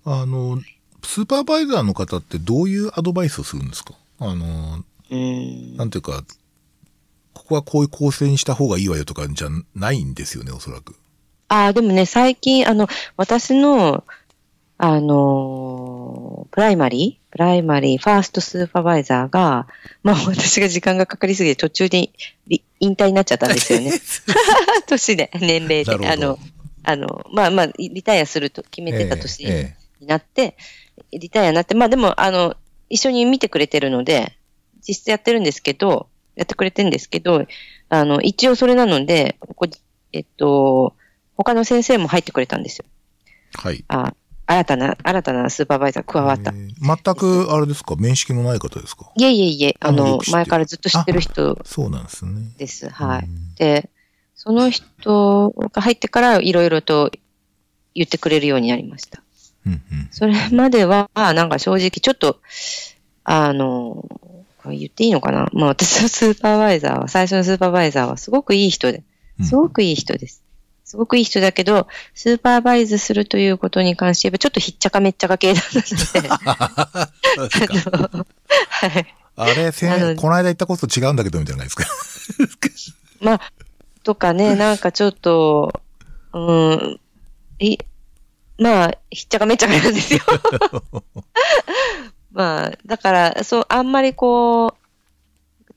[0.05, 0.61] あの、
[1.05, 3.95] スーパーバイザーの方ってどういうアドバイスをするんですか？
[4.19, 5.77] あの、うん。
[5.77, 6.25] なんていうか、
[7.35, 10.95] ここはこういう構成にした方がいいわよとかじゃないんですよね、おそらく。
[11.49, 14.05] ああ、でもね、最近、あの、私の、
[14.79, 19.67] あのー primary primary、first supervisor が、
[20.03, 22.11] まあ 私が時間がかかりすぎて途中で
[22.47, 23.91] り引退になっちゃったんですよね。
[24.87, 26.07] 年で、年齢で。
[26.07, 26.39] あの、
[26.85, 30.59] あの、まあまあ、リタイアすると決めてた年えになって、
[31.11, 32.55] リタイアになって、まあでも、あの、
[32.91, 34.37] 一緒に見てくれてるので、
[34.87, 37.47] 実質やってるんですけど、やってくれてるんですけど、
[37.89, 39.69] あの、一応それなので、ここ、
[40.13, 40.95] えっと、
[41.39, 42.85] 他の先生も入ってくれたんですよ。
[43.55, 43.85] えはい。
[43.89, 46.51] あ、新たな、新たなスーパーバイザー加わった。
[46.51, 49.11] えー全く、あれですか、面識のない方ですか？
[49.17, 52.33] いえいえいえ、あの前からずっと知ってる人そうなんですね。
[52.59, 52.89] です。
[52.89, 53.25] はい。
[53.25, 53.89] うんで、
[54.35, 57.13] その人が入ってからいろいろと
[57.95, 59.23] 言ってくれるようになりました。
[59.65, 59.81] うんうん。
[60.11, 62.41] それまでは、なんか正直ちょっと、
[63.23, 64.05] あの、
[64.59, 65.49] これ言っていいのかな？
[65.53, 69.05] まあ私のスーパーバイザーは、最初のスーパーバイザーはすごくいい人で、
[69.39, 70.42] うんすごくいい人です。
[70.93, 75.79] すごくいい人だけど、スーパーバイズするということに関して言えば、ちょっとひっちゃかめっちゃか系だった
[77.41, 77.49] の
[78.21, 78.29] で、
[78.69, 79.15] はい。
[79.37, 81.87] あれ、せんこの間言ったことと違うんだけど、みたいないですか？
[83.25, 83.41] まあ、
[84.03, 85.81] とかね、 なんかちょっと、
[86.35, 86.39] う
[86.75, 87.01] ん、
[87.59, 87.79] い、
[88.59, 90.21] まあ、ひっちゃかめっちゃかなんですよ。
[92.33, 94.82] まあ、だから、そう、あんまりこう、具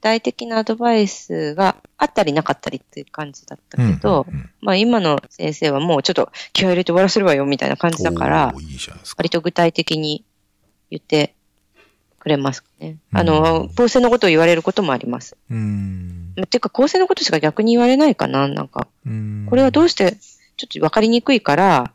[0.05, 8.95] 体的なアドバイスがあったりなかったりっていう感じだったけど、うんうんうんまあ今の先生はもうちょっと気合い入れて終わらせるわよみたいな感じだからいいか。
[9.17, 10.23] 割と具体的に
[10.91, 11.35] 言って
[12.19, 12.97] くれますね。
[13.13, 15.37] あうのん、構成のことを言われることもあります。
[15.49, 16.33] うん。
[16.49, 20.17] ていうか構成のことしか逆に言われないかななんか、うんこれはどうして、
[20.57, 21.93] ちょっと分かりにくいから、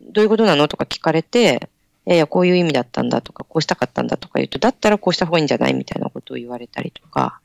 [0.00, 1.68] どういうことなのとか聞かれて、
[2.06, 7.40] いやいや、こういう意味だったんだとか、こうしたかったんだとか言うと、だったらこうした方がいいんじゃないみたいなことを言われたりとか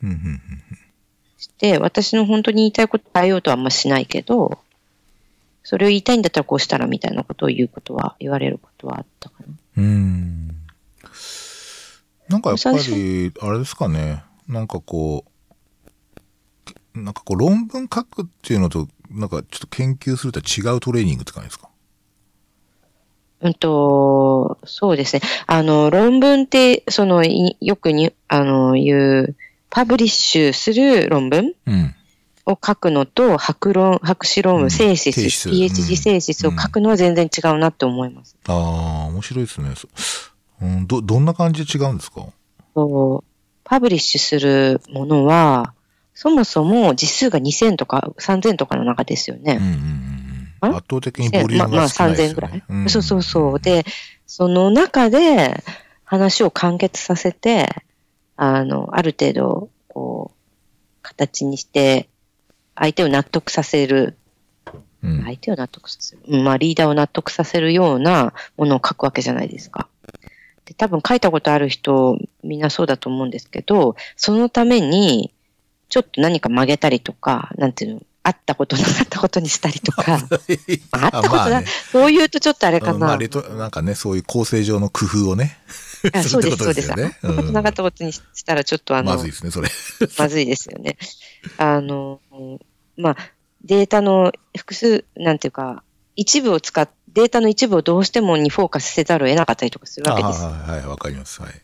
[1.38, 4.60] して、私の本当に言いたいことを変えようとはあんましないけど、
[5.64, 9.54] それを言いたいんだったらこうしたらみたいなことを言うことは、言われることはあったかな。
[9.78, 10.48] うん。
[12.30, 14.24] なんかやっぱ最り、あれですかね。
[14.48, 15.26] なんかこ
[16.94, 21.70] う、なんかこう論文書くっていうのと、なんかちょっと研究するとは違うトレーニングって感じですか？
[23.42, 23.68] うんと、
[24.66, 25.22] そうですね。
[25.48, 29.36] あの、論文って、その、いよくに、あの、言う、
[29.70, 31.96] パブリッシュする論文うん。
[32.48, 38.36] を書くのと、博論、博士論うん文、セシス、テーシス PhD セシスを書くのは全然違うなって思います。
[38.48, 38.56] ああ、
[39.08, 39.72] 面白いですね。
[39.76, 39.88] そ
[40.62, 42.28] うん、ど、どんな感じで違うんですか？
[42.76, 43.24] そう
[43.64, 45.74] パブリッシュするものは、
[46.14, 49.58] そもそも実数が2000とか3000とかの中ですよね。
[49.60, 50.48] うんうんうんうん。
[50.62, 50.68] あ？
[50.78, 52.90] 圧倒的にボリュームまあまあが少ないです3000ぐよらい、ね。
[52.90, 53.60] そうそうそう。
[53.60, 53.86] で、
[54.28, 55.64] その中で
[56.04, 57.84] 話を完結させて、
[58.36, 60.38] あの、ある程度、こう、
[61.02, 62.10] 形にして、
[62.76, 64.18] 相手を納得させる、
[65.02, 65.24] うん。
[65.24, 69.88] 相手を納得させる、うんまあリーダーを納得させるようなものを書くわけじゃないですか。
[70.66, 75.34] で、多分書いたことある人、みんなそうだと思うんですけど、そのために、
[75.90, 82.94] ちょっと何か曲げたりとか、なんていうの、あったことなかったことにしたりとか、 あったことだ、まあねそう言うとちょっとあれかな。
[82.94, 85.60] うんまあ、レト、なんかね、そういう構成上の工夫をね。
[86.12, 86.88] あ そうです、そうです。
[86.88, 89.70] するってことなかったことにしたらちょっとあの、まずいですね、それ。
[90.18, 90.98] まずいですよね。
[91.58, 92.20] あの、
[92.98, 93.18] まあ、
[93.64, 95.84] データの複数、なんていうか、
[96.16, 100.44] 一部を使っ、データの一部をどうしてもにフォーカスせざるを得なかったりとかするあわけです。
[100.44, 101.44] はいはい、わかります。
[101.44, 101.62] はい。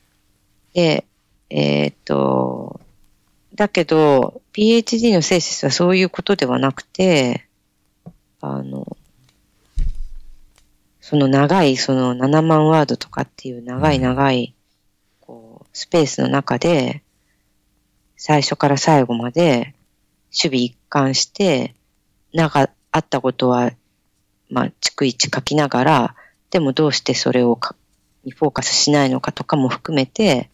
[0.75, 1.07] で、
[1.49, 2.79] えーっと、
[3.55, 7.47] だけど、PhD のセーシスはそういうことではなくて、
[8.39, 8.97] あの、
[11.01, 14.55] その長い、その7万ワードとかっていう長い長い、
[15.19, 17.03] こう、スペースの中で、
[18.15, 19.75] 最初から最後まで、
[20.31, 21.75] 守備一貫して、
[22.33, 23.71] なんかあったことは、
[24.49, 26.15] まあ、逐一書きながら、
[26.51, 27.75] でもどうしてそれをか
[28.23, 30.50] にフォーカスしないのかとかも含めて。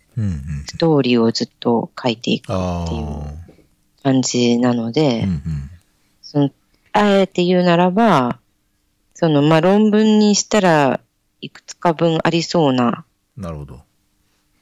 [0.65, 3.34] ストーリーをずっと書いていくあっていうあ。
[4.03, 5.41] 感じなので、うんうん。
[6.22, 6.52] その、
[6.94, 8.39] あえて言うならば、
[9.14, 10.99] その、まあ、論文にしたら
[11.41, 13.06] いくつか分ありそうな。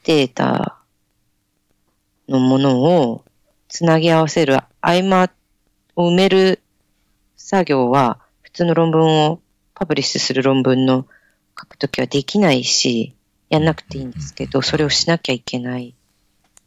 [0.04, 0.76] データ
[2.28, 3.24] のものを
[3.68, 5.30] つなぎ合わせる合間
[5.96, 6.60] を埋める
[7.36, 9.40] 作業は、普通の論文を
[9.74, 11.06] パブリッシュする論文の
[11.58, 13.15] 書くときはできないし、
[13.48, 15.94] やんなくていいんですけど、それをしなきゃいけない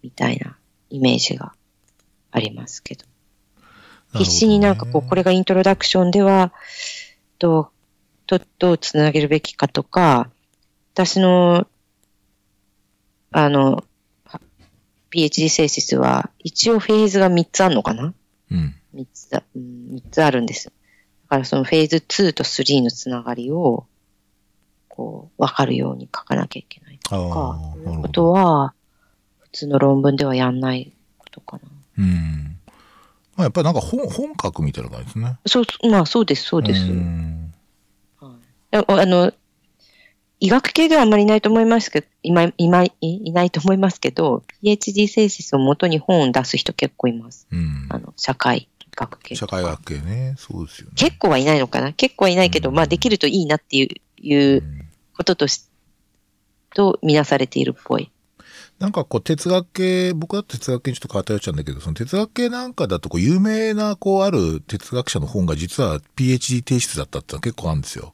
[0.01, 0.57] みたいな
[0.89, 1.53] イメージが
[2.31, 3.05] ありますけど。
[4.13, 6.51] 必死になんかこう、これがイントロダクションでは、
[7.37, 7.69] どう、
[8.25, 10.31] と、どうつなげるべきかとか、
[10.93, 11.67] 私の、
[13.31, 13.83] あの、
[14.25, 14.41] は
[15.11, 18.13] PhD セーシスは、一応フェーズが3つあるのかな？
[18.51, 18.75] うん。
[18.95, 20.65] ?3 つだ、うん、3つあるんです。
[20.65, 20.71] だ
[21.29, 23.85] からそのフェーズ2と3のつながりを、
[24.99, 28.07] こう、わかるように書かなきゃいけないとあかあ、、そういうこ。
[28.09, 28.73] とは、
[29.39, 31.63] 普通の論文ではやんないことかな。
[31.99, 32.57] うん。
[33.37, 35.37] まあ、やっぱりなんか本、本書くみたいな感じですね。
[35.45, 36.81] そう、まあそうです、そうです。
[36.83, 37.53] ん
[38.19, 38.35] は
[38.71, 39.31] いああの、
[40.41, 47.47] 医学系ではあんまりいないと思いますけど、今、今、いいないと思いますけど、PhD セーシスを元に本を出す人結構います。
[47.51, 47.87] うん。
[47.89, 48.67] あの、社会
[48.97, 49.35] 学系。
[49.35, 50.35] 社会学系ね。
[50.37, 50.91] そうですよね。
[50.95, 53.87] 結構はいないのかな結構はいないけど、うんまあできるといいなっていう、
[54.21, 54.78] いううん
[55.19, 55.65] こととし、
[56.73, 58.09] とみなされているっぽい。
[58.79, 68.13] なんかこう哲学系、僕は哲学系にちょっと偏っちゃうんだけど、その哲学系なんかだとこう有名なこうある哲学者の本が実は PhD 提出だったってのは結構あるんですよ。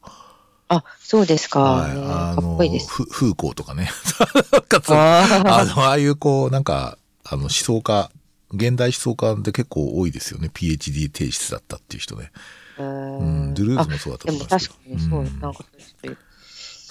[0.66, 1.60] あ、そうですか。
[1.60, 1.90] はい。
[1.92, 2.90] あの、かっこいいです。
[2.90, 3.88] フフーコーとかね。
[4.90, 8.10] ああの、ああいうこう、なんか、あの思想家、
[8.52, 10.50] 現代思想家で結構多いですよね。
[10.52, 12.32] PhD 提出だったっていう人ね。
[12.78, 16.18] ーうん、ドゥルーズもそうだったでもと思います確かにそう、うんなんかそういう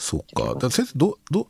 [0.05, 0.53] そっか。
[0.59, 1.47] だ先生、ど、ど、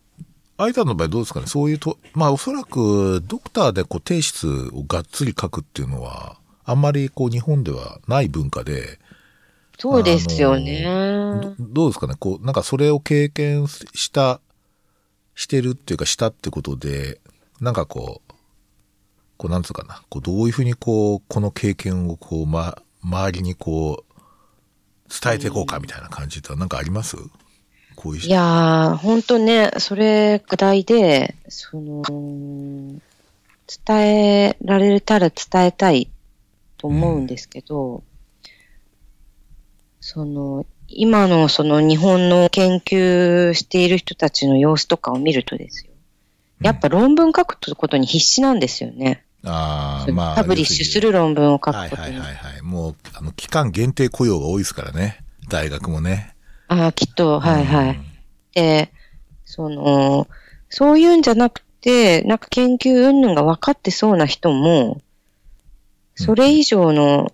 [0.57, 1.47] アイタの場合どうですかね？
[1.47, 8.99] そういうと、まあおそらくドクターでこう提出をがっつり書くっていうのは、あんまりこう日本ではない文化で、
[9.77, 10.83] そうですよね。
[11.41, 12.15] どどうですかね？
[12.17, 14.39] こう、なんかそれを経験した、
[15.35, 17.19] してるっていうかしたってことで、
[17.59, 18.33] なんかこう、
[19.35, 24.13] こうなんつうかな、こうどういうふうにこう、この経験をこう、ま、周りにこう、
[25.09, 27.17] 伝えていこうかみたいな感じってなんかあります？
[28.05, 32.99] こういういやー、ほんとね、それ課題で、その、伝
[34.45, 36.11] えられたら伝えたい
[36.77, 38.03] と思うんですけど、
[40.01, 45.91] その、今のその日本の研究している人たちの様子とかを見るとですよ。
[46.61, 49.25] やっぱ論文書くことに必死なんですよね。
[49.43, 50.35] ああ、まあ。
[50.35, 52.09] パブリッシュする論文を書くはいことに。
[52.09, 52.61] はいはいはい。
[52.61, 55.23] もう、あの、期間限定雇用が多いですからね。
[55.49, 56.34] 大学もね。
[56.67, 57.97] ああ、きっと、はいはうんい。
[58.53, 58.91] で、
[59.45, 60.27] その、
[60.69, 65.01] そういうんじゃなくて、なんか研究云々が分かってそうな人も、
[66.15, 67.33] それ以上の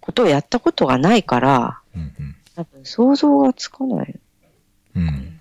[0.00, 4.14] ことをやったことがないから、うんうん多分想像がつかない。
[4.96, 5.40] うん。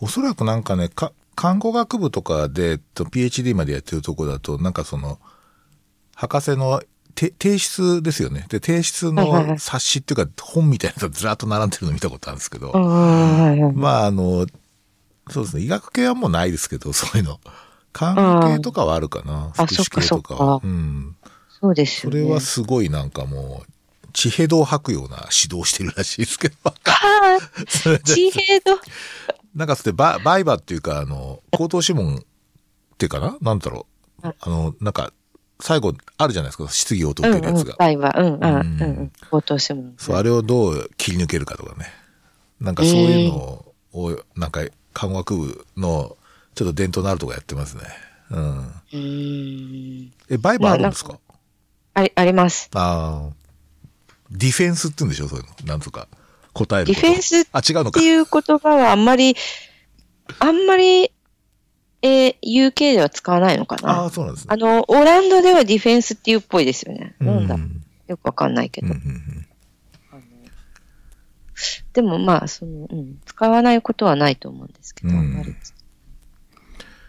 [0.00, 5.18] おそらくなんかね、か、看護学部とかで、と PhD までやってるとこだと、なんかその、
[6.14, 6.86] 博士のて
[7.18, 8.46] 提出ですよね。
[8.48, 12.72] で、提出の冊子っていうか、本みたいなのがずらっと並んでるの見たことあるんですけど。
[13.74, 14.46] まあ、あの、
[15.30, 17.40] そうですね、医学系はもうないですけど、そういうの。
[17.92, 19.52] 看護系とかはあるかな。
[19.56, 21.16] あ福祉系とかそっかそっかうん。
[21.60, 22.20] そうですよね。
[22.20, 23.72] それはすごいなんかもう、
[24.12, 26.56] 地平道を吐くような指導してるらしいですけど、
[28.04, 28.80] 地平道。
[29.54, 32.20] なんかつってバ、バイバっていうか、あの、口頭諮問っ
[32.96, 33.36] ていうかな？
[33.40, 33.86] なんだろ
[34.22, 34.34] うあ。
[34.40, 35.12] あの、なんか、
[35.60, 37.76] 最後あるじゃないですか、質疑応答うんうんっていうやつが。。
[37.86, 39.12] うん、うん、ううんん、うん。
[39.30, 39.92] 応答しても。
[39.98, 41.86] そう、あれをどう切り抜けるかとかね。
[42.60, 44.60] なんかそういうのを、なんか、
[44.92, 46.16] 看護学部の、
[46.54, 47.82] ちょっと伝統のあるとこやってますね。
[48.30, 48.58] うん。
[48.58, 50.12] うーん。
[50.28, 51.18] え、バイバあるんですか、
[51.94, 52.70] あり、あります。
[52.74, 53.34] ああ。
[54.30, 55.28] ディフェンスって言うんでしょ？
[55.28, 55.66] そういうの。
[55.66, 56.06] なんとか。
[56.52, 56.86] 答える。
[56.86, 58.06] ディフェンスあ、違うのかって。
[58.06, 59.36] いう言葉はあんまり、
[60.40, 61.12] あんまり、
[62.02, 64.48] えー UK では使わないのかあなあ、そうなんですね。
[64.52, 67.14] あの、オランダではディフェンスっていうっぽいですよね。
[67.18, 68.88] なんだうんよくわかんないけど。
[68.88, 69.46] うんうんうん
[70.12, 70.20] あの
[71.92, 75.56] でもまあ、その、うん、使わないことはないと思うんですけど、うん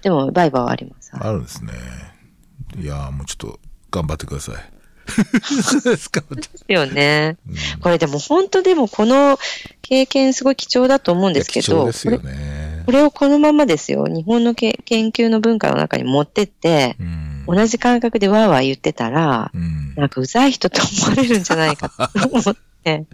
[0.01, 1.11] でも、バイバーはあります。
[1.13, 1.73] あるんですね。
[2.77, 3.59] いやーもうちょっと
[3.91, 4.55] 頑張ってください。
[5.41, 6.09] そうです
[6.67, 7.37] よね。
[7.47, 9.39] うんこれでも本当でもこの
[9.81, 17.45] 経験すごい貴重だと思うんですけいや貴重ど、ですよねこれをこのままですよ、日本のけ研究の文化の中に持ってって、うん。
[17.45, 19.93] 同じ感覚でわーわー言ってたら、うん。
[19.93, 23.05] なんかうざい人と思われるんじゃないかと思って、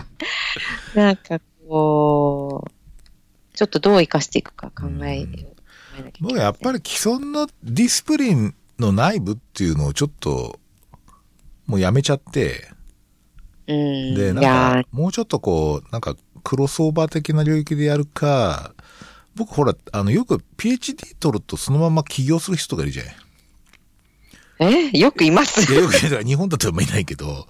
[0.96, 2.72] なんかこう、
[3.54, 10.58] ちょっとどう生かしていくか考えようえなきゃいけない僕はやっぱり既存のディスプリンの内部っていうのをちょっと、
[11.68, 12.70] もうやめちゃって、
[13.68, 14.16] うん。
[14.16, 14.40] で、な
[14.80, 16.16] んか、もうちょっとこう、なんか、
[16.46, 18.74] クロスオーバー的な領域でやるか、
[19.36, 23.16] 僕ほら、あの、よく PhD 取るとそのまま起業する人とかいるじゃない。
[24.60, 25.72] ーえよくいます。
[25.72, 27.48] いや、よく言うのは日本だとあんまいないけど、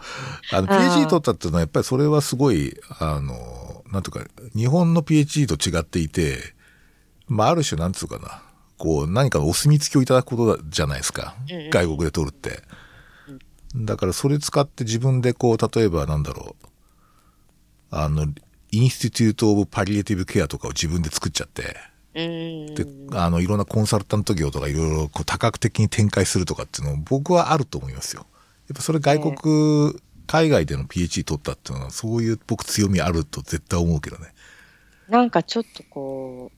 [0.52, 4.26] あの、PhD 取ったっていうのはやっぱりそれはすごい、あの、なんとか、
[4.56, 6.40] 日本の PhD と違っていて、
[7.28, 8.42] まあ、ある種なんつうかな、
[8.78, 11.36] こう、何かのお墨付きをいただくことじゃないですか。
[11.50, 11.70] うんうん。
[11.70, 12.64] 外国で取るって。
[13.76, 16.66] だからそれ使って自分でこう、例えばなんだろう、
[17.92, 18.28] あの、
[18.72, 21.76] インスティテュート・オブ・パリエティブ・ケアとかを自分で作っちゃって、
[22.16, 22.76] うん。
[22.76, 22.86] で、
[23.18, 28.26] あの、いろんなコンサルタント業とかいろいろこう多角的に展開するとかっていうのも僕はあると思いますよ。
[28.68, 34.34] やっぱそれ外国、海外での PhD 取ったっていうのはそういう僕強みあると絶対思うけどね。
[35.10, 36.52] なんかちょっとこ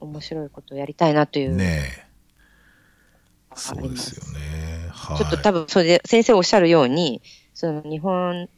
[0.00, 1.54] う、面白いことをやりたいなという。
[1.54, 2.08] ね
[3.54, 4.88] そうですよね。
[4.90, 5.18] はい。
[5.18, 7.22] ちょっと多分それで先生おっしゃるように、
[7.54, 8.48] その日本、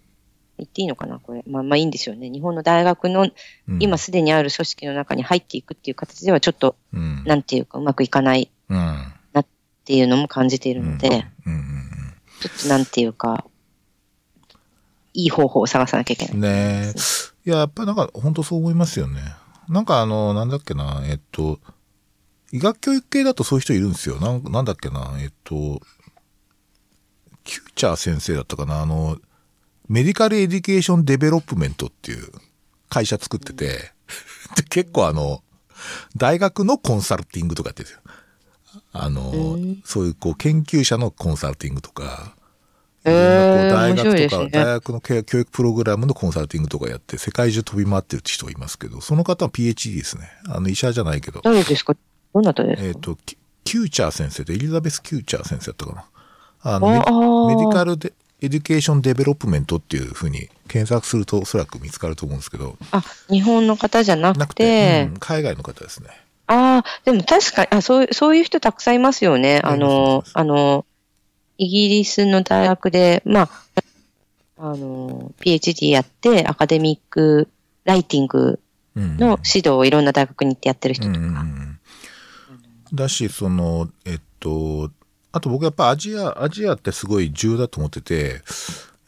[0.58, 1.18] 言っていいのかな？
[1.18, 1.42] これ。
[1.46, 2.30] まあまあいいんですよね。
[2.30, 3.32] 日本の大学のうん
[3.80, 7.24] 今すでにある組織の中に入っていくっていう形ではちょっと、うん。
[7.24, 9.12] なんていうかうまくいかないうん。
[9.36, 9.46] っ
[9.86, 13.44] ていうのも感じているので、ちょっとなんていうか、
[15.12, 16.34] いい方法を探さなきゃいけない。
[16.34, 16.40] うん。
[16.40, 16.94] ねえ。
[17.46, 19.20] いや、やっぱりなんか本当そう思いますよね。
[19.68, 21.60] なんかあの、なんだっけな、えっと、
[22.50, 24.18] 医学教育系だとそういう人いるんですよ。
[24.20, 25.82] なんなんだっけな、えっと、
[27.44, 29.18] キューチャー先生だったかな、あの、
[29.88, 32.28] Medical Education Development っていう
[32.88, 33.92] 会社作ってて、
[34.56, 35.42] で結構あの、
[36.16, 38.82] 大学のコンサルティングとかやってるんですよ。
[38.92, 42.34] あの、うんそういうこう研究者のコンサルティングとか、
[43.04, 50.30] へーいろんなこう大学とか、大学の教教育プログラムのコンサルティングとかやって、世界中飛び回ってるって人いますけど、その方は PhD ですね。
[50.48, 51.40] あの、医者じゃないけど。
[51.42, 51.94] 誰ですか？
[52.32, 52.88] どなたですか？
[52.88, 56.04] えっ、と、キキューチャー先生で、エリザベス・キューチャー先生だったかな。
[56.62, 66.10] あの、 Medical で、 Education Development っていうふうに検索するとおそらく見つかると思うんですけど、あ、日本の方じゃなくなくて、て、うん海外の方ですね。
[66.46, 69.60] ああ、でも確かに、あ、そういう、そういう人たくさんいますよね。
[69.64, 70.84] あのあの、
[71.56, 73.50] イギリスの大学で、まあ、
[74.58, 77.48] あの、PhD やって、アカデミック
[77.84, 78.60] ライティング
[78.96, 81.42] うんの指導をいろんな大学に行ってやってる人うんうんうとか。
[81.42, 81.78] ん
[82.92, 84.90] だし、その、えっと、
[85.34, 88.40] あと僕やっぱアジア、アジアってすごい重要だと思ってて、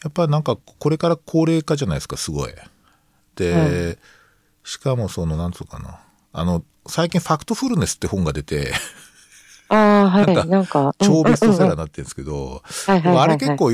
[0.03, 2.53] やっぱなんかこれから高齢化じゃないですか、すごい。
[3.37, 3.97] で、
[4.65, 6.01] しかもその、なんつうかな。
[6.33, 8.73] あの、最近ファクトフルネスって本が出て、
[9.69, 10.27] ああ、はい。
[10.27, 13.71] なんかなんか、超ベストセラーうんになってるんですけど、あれ結構、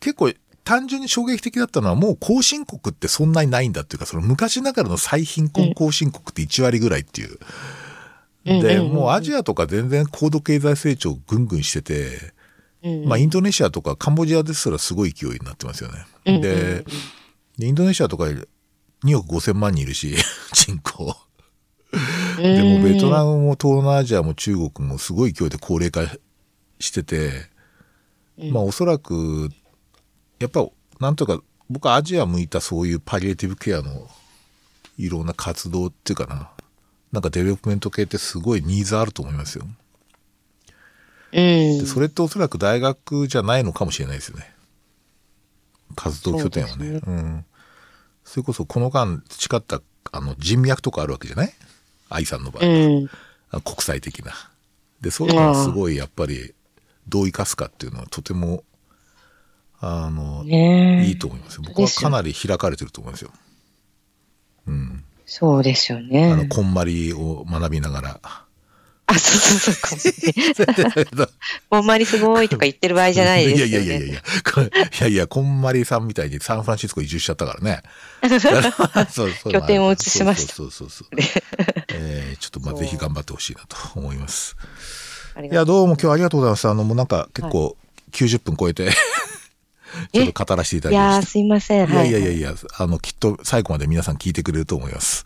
[0.00, 0.32] 結構
[0.64, 7.30] 単純に衝撃的だったのはもう後進国ってそんなにないんだっていうか、その昔ながらの最貧困後進国って1割ぐらいっていう。
[7.30, 7.38] うん
[8.44, 12.32] で、もうアジアとか全然高度経済成長ぐんぐんしてて、
[12.82, 16.04] うんまあインドネシアとかカンボジアですらすごい勢いになってますよね。
[16.40, 16.84] で、
[17.58, 20.14] でインドネシアとか2億5千万人いるし、
[20.52, 21.16] 人口。
[22.36, 26.02] でもベトナムも東南アジアも中国もすごい勢いで高齢化
[26.78, 27.46] してて、
[28.36, 29.48] まあおそらく、
[30.40, 30.66] やっぱ
[31.00, 31.40] なんとか
[31.70, 34.08] 僕はアジア向いたそういう palliative care の
[34.98, 36.50] いろんな活動っていうかな。
[37.14, 39.64] なんかデベロップメント系ってすごいニーズあると思いますよ。
[39.64, 39.76] うん
[41.78, 44.52] でそれっておそらく大学じゃないのかもしれないですよね。
[45.96, 46.74] 活動拠点はね。
[46.76, 47.44] そうですうん。
[48.24, 49.80] それこそこの間培った
[50.12, 51.54] あの人脈とかあるわけじゃない？
[52.08, 53.10] 愛さんの場合は、うん。
[53.50, 54.32] あ国際的な。
[55.00, 56.52] で、そういうのはすごいやっぱり
[57.06, 58.64] どう生かすかっていうのはとても、
[59.80, 61.62] あの、ねえいいと思いますよ。
[61.66, 63.30] 僕はかなり開かれてると思いますよ。
[64.66, 65.03] うん。
[65.26, 66.46] そうですよあの、ね。
[66.48, 68.20] こんまりを学びながら。
[69.06, 71.28] あ、そうそうそう。
[71.70, 73.70] ほんまに すごいとか言ってる場合じゃないですよね。
[73.70, 74.20] いやいやいやいやいや、い
[75.00, 77.82] やいや、こんまりさんみたいにサンフランシスコ移住しちゃったからね。
[79.10, 81.20] そうそう拠点を移しましたそうそうそうそう。
[81.92, 84.56] えーちょっとまあぜひ頑張ってほしいなと思います。
[85.50, 86.68] いや、どうも今日はありがとうございます。
[86.68, 87.76] あの、もうなんか結構
[88.12, 88.90] 90分超えて、
[90.12, 91.88] ちょっと語らせていたういやー、だきましすいません。
[91.88, 91.92] た。
[91.92, 95.24] いやはいやいやいや、あの、きっと最後まで皆さん聞いてくれると思います。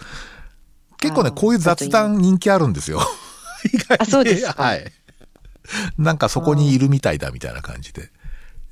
[0.98, 3.00] 結構ね、こういう雑談人気あるんですよ。
[3.72, 4.92] 意外にあそうですか はい。
[5.98, 8.10] なんかそこにいるみたいだみたいな感じで。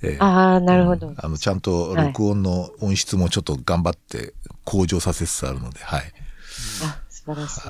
[0.02, 1.12] ええああ、なるほど。
[1.16, 6.12] あの、ちゃんと録音の音質もちょっと頑張って向上させつつあるので、はい。
[6.84, 7.60] あ、素晴らしい。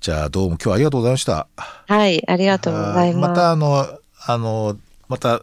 [0.00, 1.46] じゃあ、どうも今日はありがとうございました。
[1.56, 3.28] はい、ありがとうございます。
[3.30, 4.78] また、あの、あの、
[5.08, 5.42] また、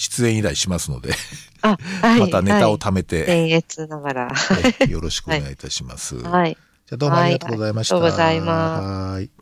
[0.00, 1.12] 出演依頼しますので、
[1.60, 2.20] あ、はい。
[2.20, 4.28] またネタをはい貯めて、僭越ながら。
[4.30, 6.16] はいよろしくお願いいたします。
[6.16, 6.56] はい。
[6.86, 7.96] じゃあどうもありがとうございました。
[7.96, 9.39] はいありがとうございますはい